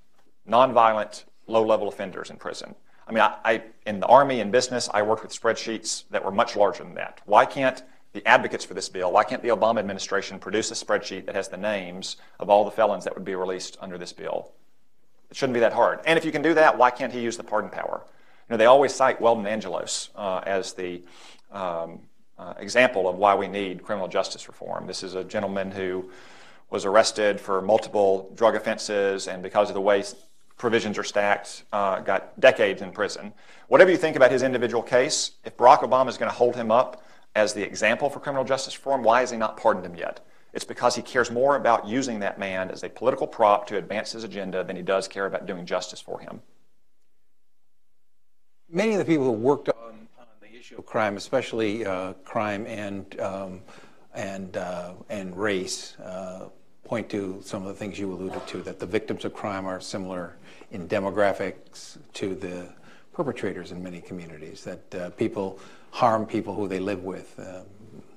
nonviolent, 0.47 1.25
low-level 1.47 1.89
offenders 1.89 2.29
in 2.29 2.37
prison. 2.37 2.75
I 3.09 3.13
mean, 3.13 3.23
I, 3.23 3.37
I, 3.45 3.63
in 3.87 4.01
the 4.01 4.07
Army 4.07 4.41
and 4.41 4.53
business, 4.53 4.91
I 4.93 5.01
worked 5.03 5.23
with 5.23 5.33
spreadsheets 5.33 6.05
that 6.11 6.23
were 6.23 6.31
much 6.31 6.55
larger 6.55 6.85
than 6.85 6.95
that. 6.97 7.21
Why 7.25 7.47
can't 7.47 7.83
the 8.13 8.27
advocates 8.27 8.65
for 8.65 8.75
this 8.75 8.89
bill, 8.89 9.13
why 9.13 9.25
can't 9.25 9.43
the 9.43 9.49
Obama 9.49 9.79
administration 9.79 10.39
produce 10.39 10.71
a 10.71 10.75
spreadsheet 10.75 11.27
that 11.27 11.35
has 11.35 11.49
the 11.49 11.57
names 11.57 12.17
of 12.41 12.51
all 12.51 12.65
the 12.65 12.71
felons 12.71 13.05
that 13.05 13.15
would 13.15 13.25
be 13.25 13.35
released 13.35 13.77
under 13.81 13.97
this 13.99 14.13
bill? 14.13 14.53
It 15.31 15.37
shouldn't 15.37 15.55
be 15.55 15.61
that 15.61 15.73
hard. 15.73 16.01
And 16.07 16.19
if 16.19 16.25
you 16.25 16.33
can 16.33 16.43
do 16.43 16.55
that, 16.55 16.77
why 16.77 16.91
can't 16.91 17.13
he 17.13 17.21
use 17.21 17.37
the 17.37 17.45
pardon 17.45 17.71
power? 17.71 18.03
You 18.05 18.53
know, 18.53 18.57
they 18.57 18.67
always 18.67 18.95
cite 18.95 19.21
Weldon 19.21 19.47
Angelos 19.47 20.11
uh, 20.15 20.41
as 20.47 20.73
the 20.73 21.03
um, 21.53 22.01
uh, 22.39 22.55
example 22.59 23.09
of 23.09 23.17
why 23.17 23.35
we 23.35 23.49
need 23.49 23.83
criminal 23.83 24.09
justice 24.09 24.47
reform. 24.49 24.87
This 24.87 25.03
is 25.03 25.15
a 25.15 25.25
gentleman 25.25 25.71
who 25.71 26.11
was 26.71 26.85
arrested 26.85 27.41
for 27.41 27.63
multiple 27.63 28.33
drug 28.35 28.55
offenses, 28.57 29.29
and 29.29 29.43
because 29.43 29.69
of 29.69 29.75
the 29.75 29.81
way 29.81 30.03
provisions 30.57 30.99
are 30.99 31.05
stacked, 31.05 31.65
uh, 31.73 32.01
got 32.01 32.39
decades 32.41 32.83
in 32.83 32.91
prison. 32.91 33.33
Whatever 33.69 33.91
you 33.91 33.97
think 33.97 34.17
about 34.17 34.31
his 34.31 34.43
individual 34.43 34.83
case, 34.83 35.33
if 35.45 35.57
Barack 35.57 35.81
Obama 35.81 36.09
is 36.09 36.17
going 36.17 36.31
to 36.31 36.37
hold 36.37 36.57
him 36.57 36.71
up 36.71 37.05
as 37.35 37.53
the 37.53 37.63
example 37.63 38.09
for 38.09 38.21
criminal 38.21 38.45
justice 38.45 38.77
reform, 38.77 39.03
why 39.03 39.21
has 39.21 39.31
he 39.31 39.37
not 39.37 39.57
pardoned 39.57 39.85
him 39.85 39.95
yet? 39.95 40.21
It's 40.55 40.65
because 40.65 40.97
he 40.97 41.03
cares 41.03 41.31
more 41.31 41.57
about 41.57 41.87
using 41.87 42.21
that 42.21 42.39
man 42.39 42.71
as 42.71 42.83
a 42.83 42.89
political 42.89 43.27
prop 43.27 43.67
to 43.67 43.77
advance 43.77 44.13
his 44.13 44.25
agenda 44.25 44.65
than 44.65 44.75
he 44.75 44.83
does 44.83 45.07
care 45.07 45.27
about 45.27 45.47
doing 45.47 45.67
justice 45.67 46.01
for 46.01 46.19
him. 46.19 46.41
Many 48.71 48.93
of 48.93 48.99
the 48.99 49.05
people 49.05 49.27
who 49.27 49.33
worked 49.33 49.69
on, 49.69 50.09
on 50.19 50.27
the 50.41 50.59
issue 50.59 50.79
of 50.79 50.87
crime, 50.87 51.19
especially 51.19 51.85
uh, 51.85 52.15
crime 52.25 52.67
and 52.67 53.21
um, 53.21 53.61
and 54.17 54.57
uh, 54.57 54.95
and 55.09 55.37
race, 55.37 55.97
uh, 55.99 56.49
point 56.85 57.09
to 57.11 57.41
some 57.45 57.63
of 57.63 57.69
the 57.69 57.75
things 57.75 57.99
you 57.99 58.13
alluded 58.13 58.47
to, 58.47 58.63
that 58.63 58.81
the 58.81 58.87
victims 58.87 59.25
of 59.25 59.35
crime 59.35 59.67
are 59.67 59.81
similar 59.81 60.37
in 60.71 60.89
demographics 60.89 61.99
to 62.15 62.35
the 62.35 62.69
perpetrators 63.13 63.73
in 63.73 63.83
many 63.83 64.01
communities, 64.01 64.65
that 64.65 64.95
uh, 64.95 65.11
people 65.11 65.59
harm 65.91 66.27
people 66.27 66.55
who 66.55 66.69
they 66.69 66.81
live 66.81 67.03
with, 67.05 67.39
uh, 67.39 67.63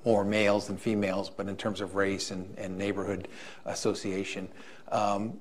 more 0.04 0.24
males 0.24 0.66
than 0.66 0.76
females, 0.76 1.30
but 1.30 1.48
in 1.48 1.56
terms 1.56 1.80
of 1.80 1.94
race 1.94 2.30
and, 2.30 2.54
and 2.58 2.76
neighborhood 2.76 3.28
association. 3.66 4.48
Um, 4.90 5.38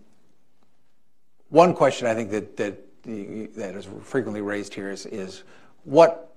one 1.49 1.73
question 1.73 2.07
I 2.07 2.13
think 2.13 2.31
that, 2.31 2.57
that, 2.57 3.05
that 3.55 3.75
is 3.75 3.87
frequently 4.03 4.41
raised 4.41 4.73
here 4.73 4.91
is, 4.91 5.05
is 5.05 5.43
what 5.83 6.28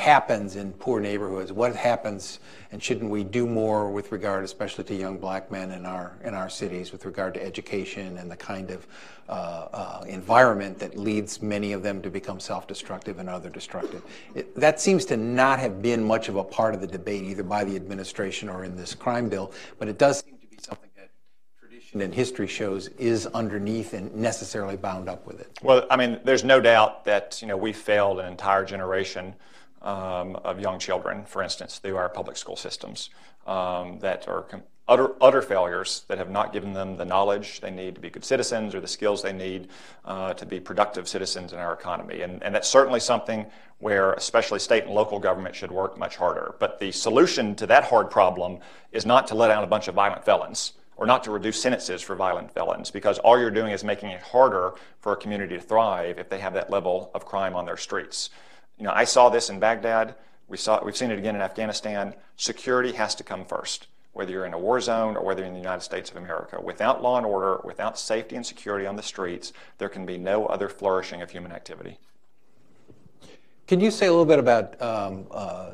happens 0.00 0.56
in 0.56 0.72
poor 0.72 0.98
neighborhoods, 1.00 1.52
what 1.52 1.76
happens, 1.76 2.40
and 2.72 2.82
shouldn't 2.82 3.10
we 3.10 3.22
do 3.22 3.46
more 3.46 3.90
with 3.90 4.12
regard, 4.12 4.44
especially 4.44 4.84
to 4.84 4.94
young 4.94 5.18
black 5.18 5.50
men 5.50 5.70
in 5.72 5.84
our 5.84 6.16
in 6.24 6.34
our 6.34 6.48
cities, 6.48 6.92
with 6.92 7.04
regard 7.04 7.34
to 7.34 7.44
education 7.44 8.16
and 8.16 8.30
the 8.30 8.36
kind 8.36 8.70
of 8.70 8.86
uh, 9.28 9.32
uh, 9.72 10.04
environment 10.08 10.78
that 10.78 10.96
leads 10.96 11.42
many 11.42 11.72
of 11.72 11.82
them 11.82 12.00
to 12.02 12.10
become 12.10 12.40
self-destructive 12.40 13.18
and 13.18 13.28
other 13.28 13.50
destructive. 13.50 14.02
It, 14.34 14.54
that 14.56 14.80
seems 14.80 15.04
to 15.06 15.16
not 15.16 15.58
have 15.58 15.82
been 15.82 16.02
much 16.02 16.28
of 16.28 16.36
a 16.36 16.44
part 16.44 16.74
of 16.74 16.80
the 16.80 16.86
debate, 16.86 17.24
either 17.24 17.42
by 17.42 17.64
the 17.64 17.76
administration 17.76 18.48
or 18.48 18.64
in 18.64 18.76
this 18.76 18.94
crime 18.94 19.28
bill, 19.28 19.52
but 19.78 19.86
it 19.88 19.98
does 19.98 20.20
seem 20.20 20.38
to 20.38 20.46
be 20.46 20.56
something 20.58 20.90
that 20.96 21.10
tradition 21.58 22.00
and 22.00 22.14
history 22.14 22.46
shows 22.46 22.88
is 22.98 23.26
underneath 23.28 23.92
and 23.92 24.14
necessarily 24.14 24.76
bound 24.76 25.08
up 25.08 25.26
with 25.26 25.40
it. 25.40 25.58
Well, 25.62 25.86
I 25.90 25.96
mean, 25.96 26.20
there's 26.24 26.44
no 26.44 26.60
doubt 26.60 27.04
that 27.04 27.40
you 27.42 27.48
know 27.48 27.56
we 27.56 27.72
failed 27.72 28.18
an 28.18 28.26
entire 28.26 28.64
generation 28.64 29.34
um, 29.82 30.36
of 30.36 30.60
young 30.60 30.78
children, 30.78 31.24
for 31.24 31.42
instance, 31.42 31.78
through 31.78 31.96
our 31.96 32.08
public 32.08 32.36
school 32.36 32.56
systems 32.56 33.10
um, 33.46 33.98
that 34.00 34.28
are 34.28 34.42
com- 34.42 34.62
utter, 34.88 35.12
utter 35.20 35.40
failures 35.40 36.04
that 36.08 36.18
have 36.18 36.30
not 36.30 36.52
given 36.52 36.72
them 36.72 36.96
the 36.96 37.04
knowledge 37.04 37.60
they 37.60 37.70
need 37.70 37.94
to 37.94 38.00
be 38.00 38.10
good 38.10 38.24
citizens 38.24 38.74
or 38.74 38.80
the 38.80 38.88
skills 38.88 39.22
they 39.22 39.32
need 39.32 39.68
uh, 40.04 40.34
to 40.34 40.44
be 40.44 40.60
productive 40.60 41.08
citizens 41.08 41.52
in 41.52 41.58
our 41.58 41.72
economy. 41.72 42.22
And, 42.22 42.42
and 42.42 42.54
that's 42.54 42.68
certainly 42.68 43.00
something 43.00 43.46
where 43.78 44.12
especially 44.14 44.58
state 44.58 44.84
and 44.84 44.92
local 44.92 45.18
government 45.18 45.54
should 45.54 45.70
work 45.70 45.96
much 45.96 46.16
harder. 46.16 46.54
But 46.58 46.78
the 46.80 46.92
solution 46.92 47.54
to 47.56 47.66
that 47.68 47.84
hard 47.84 48.10
problem 48.10 48.58
is 48.92 49.06
not 49.06 49.26
to 49.28 49.34
let 49.34 49.50
out 49.50 49.64
a 49.64 49.68
bunch 49.68 49.88
of 49.88 49.94
violent 49.94 50.24
felons 50.24 50.74
or 50.96 51.06
not 51.06 51.24
to 51.24 51.30
reduce 51.30 51.60
sentences 51.60 52.02
for 52.02 52.14
violent 52.14 52.52
felons 52.52 52.90
because 52.90 53.18
all 53.20 53.38
you're 53.38 53.50
doing 53.50 53.72
is 53.72 53.82
making 53.82 54.10
it 54.10 54.20
harder 54.20 54.74
for 55.00 55.12
a 55.12 55.16
community 55.16 55.56
to 55.56 55.60
thrive 55.60 56.18
if 56.18 56.28
they 56.28 56.38
have 56.38 56.52
that 56.52 56.68
level 56.68 57.10
of 57.14 57.24
crime 57.24 57.56
on 57.56 57.64
their 57.64 57.78
streets. 57.78 58.28
You 58.80 58.86
know, 58.86 58.92
I 58.94 59.04
saw 59.04 59.28
this 59.28 59.50
in 59.50 59.60
Baghdad. 59.60 60.14
We 60.48 60.56
saw, 60.56 60.82
we've 60.82 60.96
seen 60.96 61.10
it 61.10 61.18
again 61.18 61.36
in 61.36 61.42
Afghanistan. 61.42 62.14
Security 62.38 62.92
has 62.92 63.14
to 63.16 63.22
come 63.22 63.44
first, 63.44 63.88
whether 64.14 64.32
you're 64.32 64.46
in 64.46 64.54
a 64.54 64.58
war 64.58 64.80
zone 64.80 65.18
or 65.18 65.22
whether 65.22 65.42
you're 65.42 65.48
in 65.48 65.52
the 65.52 65.60
United 65.60 65.82
States 65.82 66.10
of 66.10 66.16
America. 66.16 66.58
Without 66.62 67.02
law 67.02 67.18
and 67.18 67.26
order, 67.26 67.60
without 67.62 67.98
safety 67.98 68.36
and 68.36 68.44
security 68.44 68.86
on 68.86 68.96
the 68.96 69.02
streets, 69.02 69.52
there 69.76 69.90
can 69.90 70.06
be 70.06 70.16
no 70.16 70.46
other 70.46 70.70
flourishing 70.70 71.20
of 71.20 71.30
human 71.30 71.52
activity. 71.52 71.98
Can 73.66 73.80
you 73.80 73.90
say 73.90 74.06
a 74.06 74.10
little 74.10 74.24
bit 74.24 74.38
about 74.38 74.80
um, 74.80 75.26
uh, 75.30 75.72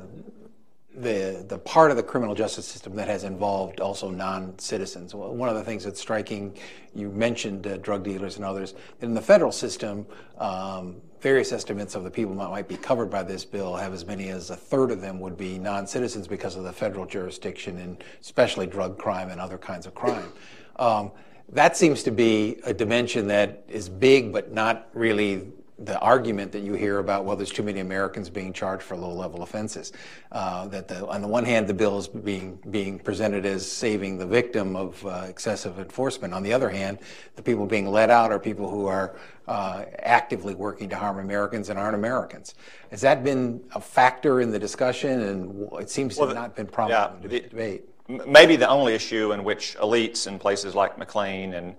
the 0.96 1.44
the 1.48 1.58
part 1.58 1.90
of 1.90 1.96
the 1.96 2.02
criminal 2.02 2.34
justice 2.34 2.66
system 2.66 2.96
that 2.96 3.08
has 3.08 3.24
involved 3.24 3.80
also 3.80 4.10
non-citizens. 4.10 5.14
One 5.14 5.48
of 5.48 5.54
the 5.54 5.64
things 5.64 5.84
that's 5.84 6.00
striking, 6.00 6.56
you 6.94 7.10
mentioned 7.10 7.66
uh, 7.66 7.76
drug 7.78 8.02
dealers 8.02 8.36
and 8.36 8.44
others. 8.44 8.74
In 9.00 9.14
the 9.14 9.20
federal 9.20 9.52
system, 9.52 10.06
um, 10.38 10.96
various 11.20 11.52
estimates 11.52 11.94
of 11.94 12.04
the 12.04 12.10
people 12.10 12.34
that 12.36 12.50
might 12.50 12.68
be 12.68 12.76
covered 12.76 13.10
by 13.10 13.22
this 13.22 13.44
bill 13.44 13.76
have 13.76 13.92
as 13.92 14.06
many 14.06 14.28
as 14.28 14.50
a 14.50 14.56
third 14.56 14.90
of 14.90 15.00
them 15.00 15.20
would 15.20 15.36
be 15.36 15.58
non-citizens 15.58 16.26
because 16.28 16.56
of 16.56 16.64
the 16.64 16.72
federal 16.72 17.04
jurisdiction 17.04 17.78
and 17.78 18.04
especially 18.20 18.66
drug 18.66 18.98
crime 18.98 19.30
and 19.30 19.40
other 19.40 19.58
kinds 19.58 19.86
of 19.86 19.94
crime. 19.94 20.32
Um, 20.76 21.10
that 21.50 21.76
seems 21.76 22.02
to 22.04 22.10
be 22.10 22.58
a 22.64 22.74
dimension 22.74 23.26
that 23.28 23.64
is 23.68 23.88
big 23.88 24.32
but 24.32 24.52
not 24.52 24.88
really 24.94 25.52
the 25.78 25.98
argument 26.00 26.52
that 26.52 26.60
you 26.60 26.72
hear 26.72 26.98
about, 27.00 27.26
well, 27.26 27.36
there's 27.36 27.50
too 27.50 27.62
many 27.62 27.80
Americans 27.80 28.30
being 28.30 28.52
charged 28.52 28.82
for 28.82 28.96
low-level 28.96 29.42
offenses. 29.42 29.92
Uh, 30.32 30.66
that 30.68 30.88
the, 30.88 31.06
on 31.06 31.20
the 31.20 31.28
one 31.28 31.44
hand, 31.44 31.68
the 31.68 31.74
bill 31.74 31.98
is 31.98 32.08
being 32.08 32.58
being 32.70 32.98
presented 32.98 33.44
as 33.44 33.70
saving 33.70 34.16
the 34.16 34.26
victim 34.26 34.74
of 34.74 35.04
uh, 35.04 35.26
excessive 35.28 35.78
enforcement. 35.78 36.32
On 36.32 36.42
the 36.42 36.52
other 36.52 36.70
hand, 36.70 36.98
the 37.34 37.42
people 37.42 37.66
being 37.66 37.86
let 37.90 38.08
out 38.08 38.32
are 38.32 38.38
people 38.38 38.70
who 38.70 38.86
are 38.86 39.16
uh, 39.48 39.84
actively 39.98 40.54
working 40.54 40.88
to 40.88 40.96
harm 40.96 41.18
Americans 41.18 41.68
and 41.68 41.78
aren't 41.78 41.94
Americans. 41.94 42.54
Has 42.90 43.02
that 43.02 43.22
been 43.22 43.62
a 43.74 43.80
factor 43.80 44.40
in 44.40 44.50
the 44.50 44.58
discussion? 44.58 45.20
And 45.20 45.68
it 45.74 45.90
seems 45.90 46.16
well, 46.16 46.28
to 46.28 46.34
have 46.34 46.42
not 46.42 46.56
been 46.56 46.66
prominent 46.66 47.10
yeah, 47.10 47.16
in 47.16 47.28
the 47.28 47.48
debate. 47.48 47.84
Maybe 48.08 48.56
the 48.56 48.68
only 48.68 48.94
issue 48.94 49.32
in 49.32 49.44
which 49.44 49.76
elites 49.76 50.26
in 50.26 50.38
places 50.38 50.74
like 50.74 50.96
McLean 50.96 51.54
and 51.54 51.74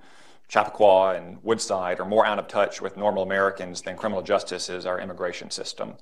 Chappaqua 0.48 1.16
and 1.16 1.44
Woodside 1.44 2.00
are 2.00 2.06
more 2.06 2.26
out 2.26 2.40
of 2.40 2.48
touch 2.48 2.82
with 2.82 2.96
normal 2.96 3.24
Americans 3.24 3.82
than 3.82 3.98
criminal 3.98 4.22
justice 4.22 4.70
is 4.70 4.86
our 4.86 5.00
immigration 5.00 5.52
system. 5.52 5.96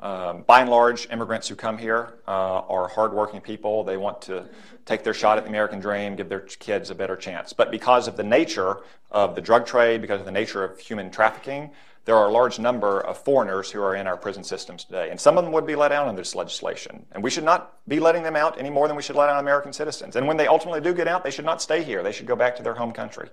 Um, 0.00 0.42
by 0.42 0.62
and 0.62 0.68
large, 0.68 1.08
immigrants 1.10 1.46
who 1.46 1.54
come 1.54 1.78
here 1.78 2.14
uh, 2.26 2.30
are 2.30 2.88
hardworking 2.88 3.40
people. 3.40 3.84
They 3.84 3.96
want 3.96 4.20
to 4.22 4.48
take 4.84 5.04
their 5.04 5.14
shot 5.14 5.38
at 5.38 5.44
the 5.44 5.50
American 5.50 5.78
dream, 5.78 6.16
give 6.16 6.28
their 6.28 6.40
kids 6.40 6.90
a 6.90 6.94
better 6.96 7.14
chance. 7.14 7.52
But 7.52 7.70
because 7.70 8.08
of 8.08 8.16
the 8.16 8.24
nature 8.24 8.78
of 9.12 9.36
the 9.36 9.40
drug 9.40 9.64
trade, 9.64 10.00
because 10.00 10.18
of 10.18 10.26
the 10.26 10.32
nature 10.32 10.64
of 10.64 10.80
human 10.80 11.08
trafficking, 11.08 11.70
there 12.04 12.16
are 12.16 12.28
a 12.28 12.32
large 12.32 12.58
number 12.58 13.00
of 13.02 13.16
foreigners 13.16 13.70
who 13.70 13.80
are 13.80 13.94
in 13.94 14.08
our 14.08 14.16
prison 14.16 14.42
systems 14.42 14.82
today. 14.82 15.10
And 15.10 15.20
some 15.20 15.38
of 15.38 15.44
them 15.44 15.52
would 15.52 15.68
be 15.68 15.76
let 15.76 15.92
out 15.92 16.08
under 16.08 16.20
this 16.20 16.34
legislation. 16.34 17.06
And 17.12 17.22
we 17.22 17.30
should 17.30 17.44
not 17.44 17.78
be 17.86 18.00
letting 18.00 18.24
them 18.24 18.34
out 18.34 18.58
any 18.58 18.70
more 18.70 18.88
than 18.88 18.96
we 18.96 19.02
should 19.04 19.14
let 19.14 19.28
out 19.28 19.38
American 19.38 19.72
citizens. 19.72 20.16
And 20.16 20.26
when 20.26 20.36
they 20.36 20.48
ultimately 20.48 20.80
do 20.80 20.92
get 20.92 21.06
out, 21.06 21.22
they 21.22 21.30
should 21.30 21.44
not 21.44 21.62
stay 21.62 21.84
here. 21.84 22.02
They 22.02 22.10
should 22.10 22.26
go 22.26 22.34
back 22.34 22.56
to 22.56 22.64
their 22.64 22.74
home 22.74 22.90
country. 22.90 23.28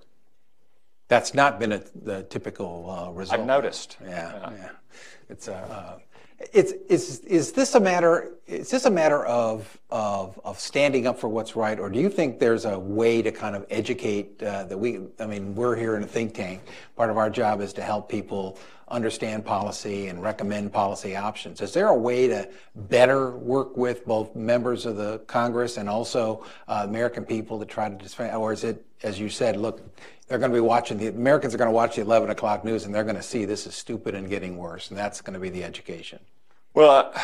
That's 1.10 1.34
not 1.34 1.60
been 1.60 1.74
a, 1.74 1.82
the 2.04 2.24
typical 2.24 2.90
uh, 2.90 3.12
result. 3.12 3.42
I've 3.42 3.46
noticed. 3.46 3.98
Yeah, 4.02 4.10
yeah. 4.10 4.52
yeah. 4.52 4.70
It's 5.28 5.48
a. 5.48 5.56
Uh, 5.56 6.00
it's, 6.54 6.72
is, 6.88 7.20
is 7.26 7.52
this 7.52 7.76
a 7.76 7.80
matter 7.80 8.32
is 8.48 8.72
this 8.72 8.86
a 8.86 8.90
matter 8.90 9.26
of, 9.26 9.78
of, 9.90 10.40
of 10.44 10.58
standing 10.60 11.06
up 11.06 11.20
for 11.20 11.28
what's 11.28 11.56
right 11.56 11.78
or 11.80 11.90
do 11.90 12.00
you 12.00 12.10
think 12.10 12.40
there's 12.40 12.64
a 12.64 12.80
way 12.80 13.22
to 13.22 13.32
kind 13.32 13.58
of 13.58 13.66
educate 13.70 14.42
uh, 14.42 14.64
that 14.64 14.78
we 14.78 15.02
i 15.20 15.26
mean 15.26 15.54
we're 15.54 15.76
here 15.76 15.98
in 15.98 16.04
a 16.04 16.08
think 16.08 16.34
tank 16.34 16.62
part 16.96 17.10
of 17.10 17.18
our 17.18 17.30
job 17.30 17.60
is 17.60 17.74
to 17.74 17.82
help 17.82 18.08
people 18.08 18.58
understand 18.90 19.46
policy 19.46 20.08
and 20.08 20.22
recommend 20.22 20.72
policy 20.72 21.16
options 21.16 21.62
is 21.62 21.74
there 21.74 21.88
a 21.88 21.96
way 21.96 22.28
to 22.28 22.48
better 22.76 23.32
work 23.32 23.78
with 23.78 24.06
both 24.06 24.36
members 24.36 24.86
of 24.86 24.96
the 24.98 25.20
congress 25.28 25.78
and 25.78 25.88
also 25.88 26.44
uh, 26.68 26.84
american 26.88 27.24
people 27.24 27.60
to 27.60 27.66
try 27.66 27.88
to 27.90 27.96
defend 27.96 28.36
or 28.36 28.52
is 28.52 28.64
it 28.64 28.86
as 29.04 29.20
you 29.20 29.30
said 29.30 29.56
look 29.56 29.82
they're 30.30 30.38
going 30.38 30.52
to 30.52 30.56
be 30.56 30.62
watching 30.62 30.98
the 30.98 31.08
Americans 31.08 31.54
are 31.54 31.58
going 31.58 31.68
to 31.68 31.74
watch 31.74 31.96
the 31.96 32.04
11 32.04 32.30
o'clock 32.30 32.64
news 32.64 32.86
and 32.86 32.94
they're 32.94 33.04
going 33.04 33.16
to 33.16 33.24
see 33.24 33.46
this 33.46 33.66
is 33.66 33.74
stupid 33.74 34.14
and 34.14 34.30
getting 34.30 34.58
worse, 34.58 34.90
and 34.90 34.98
that's 34.98 35.22
going 35.22 35.34
to 35.34 35.40
be 35.40 35.50
the 35.50 35.64
education. 35.64 36.20
Well, 36.76 36.92
uh, 36.92 37.20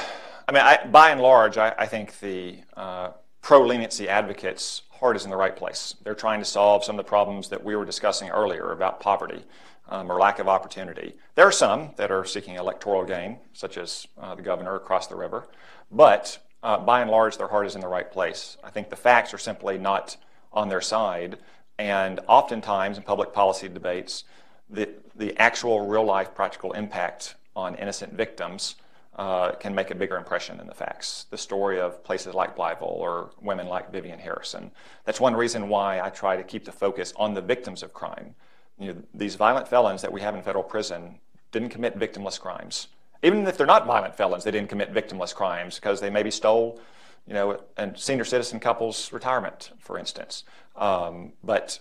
I 0.48 0.52
mean, 0.52 0.64
I, 0.64 0.86
by 0.88 1.12
and 1.12 1.22
large, 1.22 1.58
I, 1.58 1.74
I 1.78 1.86
think 1.86 2.20
the 2.20 2.58
uh, 2.76 3.12
pro 3.42 3.66
leniency 3.66 4.10
advocates' 4.10 4.82
heart 4.90 5.16
is 5.16 5.24
in 5.24 5.30
the 5.30 5.38
right 5.38 5.56
place. 5.56 5.96
They're 6.04 6.16
trying 6.16 6.40
to 6.40 6.46
solve 6.46 6.84
some 6.84 7.00
of 7.00 7.06
the 7.06 7.08
problems 7.08 7.48
that 7.50 7.64
we 7.64 7.76
were 7.76 7.86
discussing 7.86 8.30
earlier 8.30 8.72
about 8.72 9.00
poverty 9.00 9.44
um, 9.90 10.12
or 10.12 10.20
lack 10.20 10.40
of 10.40 10.48
opportunity. 10.48 11.14
There 11.36 11.46
are 11.48 11.52
some 11.52 11.92
that 11.98 12.12
are 12.12 12.26
seeking 12.26 12.56
electoral 12.56 13.06
gain, 13.06 13.38
such 13.54 13.78
as 13.78 14.08
uh, 14.18 14.36
the 14.36 14.42
governor 14.42 14.76
across 14.76 15.08
the 15.08 15.16
river, 15.16 15.48
but 15.92 16.40
uh, 16.64 16.80
by 16.80 17.02
and 17.02 17.12
large, 17.12 17.38
their 17.38 17.48
heart 17.48 17.68
is 17.68 17.76
in 17.76 17.82
the 17.82 17.88
right 17.88 18.12
place. 18.12 18.58
I 18.64 18.72
think 18.72 18.90
the 18.90 18.96
facts 18.96 19.34
are 19.36 19.38
simply 19.38 19.78
not 19.78 20.18
on 20.52 20.68
their 20.68 20.82
side. 20.82 21.38
And 21.78 22.22
oftentimes 22.28 22.98
in 22.98 23.04
public 23.04 23.34
policy 23.34 23.68
debates, 23.68 24.24
the, 24.70 24.90
the 25.16 25.38
actual 25.38 25.86
real 25.86 26.04
life 26.04 26.34
practical 26.34 26.72
impact 26.72 27.36
on 27.56 27.76
innocent 27.76 28.14
victims 28.14 28.76
uh, 29.18 29.52
can 29.52 29.76
make 29.76 29.92
a 29.92 29.96
bigger 29.96 30.18
impression 30.18 30.58
than 30.58 30.68
the 30.68 30.74
facts. 30.74 31.28
The 31.30 31.38
story 31.38 31.80
of 31.80 32.04
places 32.04 32.34
like 32.34 32.56
Blytheville 32.56 32.82
or 32.82 33.30
women 33.42 33.68
like 33.68 33.92
Vivian 33.92 34.20
Harrison. 34.20 34.72
That's 35.06 35.22
one 35.22 35.36
reason 35.36 35.70
why 35.70 36.02
I 36.02 36.10
try 36.10 36.36
to 36.36 36.44
keep 36.44 36.66
the 36.66 36.72
focus 36.72 37.14
on 37.16 37.34
the 37.34 37.42
victims 37.42 37.84
of 37.84 37.94
crime. 37.94 38.36
You 38.80 38.94
know, 38.94 39.02
these 39.14 39.36
violent 39.36 39.68
felons 39.68 40.02
that 40.02 40.12
we 40.12 40.22
have 40.22 40.36
in 40.36 40.42
federal 40.42 40.64
prison 40.64 41.20
didn't 41.52 41.70
commit 41.70 41.98
victimless 41.98 42.40
crimes. 42.40 42.88
Even 43.24 43.48
if 43.48 43.58
they're 43.58 43.66
not 43.66 43.86
violent 43.86 44.16
felons, 44.16 44.44
they 44.44 44.52
didn't 44.52 44.70
commit 44.70 44.94
victimless 44.94 45.34
crimes 45.34 45.76
because 45.76 46.02
they 46.02 46.10
maybe 46.10 46.30
stole 46.30 46.80
you 47.28 47.34
know, 47.34 47.60
a 47.78 47.92
senior 47.98 48.26
citizen 48.26 48.60
couples 48.60 49.12
retirement, 49.12 49.72
for 49.80 49.98
instance. 49.98 50.44
Um, 50.76 51.34
but 51.44 51.80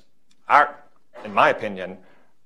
our, 0.49 0.83
in 1.25 1.35
my 1.35 1.51
opinion, 1.51 1.99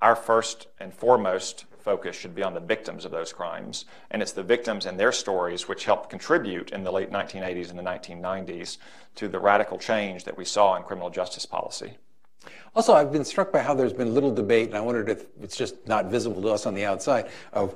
our 0.03 0.17
first 0.17 0.67
and 0.81 0.93
foremost 0.93 1.65
focus 1.79 2.17
should 2.17 2.35
be 2.35 2.43
on 2.43 2.55
the 2.55 2.61
victims 2.61 3.05
of 3.05 3.11
those 3.11 3.33
crimes. 3.33 3.85
And 4.11 4.21
it's 4.21 4.33
the 4.33 4.43
victims 4.43 4.85
and 4.85 4.99
their 4.99 5.13
stories 5.13 5.69
which 5.69 5.85
helped 5.85 6.11
contribute 6.11 6.71
in 6.71 6.83
the 6.83 6.93
late 6.93 7.11
1980s 7.11 7.71
and 7.71 7.79
the 7.79 7.83
1990s 7.83 8.79
to 9.15 9.29
the 9.29 9.39
radical 9.39 9.79
change 9.79 10.25
that 10.25 10.37
we 10.37 10.45
saw 10.45 10.77
in 10.77 10.83
criminal 10.83 11.11
justice 11.11 11.47
policy. 11.47 11.97
Also, 12.75 12.95
I've 12.95 13.13
been 13.13 13.25
struck 13.25 13.53
by 13.53 13.61
how 13.61 13.75
there's 13.75 13.93
been 13.93 14.15
little 14.15 14.35
debate, 14.35 14.69
and 14.69 14.77
I 14.77 14.81
wondered 14.81 15.09
if 15.09 15.27
it's 15.43 15.57
just 15.57 15.75
not 15.87 16.07
visible 16.07 16.43
to 16.43 16.49
us 16.49 16.67
on 16.67 16.75
the 16.75 16.85
outside, 16.85 17.29
of 17.53 17.75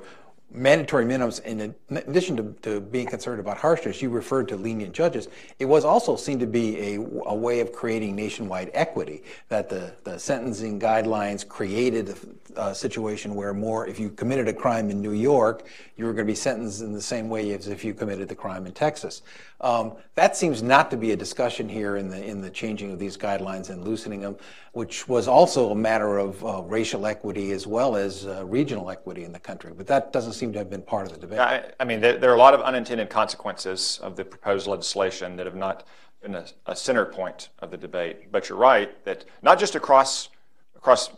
mandatory 0.53 1.03
minimums, 1.03 1.43
in 1.43 1.73
addition 1.89 2.37
to, 2.37 2.55
to, 2.61 2.79
being 2.79 3.07
concerned 3.07 3.39
about 3.39 3.57
harshness, 3.57 4.01
you 4.01 4.09
referred 4.09 4.47
to 4.47 4.55
lenient 4.55 4.93
judges. 4.93 5.27
It 5.57 5.65
was 5.65 5.83
also 5.83 6.15
seen 6.15 6.39
to 6.39 6.45
be 6.45 6.77
a, 6.79 6.95
a 7.25 7.35
way 7.35 7.59
of 7.59 7.71
creating 7.71 8.15
nationwide 8.15 8.69
equity, 8.73 9.23
that 9.49 9.67
the, 9.67 9.93
the 10.03 10.19
sentencing 10.19 10.79
guidelines 10.79 11.47
created 11.47 12.15
a, 12.55 12.67
a, 12.69 12.75
situation 12.75 13.33
where 13.33 13.53
more, 13.53 13.87
if 13.87 13.99
you 13.99 14.11
committed 14.11 14.47
a 14.47 14.53
crime 14.53 14.91
in 14.91 15.01
New 15.01 15.13
York, 15.13 15.65
you 15.97 16.05
were 16.05 16.13
going 16.13 16.25
to 16.25 16.31
be 16.31 16.35
sentenced 16.35 16.81
in 16.81 16.93
the 16.93 17.01
same 17.01 17.29
way 17.29 17.51
as 17.53 17.67
if 17.67 17.83
you 17.83 17.93
committed 17.93 18.29
the 18.29 18.35
crime 18.35 18.67
in 18.67 18.73
Texas. 18.73 19.23
Um, 19.63 19.93
that 20.15 20.35
seems 20.35 20.61
not 20.61 20.91
to 20.91 20.97
be 20.97 21.11
a 21.11 21.15
discussion 21.15 21.69
here 21.69 21.95
in 21.95 22.09
the 22.09 22.21
in 22.21 22.41
the 22.41 22.49
changing 22.49 22.91
of 22.91 22.99
these 22.99 23.15
guidelines 23.15 23.69
and 23.69 23.85
loosening 23.85 24.19
them, 24.19 24.35
which 24.73 25.07
was 25.07 25.29
also 25.29 25.71
a 25.71 25.75
matter 25.75 26.17
of 26.17 26.45
uh, 26.45 26.61
racial 26.63 27.07
equity 27.07 27.53
as 27.53 27.65
well 27.65 27.95
as 27.95 28.27
uh, 28.27 28.45
regional 28.45 28.91
equity 28.91 29.23
in 29.23 29.31
the 29.31 29.39
country. 29.39 29.71
But 29.75 29.87
that 29.87 30.11
doesn't 30.11 30.33
seem 30.33 30.51
to 30.51 30.59
have 30.59 30.69
been 30.69 30.81
part 30.81 31.07
of 31.07 31.13
the 31.13 31.19
debate. 31.19 31.39
I, 31.39 31.71
I 31.79 31.85
mean, 31.85 32.01
there, 32.01 32.17
there, 32.17 32.29
are 32.29 32.35
a 32.35 32.39
lot 32.39 32.53
of 32.53 32.59
unintended 32.59 33.09
consequences 33.09 33.99
of 34.03 34.17
the 34.17 34.25
proposed 34.25 34.67
legislation 34.67 35.37
that 35.37 35.45
have 35.45 35.55
not 35.55 35.87
been 36.21 36.35
a, 36.35 36.45
a 36.65 36.75
center 36.75 37.05
point 37.05 37.47
of 37.59 37.71
the 37.71 37.77
debate. 37.77 38.33
But 38.33 38.49
you're 38.49 38.57
right 38.57 39.03
that 39.05 39.23
not 39.41 39.59
just 39.59 39.75
across 39.75 40.27
across 40.75 41.09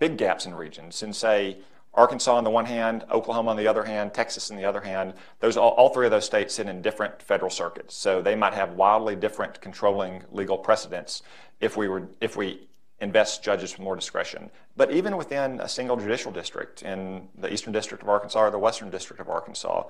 big 0.00 0.16
gaps 0.16 0.44
in 0.44 0.54
regions, 0.54 1.04
in 1.04 1.12
say 1.12 1.58
Arkansas 1.94 2.34
on 2.34 2.44
the 2.44 2.50
one 2.50 2.64
hand, 2.64 3.04
Oklahoma 3.10 3.50
on 3.50 3.56
the 3.56 3.66
other 3.66 3.84
hand, 3.84 4.14
Texas 4.14 4.50
on 4.50 4.56
the 4.56 4.64
other 4.64 4.80
hand, 4.80 5.12
those 5.40 5.56
all, 5.56 5.70
all, 5.72 5.90
three 5.90 6.06
of 6.06 6.10
those 6.10 6.24
states 6.24 6.54
sit 6.54 6.66
in 6.66 6.80
different 6.80 7.20
federal 7.20 7.50
circuits. 7.50 7.94
So 7.94 8.22
they 8.22 8.34
might 8.34 8.54
have 8.54 8.72
wildly 8.72 9.14
different 9.14 9.60
controlling 9.60 10.22
legal 10.30 10.56
precedents 10.56 11.22
if 11.60 11.76
we 11.76 11.88
were 11.88 12.08
if 12.20 12.36
we 12.36 12.68
invest 13.02 13.42
judges 13.42 13.72
with 13.72 13.80
more 13.80 13.96
discretion. 13.96 14.48
But 14.76 14.92
even 14.92 15.16
within 15.16 15.60
a 15.60 15.68
single 15.68 15.96
judicial 15.96 16.32
district 16.32 16.82
in 16.82 17.28
the 17.36 17.52
Eastern 17.52 17.72
District 17.72 18.02
of 18.02 18.08
Arkansas 18.08 18.40
or 18.40 18.50
the 18.50 18.58
Western 18.58 18.90
District 18.90 19.20
of 19.20 19.28
Arkansas, 19.28 19.84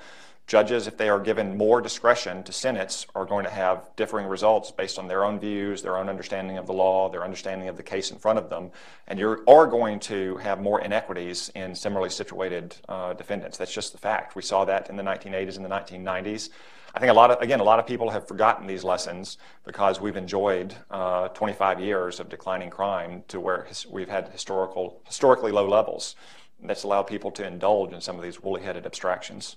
judges, 0.47 0.87
if 0.87 0.97
they 0.97 1.09
are 1.09 1.21
given 1.21 1.57
more 1.57 1.81
discretion 1.81 2.43
to 2.43 2.53
senates, 2.53 3.07
are 3.15 3.25
going 3.25 3.45
to 3.45 3.51
have 3.51 3.89
differing 3.97 4.27
results 4.27 4.73
based 4.73 4.99
on 4.99 5.07
their 5.07 5.25
own 5.25 5.39
views, 5.39 5.83
their 5.83 5.99
own 5.99 6.09
understanding 6.09 6.59
of 6.59 6.67
the 6.67 6.73
law, 6.73 7.09
their 7.09 7.23
understanding 7.23 7.69
of 7.69 7.77
the 7.77 7.83
case 7.83 8.11
in 8.11 8.19
front 8.19 8.39
of 8.39 8.49
them. 8.49 8.71
And 9.07 9.19
you 9.19 9.45
are 9.47 9.67
going 9.67 10.01
to 10.01 10.37
have 10.39 10.61
more 10.61 10.81
inequities 10.81 11.53
in 11.55 11.75
similarly 11.75 12.11
situated 12.11 12.75
uh, 12.89 13.13
defendants. 13.13 13.59
That's 13.59 13.73
just 13.73 13.93
the 13.93 13.99
fact. 13.99 14.35
We 14.35 14.43
saw 14.43 14.65
that 14.65 14.89
in 14.89 14.97
the 14.97 15.03
1980s 15.03 15.57
and 15.57 15.65
the 15.65 15.69
1990s. 15.69 16.49
I 16.95 17.01
think 17.01 17.11
a 17.11 17.15
lot 17.15 17.31
of, 17.31 17.41
again, 17.41 17.61
a 17.61 17.65
lot 17.65 17.79
of 17.79 17.87
people 17.87 18.11
have 18.11 18.29
forgotten 18.29 18.67
these 18.67 18.85
lessons 18.85 19.39
because 19.65 20.01
we've 20.01 20.17
enjoyed 20.17 20.75
uh, 20.91 21.29
25 21.29 21.81
years 21.81 22.21
of 22.21 22.29
declining 22.29 22.69
crime 22.69 23.25
to 23.29 23.41
where 23.41 23.65
his, 23.65 23.87
we've 23.87 24.11
had 24.11 24.29
historical, 24.29 25.01
historically 25.07 25.53
low 25.53 25.67
levels. 25.67 26.17
That's 26.63 26.83
allowed 26.83 27.05
people 27.05 27.31
to 27.33 27.47
indulge 27.47 27.93
in 27.93 28.01
some 28.01 28.17
of 28.17 28.23
these 28.23 28.43
woolly-headed 28.43 28.85
abstractions. 28.85 29.57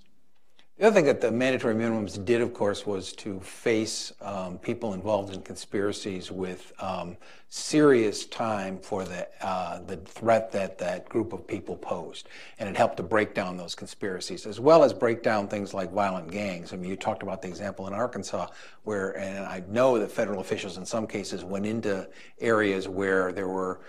The 0.78 0.88
other 0.88 0.94
thing 0.94 1.06
that 1.06 1.22
the 1.22 1.32
mandatory 1.32 1.74
minimums 1.74 2.24
did, 2.26 2.42
of 2.42 2.54
course, 2.54 2.86
was 2.86 3.14
to 3.14 3.40
face 3.40 4.12
um, 4.22 4.58
people 4.58 4.94
involved 4.94 5.34
in 5.34 5.42
conspiracies 5.42 6.34
with 6.34 6.74
um, 6.80 7.16
serious 7.48 8.26
time 8.26 8.80
for 8.80 9.06
the 9.06 9.26
uh, 9.42 9.80
the 9.88 9.96
threat 9.96 10.52
that 10.52 10.78
that 10.80 11.08
group 11.08 11.32
of 11.32 11.48
people 11.48 11.78
posed, 11.78 12.28
and 12.60 12.68
it 12.68 12.76
helped 12.76 12.98
to 12.98 13.04
break 13.04 13.34
down 13.34 13.56
those 13.56 13.74
conspiracies 13.74 14.46
as 14.46 14.60
well 14.60 14.84
as 14.84 14.92
break 14.92 15.24
down 15.24 15.48
things 15.48 15.74
like 15.74 15.94
violent 15.94 16.30
gangs. 16.30 16.74
I 16.74 16.76
mean, 16.76 16.90
you 16.90 16.98
talked 16.98 17.24
about 17.24 17.42
the 17.42 17.48
example 17.48 17.88
in 17.88 17.94
Arkansas 17.94 18.48
where, 18.84 19.18
and 19.18 19.46
I 19.46 19.64
know 19.70 19.98
that 19.98 20.12
federal 20.12 20.42
officials 20.42 20.78
in 20.78 20.86
some 20.86 21.08
cases 21.08 21.46
went 21.46 21.66
into 21.66 22.06
areas 22.42 22.90
where 22.90 23.32
there 23.32 23.48
were 23.48 23.80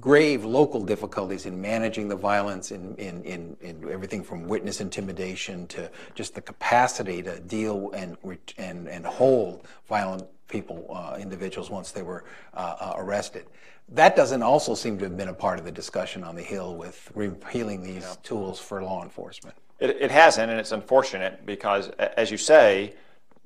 grave 0.00 0.44
local 0.44 0.84
difficulties 0.84 1.46
in 1.46 1.60
managing 1.60 2.08
the 2.08 2.16
violence 2.16 2.70
in, 2.70 2.94
in, 2.96 3.22
in, 3.24 3.56
in, 3.60 3.90
everything 3.90 4.22
from 4.22 4.46
witness 4.46 4.80
intimidation 4.80 5.66
to 5.66 5.90
just 6.14 6.34
the 6.34 6.40
capacity 6.40 7.22
to 7.22 7.38
deal 7.40 7.90
and, 7.92 8.16
and, 8.56 8.88
and 8.88 9.06
hold 9.06 9.66
violent 9.88 10.24
people, 10.48 10.86
uh, 10.90 11.16
individuals, 11.18 11.70
once 11.70 11.92
they 11.92 12.02
were 12.02 12.24
uh, 12.54 12.76
uh, 12.80 12.94
arrested. 12.96 13.46
That 13.90 14.16
doesn't 14.16 14.42
also 14.42 14.74
seem 14.74 14.98
to 14.98 15.04
have 15.04 15.16
been 15.16 15.28
a 15.28 15.34
part 15.34 15.58
of 15.58 15.64
the 15.64 15.72
discussion 15.72 16.24
on 16.24 16.34
the 16.34 16.42
Hill 16.42 16.74
with 16.74 17.10
repealing 17.14 17.82
these 17.82 18.02
yeah. 18.02 18.14
tools 18.22 18.58
for 18.58 18.82
law 18.82 19.02
enforcement. 19.02 19.56
It, 19.78 19.90
it 20.00 20.10
hasn't, 20.10 20.50
and 20.50 20.58
it's 20.58 20.72
unfortunate 20.72 21.46
because, 21.46 21.88
as 21.98 22.30
you 22.30 22.36
say, 22.36 22.94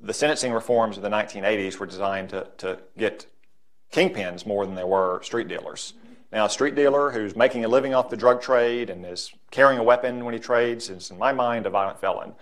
the 0.00 0.12
sentencing 0.12 0.52
reforms 0.52 0.96
of 0.96 1.02
the 1.02 1.10
1980s 1.10 1.78
were 1.78 1.86
designed 1.86 2.30
to, 2.30 2.48
to 2.58 2.78
get 2.98 3.26
kingpins 3.92 4.46
more 4.46 4.66
than 4.66 4.74
they 4.74 4.84
were 4.84 5.22
street 5.22 5.48
dealers. 5.48 5.94
Now, 6.32 6.46
a 6.46 6.50
street 6.50 6.74
dealer 6.74 7.10
who's 7.10 7.36
making 7.36 7.64
a 7.64 7.68
living 7.68 7.94
off 7.94 8.08
the 8.08 8.16
drug 8.16 8.40
trade 8.40 8.88
and 8.88 9.04
is 9.04 9.32
carrying 9.50 9.78
a 9.78 9.82
weapon 9.82 10.24
when 10.24 10.32
he 10.32 10.40
trades 10.40 10.88
is, 10.88 11.10
in 11.10 11.18
my 11.18 11.32
mind, 11.32 11.66
a 11.66 11.70
violent 11.70 12.00
felon. 12.00 12.32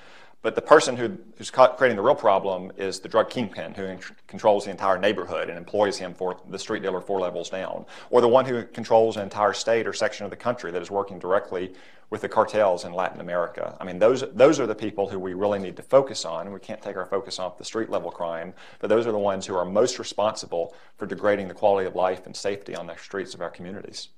But 0.43 0.55
the 0.55 0.63
person 0.63 0.97
who, 0.97 1.19
who's 1.37 1.51
creating 1.51 1.97
the 1.97 2.03
real 2.03 2.15
problem 2.15 2.73
is 2.79 3.01
the 3.01 3.09
drug 3.09 3.29
kingpin 3.29 3.75
who 3.75 3.99
controls 4.27 4.65
the 4.65 4.71
entire 4.71 4.99
neighborhood 4.99 5.51
and 5.51 5.59
employs 5.59 5.99
him 5.99 6.15
for 6.15 6.41
the 6.49 6.59
street 6.59 6.83
dealer 6.83 7.03
four 7.03 7.21
levels 7.21 7.51
down, 7.51 7.85
or 8.09 8.23
the 8.23 8.29
one 8.29 8.47
who 8.47 8.65
controls 8.65 9.17
an 9.17 9.23
entire 9.23 9.53
state 9.53 9.87
or 9.87 9.93
section 9.93 10.25
of 10.25 10.31
the 10.31 10.37
country 10.37 10.71
that 10.71 10.81
is 10.81 10.91
working 10.91 11.19
directly 11.19 11.75
with 12.09 12.23
the 12.23 12.29
cartels 12.29 12.85
in 12.85 12.93
Latin 12.93 13.21
America. 13.21 13.77
I 13.79 13.85
mean, 13.85 13.99
those, 13.99 14.25
those 14.33 14.59
are 14.59 14.67
the 14.67 14.75
people 14.75 15.09
who 15.09 15.19
we 15.19 15.35
really 15.35 15.59
need 15.59 15.77
to 15.77 15.83
focus 15.83 16.25
on. 16.25 16.51
We 16.53 16.59
can't 16.59 16.83
take 16.83 16.97
our 16.97 17.07
focus 17.07 17.39
off 17.39 17.59
the 17.59 17.65
street 17.65 17.91
level 17.91 18.11
crime, 18.11 18.55
but 18.81 18.89
those 18.89 19.07
are 19.07 19.13
the 19.13 19.19
ones 19.19 19.47
who 19.47 19.55
are 19.55 19.65
most 19.65 19.99
responsible 19.99 20.75
for 20.97 21.07
degrading 21.07 21.49
the 21.49 21.55
quality 21.55 21.87
of 21.87 21.95
life 21.95 22.27
and 22.27 22.35
safety 22.35 22.75
on 22.75 22.87
the 22.87 22.97
streets 22.97 23.35
of 23.35 23.43
our 23.43 23.51
communities. 23.51 24.09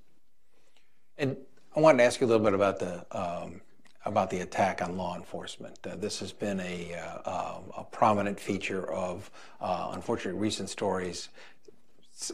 And 1.18 1.37
I 1.77 1.81
wanted 1.81 1.99
to 1.99 2.05
ask 2.05 2.20
you 2.20 2.27
a 2.27 2.29
little 2.29 2.45
bit 2.45 2.55
about 2.55 2.79
the 2.79 3.05
um, 3.11 3.61
about 4.05 4.30
the 4.30 4.40
attack 4.40 4.82
on 4.82 4.96
law 4.96 5.16
enforcement. 5.16 5.78
Uh, 5.86 5.96
this 5.96 6.18
has 6.20 6.32
been 6.32 6.61
a, 6.61 6.94
uh, 6.94 7.57
um, 7.57 7.64
a 7.76 7.84
prominent 7.84 8.38
feature 8.38 8.90
of, 8.90 9.30
uh, 9.61 9.90
unfortunately, 9.92 10.40
recent 10.40 10.68
stories. 10.68 11.28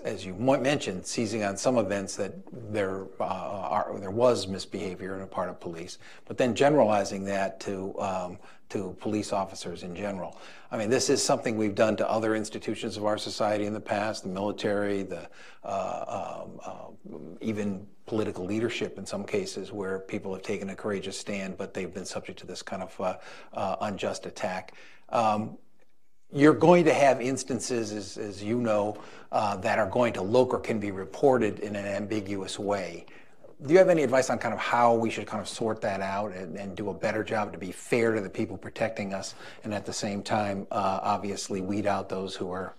As 0.04 0.24
you 0.24 0.34
mentioned, 0.34 1.06
seizing 1.06 1.44
on 1.44 1.56
some 1.56 1.78
events 1.78 2.16
that 2.16 2.32
there 2.72 3.06
uh, 3.20 3.24
are, 3.24 3.96
there 3.98 4.10
was 4.10 4.46
misbehavior 4.46 5.14
on 5.14 5.20
the 5.20 5.26
part 5.26 5.48
of 5.48 5.60
police, 5.60 5.98
but 6.26 6.36
then 6.36 6.54
generalizing 6.54 7.24
that 7.24 7.60
to 7.60 7.98
um, 7.98 8.38
to 8.68 8.94
police 9.00 9.32
officers 9.32 9.82
in 9.82 9.94
general. 9.96 10.38
I 10.70 10.76
mean, 10.76 10.90
this 10.90 11.08
is 11.08 11.24
something 11.24 11.56
we've 11.56 11.74
done 11.74 11.96
to 11.96 12.10
other 12.10 12.34
institutions 12.34 12.96
of 12.96 13.04
our 13.06 13.16
society 13.16 13.64
in 13.64 13.72
the 13.72 13.80
past, 13.80 14.24
the 14.24 14.28
military, 14.28 15.02
the 15.02 15.28
uh, 15.64 16.42
um, 16.44 16.60
uh, 16.64 17.16
even 17.40 17.86
political 18.08 18.44
leadership 18.44 18.98
in 18.98 19.06
some 19.06 19.24
cases 19.24 19.72
where 19.72 20.00
people 20.00 20.32
have 20.32 20.42
taken 20.42 20.70
a 20.70 20.74
courageous 20.74 21.18
stand, 21.18 21.56
but 21.56 21.74
they've 21.74 21.92
been 21.92 22.04
subject 22.04 22.38
to 22.40 22.46
this 22.46 22.62
kind 22.62 22.82
of 22.82 23.00
uh, 23.00 23.16
uh 23.52 23.76
unjust 23.82 24.26
attack. 24.26 24.74
Um, 25.10 25.58
you're 26.32 26.54
going 26.54 26.84
to 26.84 26.92
have 26.92 27.22
instances, 27.22 27.92
as, 27.92 28.18
as 28.18 28.42
you 28.42 28.60
know, 28.60 28.98
uh, 29.32 29.56
that 29.58 29.78
are 29.78 29.88
going 29.88 30.12
to 30.14 30.22
look 30.22 30.52
or 30.52 30.60
can 30.60 30.78
be 30.78 30.90
reported 30.90 31.60
in 31.60 31.76
an 31.76 31.86
ambiguous 31.86 32.58
way 32.58 33.06
do 33.66 33.72
you 33.72 33.78
have 33.78 33.88
any 33.88 34.02
advice 34.02 34.30
on 34.30 34.38
kind 34.38 34.54
of 34.54 34.60
how 34.60 34.94
we 34.94 35.10
should 35.10 35.26
kind 35.26 35.40
of 35.40 35.48
sort 35.48 35.80
that 35.80 36.00
out 36.00 36.32
and, 36.32 36.56
and 36.56 36.76
do 36.76 36.90
a 36.90 36.94
better 36.94 37.24
job 37.24 37.52
to 37.52 37.58
be 37.58 37.72
fair 37.72 38.12
to 38.14 38.20
the 38.20 38.30
people 38.30 38.56
protecting 38.56 39.12
us, 39.12 39.34
and 39.64 39.74
at 39.74 39.84
the 39.84 39.92
same 39.92 40.22
time, 40.22 40.66
uh, 40.70 41.00
obviously, 41.02 41.60
weed 41.60 41.86
out 41.86 42.08
those 42.08 42.36
who 42.36 42.50
are 42.52 42.74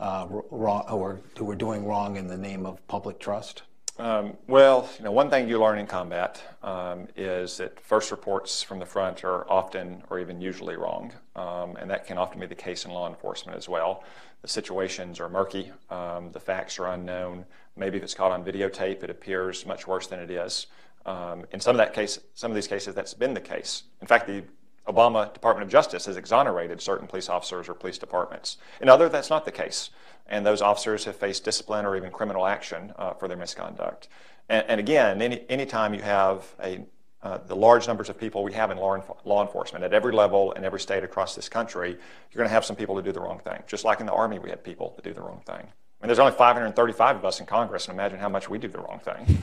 uh, 0.00 0.26
wrong, 0.28 0.84
who 0.88 1.02
are 1.02 1.20
who 1.38 1.48
are 1.48 1.54
doing 1.54 1.84
wrong 1.84 2.16
in 2.16 2.26
the 2.26 2.36
name 2.36 2.66
of 2.66 2.84
public 2.88 3.20
trust? 3.20 3.62
Um, 3.96 4.36
well, 4.48 4.88
you 4.98 5.04
know, 5.04 5.12
one 5.12 5.30
thing 5.30 5.48
you 5.48 5.60
learn 5.60 5.78
in 5.78 5.86
combat 5.86 6.42
um, 6.64 7.06
is 7.14 7.58
that 7.58 7.78
first 7.78 8.10
reports 8.10 8.60
from 8.60 8.80
the 8.80 8.86
front 8.86 9.22
are 9.22 9.48
often 9.48 10.02
or 10.10 10.18
even 10.18 10.40
usually 10.40 10.76
wrong, 10.76 11.12
um, 11.36 11.76
and 11.76 11.88
that 11.90 12.04
can 12.04 12.18
often 12.18 12.40
be 12.40 12.46
the 12.46 12.56
case 12.56 12.84
in 12.84 12.90
law 12.90 13.08
enforcement 13.08 13.56
as 13.56 13.68
well. 13.68 14.02
The 14.42 14.48
situations 14.48 15.20
are 15.20 15.28
murky, 15.28 15.70
um, 15.90 16.32
the 16.32 16.40
facts 16.40 16.80
are 16.80 16.88
unknown. 16.88 17.44
Maybe 17.76 17.96
if 17.96 18.02
it's 18.02 18.14
caught 18.14 18.32
on 18.32 18.44
videotape, 18.44 19.04
it 19.04 19.10
appears 19.10 19.64
much 19.64 19.86
worse 19.86 20.08
than 20.08 20.18
it 20.18 20.30
is. 20.30 20.66
Um, 21.06 21.44
in 21.52 21.60
some 21.60 21.76
of 21.76 21.78
that 21.78 21.94
case, 21.94 22.18
some 22.34 22.50
of 22.50 22.56
these 22.56 22.66
cases, 22.66 22.96
that's 22.96 23.14
been 23.14 23.32
the 23.32 23.40
case. 23.40 23.84
In 24.00 24.08
fact, 24.08 24.26
the 24.26 24.42
Obama 24.86 25.32
Department 25.32 25.64
of 25.64 25.70
Justice 25.70 26.06
has 26.06 26.16
exonerated 26.16 26.80
certain 26.80 27.06
police 27.06 27.28
officers 27.28 27.68
or 27.68 27.74
police 27.74 27.98
departments. 27.98 28.58
In 28.80 28.88
other, 28.88 29.08
that's 29.08 29.30
not 29.30 29.44
the 29.44 29.52
case 29.52 29.90
and 30.26 30.44
those 30.44 30.62
officers 30.62 31.04
have 31.04 31.16
faced 31.16 31.44
discipline 31.44 31.84
or 31.84 31.96
even 31.96 32.10
criminal 32.10 32.46
action 32.46 32.92
uh, 32.96 33.12
for 33.12 33.28
their 33.28 33.36
misconduct. 33.36 34.08
And, 34.48 34.64
and, 34.68 34.80
again, 34.80 35.22
any 35.22 35.44
anytime 35.48 35.94
you 35.94 36.02
have 36.02 36.44
a 36.62 36.84
uh, 37.22 37.38
the 37.46 37.56
large 37.56 37.86
numbers 37.86 38.10
of 38.10 38.18
people 38.18 38.42
we 38.42 38.52
have 38.52 38.70
in 38.70 38.76
law, 38.76 39.02
law 39.24 39.40
enforcement 39.40 39.82
at 39.82 39.94
every 39.94 40.12
level 40.12 40.52
and 40.52 40.64
every 40.64 40.78
state 40.78 41.02
across 41.02 41.34
this 41.34 41.48
country, 41.48 41.88
you're 41.88 42.36
going 42.36 42.46
to 42.46 42.52
have 42.52 42.66
some 42.66 42.76
people 42.76 42.94
to 42.96 43.02
do 43.02 43.12
the 43.12 43.20
wrong 43.20 43.38
thing. 43.38 43.62
Just 43.66 43.82
like 43.82 44.00
in 44.00 44.04
the 44.04 44.12
Army, 44.12 44.38
we 44.38 44.50
had 44.50 44.62
people 44.62 44.90
to 44.90 45.00
do 45.00 45.14
the 45.14 45.22
wrong 45.22 45.40
thing. 45.46 45.56
I 45.56 45.60
mean, 45.62 46.08
there's 46.08 46.18
only 46.18 46.32
535 46.32 47.16
of 47.16 47.24
us 47.24 47.40
in 47.40 47.46
Congress, 47.46 47.88
and 47.88 47.94
imagine 47.94 48.18
how 48.18 48.28
much 48.28 48.50
we 48.50 48.58
do 48.58 48.68
the 48.68 48.76
wrong 48.76 49.00
thing. 49.02 49.42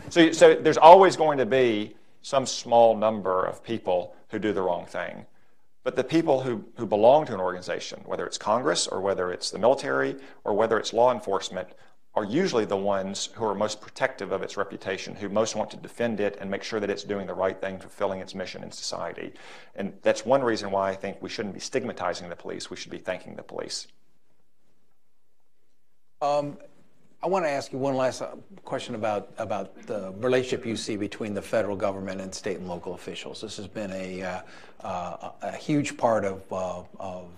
so, 0.08 0.32
so 0.32 0.54
there's 0.54 0.78
always 0.78 1.16
going 1.16 1.36
to 1.36 1.44
be 1.44 1.96
some 2.22 2.46
small 2.46 2.96
number 2.96 3.44
of 3.44 3.62
people 3.62 4.14
who 4.28 4.38
do 4.38 4.52
the 4.52 4.62
wrong 4.62 4.86
thing. 4.86 5.26
But 5.84 5.96
the 5.96 6.04
people 6.04 6.42
who, 6.42 6.64
who 6.76 6.86
belong 6.86 7.26
to 7.26 7.34
an 7.34 7.40
organization, 7.40 8.02
whether 8.04 8.26
it's 8.26 8.36
Congress 8.36 8.86
or 8.86 9.00
whether 9.00 9.32
it's 9.32 9.50
the 9.50 9.58
military 9.58 10.16
or 10.44 10.52
whether 10.54 10.78
it's 10.78 10.92
law 10.92 11.12
enforcement, 11.12 11.68
are 12.14 12.24
usually 12.24 12.64
the 12.64 12.76
ones 12.76 13.28
who 13.34 13.44
are 13.44 13.54
most 13.54 13.80
protective 13.80 14.32
of 14.32 14.42
its 14.42 14.56
reputation, 14.56 15.14
who 15.14 15.28
most 15.28 15.54
want 15.54 15.70
to 15.70 15.76
defend 15.76 16.18
it 16.20 16.36
and 16.40 16.50
make 16.50 16.64
sure 16.64 16.80
that 16.80 16.90
it's 16.90 17.04
doing 17.04 17.26
the 17.26 17.34
right 17.34 17.60
thing, 17.60 17.78
fulfilling 17.78 18.20
its 18.20 18.34
mission 18.34 18.62
in 18.64 18.72
society. 18.72 19.32
And 19.76 19.92
that's 20.02 20.26
one 20.26 20.42
reason 20.42 20.70
why 20.70 20.90
I 20.90 20.96
think 20.96 21.22
we 21.22 21.28
shouldn't 21.28 21.54
be 21.54 21.60
stigmatizing 21.60 22.28
the 22.28 22.36
police. 22.36 22.70
We 22.70 22.76
should 22.76 22.90
be 22.90 22.98
thanking 22.98 23.36
the 23.36 23.42
police. 23.42 23.86
Um, 26.20 26.58
I 27.20 27.26
want 27.26 27.44
to 27.44 27.50
ask 27.50 27.72
you 27.72 27.78
one 27.78 27.96
last 27.96 28.22
uh, 28.22 28.36
question 28.64 28.94
about 28.94 29.30
about 29.38 29.82
the 29.86 30.12
relationship 30.18 30.64
you 30.64 30.76
see 30.76 30.96
between 30.96 31.34
the 31.34 31.42
federal 31.42 31.74
government 31.74 32.20
and 32.20 32.32
state 32.32 32.58
and 32.58 32.68
local 32.68 32.94
officials. 32.94 33.40
This 33.40 33.56
has 33.56 33.66
been 33.66 33.90
a 33.90 34.22
uh, 34.22 34.40
uh, 34.82 35.30
a 35.42 35.56
huge 35.56 35.96
part 35.96 36.24
of 36.24 36.42
uh, 36.52 36.82
of 37.00 37.28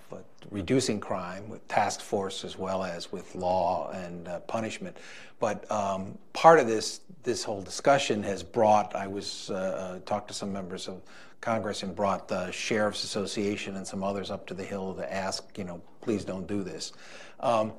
reducing 0.50 1.00
crime 1.00 1.48
with 1.48 1.66
task 1.66 2.02
force 2.02 2.44
as 2.44 2.58
well 2.58 2.84
as 2.84 3.10
with 3.10 3.34
law 3.34 3.90
and 3.92 4.28
uh, 4.28 4.40
punishment. 4.40 4.98
But 5.38 5.70
um, 5.72 6.18
part 6.34 6.58
of 6.58 6.66
this 6.66 7.00
this 7.22 7.42
whole 7.42 7.62
discussion 7.62 8.22
has 8.22 8.42
brought. 8.42 8.94
I 8.94 9.06
was 9.06 9.48
uh, 9.48 10.00
talked 10.04 10.28
to 10.28 10.34
some 10.34 10.52
members 10.52 10.88
of 10.88 11.00
Congress 11.40 11.82
and 11.84 11.96
brought 11.96 12.28
the 12.28 12.50
sheriffs 12.50 13.02
association 13.02 13.76
and 13.76 13.86
some 13.86 14.04
others 14.04 14.30
up 14.30 14.46
to 14.48 14.54
the 14.54 14.64
hill 14.64 14.94
to 14.94 15.10
ask, 15.10 15.56
you 15.56 15.64
know, 15.64 15.80
please 16.02 16.22
don't 16.22 16.46
do 16.46 16.62
this. 16.62 16.92
Um, 17.40 17.60
um, 17.60 17.72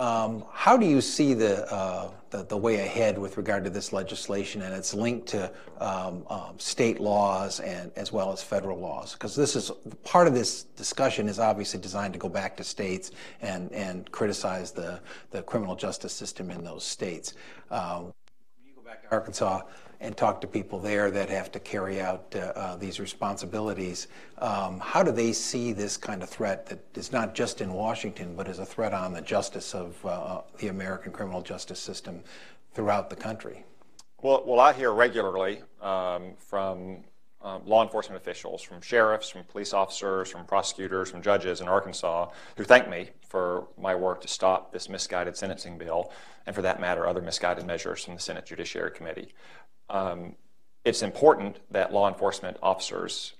how 0.00 0.78
do 0.78 0.86
you 0.86 1.02
see 1.02 1.34
the, 1.34 1.70
uh, 1.70 2.10
the, 2.30 2.56
way 2.56 2.76
ahead 2.76 3.18
with 3.18 3.36
regard 3.36 3.64
to 3.64 3.70
this 3.70 3.92
legislation 3.92 4.62
and 4.62 4.74
its 4.74 4.94
link 4.94 5.26
to 5.26 5.52
um, 5.78 6.24
um, 6.30 6.58
state 6.58 7.00
laws 7.00 7.60
and 7.60 7.92
as 7.96 8.10
well 8.10 8.32
as 8.32 8.42
federal 8.42 8.78
laws? 8.78 9.12
Because 9.12 9.36
this 9.36 9.54
is 9.54 9.70
part 10.02 10.26
of 10.26 10.32
this 10.32 10.62
discussion 10.62 11.28
is 11.28 11.38
obviously 11.38 11.78
designed 11.80 12.14
to 12.14 12.18
go 12.18 12.30
back 12.30 12.56
to 12.56 12.64
states 12.64 13.10
and 13.42 13.70
and 13.72 14.10
criticize 14.10 14.72
the 14.72 15.00
the 15.32 15.42
criminal 15.42 15.76
justice 15.76 16.14
system 16.14 16.50
in 16.50 16.64
those 16.64 16.82
states. 16.82 17.34
Um, 17.70 18.14
you 18.64 18.72
go 18.74 18.82
back 18.82 19.02
to 19.02 19.10
Arkansas 19.10 19.60
and 20.00 20.16
talk 20.16 20.40
to 20.40 20.46
people 20.46 20.78
there 20.78 21.10
that 21.10 21.28
have 21.28 21.52
to 21.52 21.60
carry 21.60 22.00
out 22.00 22.24
uh, 22.34 22.38
uh, 22.38 22.76
these 22.76 22.98
responsibilities. 22.98 24.08
Um, 24.38 24.80
how 24.80 25.02
do 25.02 25.12
they 25.12 25.32
see 25.32 25.72
this 25.72 25.96
kind 25.96 26.22
of 26.22 26.28
threat 26.28 26.66
that 26.66 26.78
is 26.94 27.12
not 27.12 27.34
just 27.34 27.60
in 27.60 27.72
Washington, 27.72 28.34
but 28.34 28.48
is 28.48 28.58
a 28.58 28.66
threat 28.66 28.94
on 28.94 29.12
the 29.12 29.20
justice 29.20 29.74
of 29.74 30.04
uh, 30.06 30.40
the 30.58 30.68
American 30.68 31.12
criminal 31.12 31.42
justice 31.42 31.80
system 31.80 32.22
throughout 32.74 33.10
the 33.10 33.16
country? 33.16 33.64
Well, 34.22 34.42
well 34.46 34.60
I 34.60 34.72
hear 34.72 34.92
regularly 34.92 35.62
um, 35.82 36.32
from 36.38 37.04
um, 37.42 37.62
law 37.64 37.82
enforcement 37.82 38.20
officials, 38.20 38.62
from 38.62 38.80
sheriffs, 38.82 39.30
from 39.30 39.44
police 39.44 39.72
officers, 39.72 40.30
from 40.30 40.44
prosecutors, 40.44 41.10
from 41.10 41.22
judges 41.22 41.60
in 41.60 41.68
Arkansas 41.68 42.28
who 42.56 42.64
thank 42.64 42.88
me 42.88 43.10
for 43.28 43.68
my 43.78 43.94
work 43.94 44.20
to 44.20 44.28
stop 44.28 44.72
this 44.72 44.88
misguided 44.88 45.36
sentencing 45.36 45.78
bill, 45.78 46.12
and 46.46 46.54
for 46.54 46.62
that 46.62 46.80
matter, 46.80 47.06
other 47.06 47.22
misguided 47.22 47.66
measures 47.66 48.04
from 48.04 48.14
the 48.14 48.20
Senate 48.20 48.44
Judiciary 48.44 48.90
Committee. 48.90 49.32
Um, 49.88 50.34
it's 50.84 51.02
important 51.02 51.58
that 51.70 51.92
law 51.92 52.08
enforcement 52.08 52.56
officers 52.62 53.34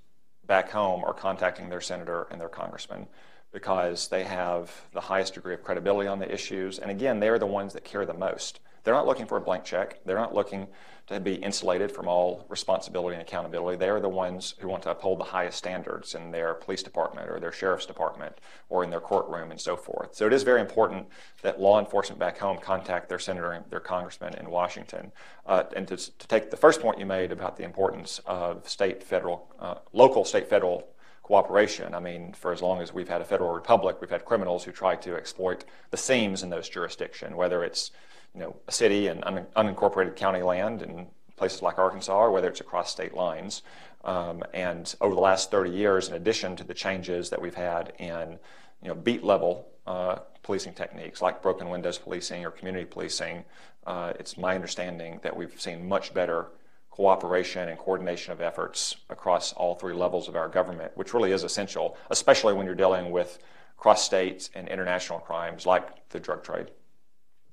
back 0.46 0.70
home 0.70 1.04
are 1.04 1.14
contacting 1.14 1.68
their 1.68 1.80
senator 1.80 2.26
and 2.30 2.40
their 2.40 2.48
congressman 2.48 3.06
because 3.52 4.08
they 4.08 4.24
have 4.24 4.70
the 4.92 5.00
highest 5.00 5.34
degree 5.34 5.54
of 5.54 5.62
credibility 5.62 6.08
on 6.08 6.18
the 6.18 6.32
issues. 6.32 6.78
And 6.78 6.90
again, 6.90 7.20
they're 7.20 7.38
the 7.38 7.46
ones 7.46 7.72
that 7.72 7.84
care 7.84 8.06
the 8.06 8.14
most. 8.14 8.60
They're 8.84 8.94
not 8.94 9.06
looking 9.06 9.26
for 9.26 9.36
a 9.36 9.40
blank 9.40 9.64
check. 9.64 10.00
They're 10.04 10.16
not 10.16 10.34
looking 10.34 10.68
to 11.10 11.18
be 11.18 11.34
insulated 11.34 11.90
from 11.90 12.06
all 12.06 12.46
responsibility 12.48 13.16
and 13.16 13.22
accountability. 13.22 13.76
They 13.76 13.88
are 13.88 13.98
the 13.98 14.08
ones 14.08 14.54
who 14.60 14.68
want 14.68 14.84
to 14.84 14.90
uphold 14.90 15.18
the 15.18 15.24
highest 15.24 15.58
standards 15.58 16.14
in 16.14 16.30
their 16.30 16.54
police 16.54 16.84
department 16.84 17.28
or 17.28 17.40
their 17.40 17.50
sheriff's 17.50 17.84
department 17.84 18.38
or 18.68 18.84
in 18.84 18.90
their 18.90 19.00
courtroom 19.00 19.50
and 19.50 19.60
so 19.60 19.76
forth. 19.76 20.14
So 20.14 20.28
it 20.28 20.32
is 20.32 20.44
very 20.44 20.60
important 20.60 21.08
that 21.42 21.60
law 21.60 21.80
enforcement 21.80 22.20
back 22.20 22.38
home 22.38 22.58
contact 22.58 23.08
their 23.08 23.18
senator 23.18 23.50
and 23.50 23.64
their 23.70 23.80
congressman 23.80 24.34
in 24.34 24.50
Washington. 24.50 25.10
Uh, 25.46 25.64
and 25.74 25.88
to, 25.88 25.96
to, 25.96 26.28
take 26.28 26.52
the 26.52 26.56
first 26.56 26.80
point 26.80 27.00
you 27.00 27.06
made 27.06 27.32
about 27.32 27.56
the 27.56 27.64
importance 27.64 28.20
of 28.24 28.68
state, 28.68 29.02
federal, 29.02 29.52
uh, 29.58 29.74
local, 29.92 30.24
state, 30.24 30.48
federal 30.48 30.88
cooperation. 31.24 31.92
I 31.92 31.98
mean, 31.98 32.32
for 32.34 32.52
as 32.52 32.62
long 32.62 32.80
as 32.80 32.94
we've 32.94 33.08
had 33.08 33.20
a 33.20 33.24
federal 33.24 33.52
republic, 33.52 33.96
we've 34.00 34.10
had 34.10 34.24
criminals 34.24 34.62
who 34.62 34.70
try 34.70 34.94
to 34.96 35.16
exploit 35.16 35.64
the 35.90 35.96
seams 35.96 36.44
in 36.44 36.50
those 36.50 36.68
jurisdictions, 36.68 37.34
whether 37.34 37.64
it's 37.64 37.90
you 38.34 38.40
know 38.40 38.56
a 38.68 38.72
city 38.72 39.08
and 39.08 39.24
un- 39.24 39.46
unincorporated 39.56 40.16
county 40.16 40.42
land 40.42 40.82
in 40.82 41.06
places 41.36 41.62
like 41.62 41.78
Arkansas, 41.78 42.16
or 42.16 42.30
whether 42.30 42.48
it's 42.48 42.60
across 42.60 42.90
state 42.90 43.14
lines. 43.14 43.62
Um, 44.04 44.42
and 44.52 44.94
over 45.00 45.14
the 45.14 45.20
last 45.20 45.50
30 45.50 45.70
years, 45.70 46.08
in 46.08 46.14
addition 46.14 46.56
to 46.56 46.64
the 46.64 46.74
changes 46.74 47.30
that 47.30 47.40
we've 47.40 47.54
had 47.54 47.92
in 47.98 48.38
you 48.82 48.88
know 48.88 48.94
beat 48.94 49.24
level 49.24 49.66
uh, 49.86 50.16
policing 50.42 50.74
techniques 50.74 51.20
like 51.22 51.42
broken 51.42 51.68
windows 51.68 51.98
policing 51.98 52.44
or 52.44 52.50
community 52.50 52.84
policing, 52.84 53.44
uh, 53.86 54.12
it's 54.18 54.36
my 54.36 54.54
understanding 54.54 55.20
that 55.22 55.36
we've 55.36 55.60
seen 55.60 55.88
much 55.88 56.12
better 56.14 56.48
cooperation 56.90 57.68
and 57.68 57.78
coordination 57.78 58.32
of 58.32 58.40
efforts 58.40 58.96
across 59.08 59.52
all 59.54 59.74
three 59.74 59.94
levels 59.94 60.28
of 60.28 60.36
our 60.36 60.48
government, 60.48 60.92
which 60.96 61.14
really 61.14 61.32
is 61.32 61.44
essential, 61.44 61.96
especially 62.10 62.52
when 62.52 62.66
you're 62.66 62.74
dealing 62.74 63.10
with 63.10 63.38
cross 63.76 64.04
state 64.04 64.50
and 64.54 64.68
international 64.68 65.18
crimes 65.18 65.64
like 65.64 66.08
the 66.10 66.20
drug 66.20 66.42
trade. 66.42 66.70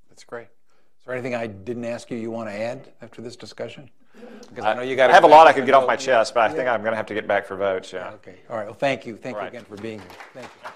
That's 0.09 0.25
great. 0.25 0.47
There 1.07 1.15
anything 1.15 1.35
I 1.35 1.47
didn't 1.47 1.85
ask 1.85 2.11
you 2.11 2.17
you 2.17 2.29
want 2.29 2.49
to 2.49 2.53
add 2.53 2.89
after 3.01 3.21
this 3.21 3.37
discussion? 3.37 3.89
Because 4.49 4.65
I, 4.65 4.73
know 4.73 4.81
you 4.81 4.97
got. 4.97 5.09
I 5.09 5.13
have 5.13 5.23
a 5.23 5.27
lot 5.27 5.47
I 5.47 5.53
could 5.53 5.65
get 5.65 5.73
off 5.73 5.87
my 5.87 5.95
chest, 5.95 6.33
but 6.33 6.41
I 6.41 6.53
think 6.53 6.67
I'm 6.67 6.81
going 6.81 6.91
to 6.91 6.97
have 6.97 7.05
to 7.05 7.13
get 7.13 7.25
back 7.25 7.45
for 7.45 7.55
votes. 7.55 7.93
Yeah. 7.93 8.09
Okay. 8.15 8.35
All 8.49 8.57
right. 8.57 8.65
Well, 8.65 8.73
thank 8.73 9.05
you. 9.05 9.15
Thank 9.15 9.37
All 9.37 9.41
you 9.41 9.45
right. 9.45 9.53
again 9.53 9.63
for 9.63 9.77
being 9.77 9.99
here. 9.99 10.09
Thank 10.33 10.47
you. 10.47 10.69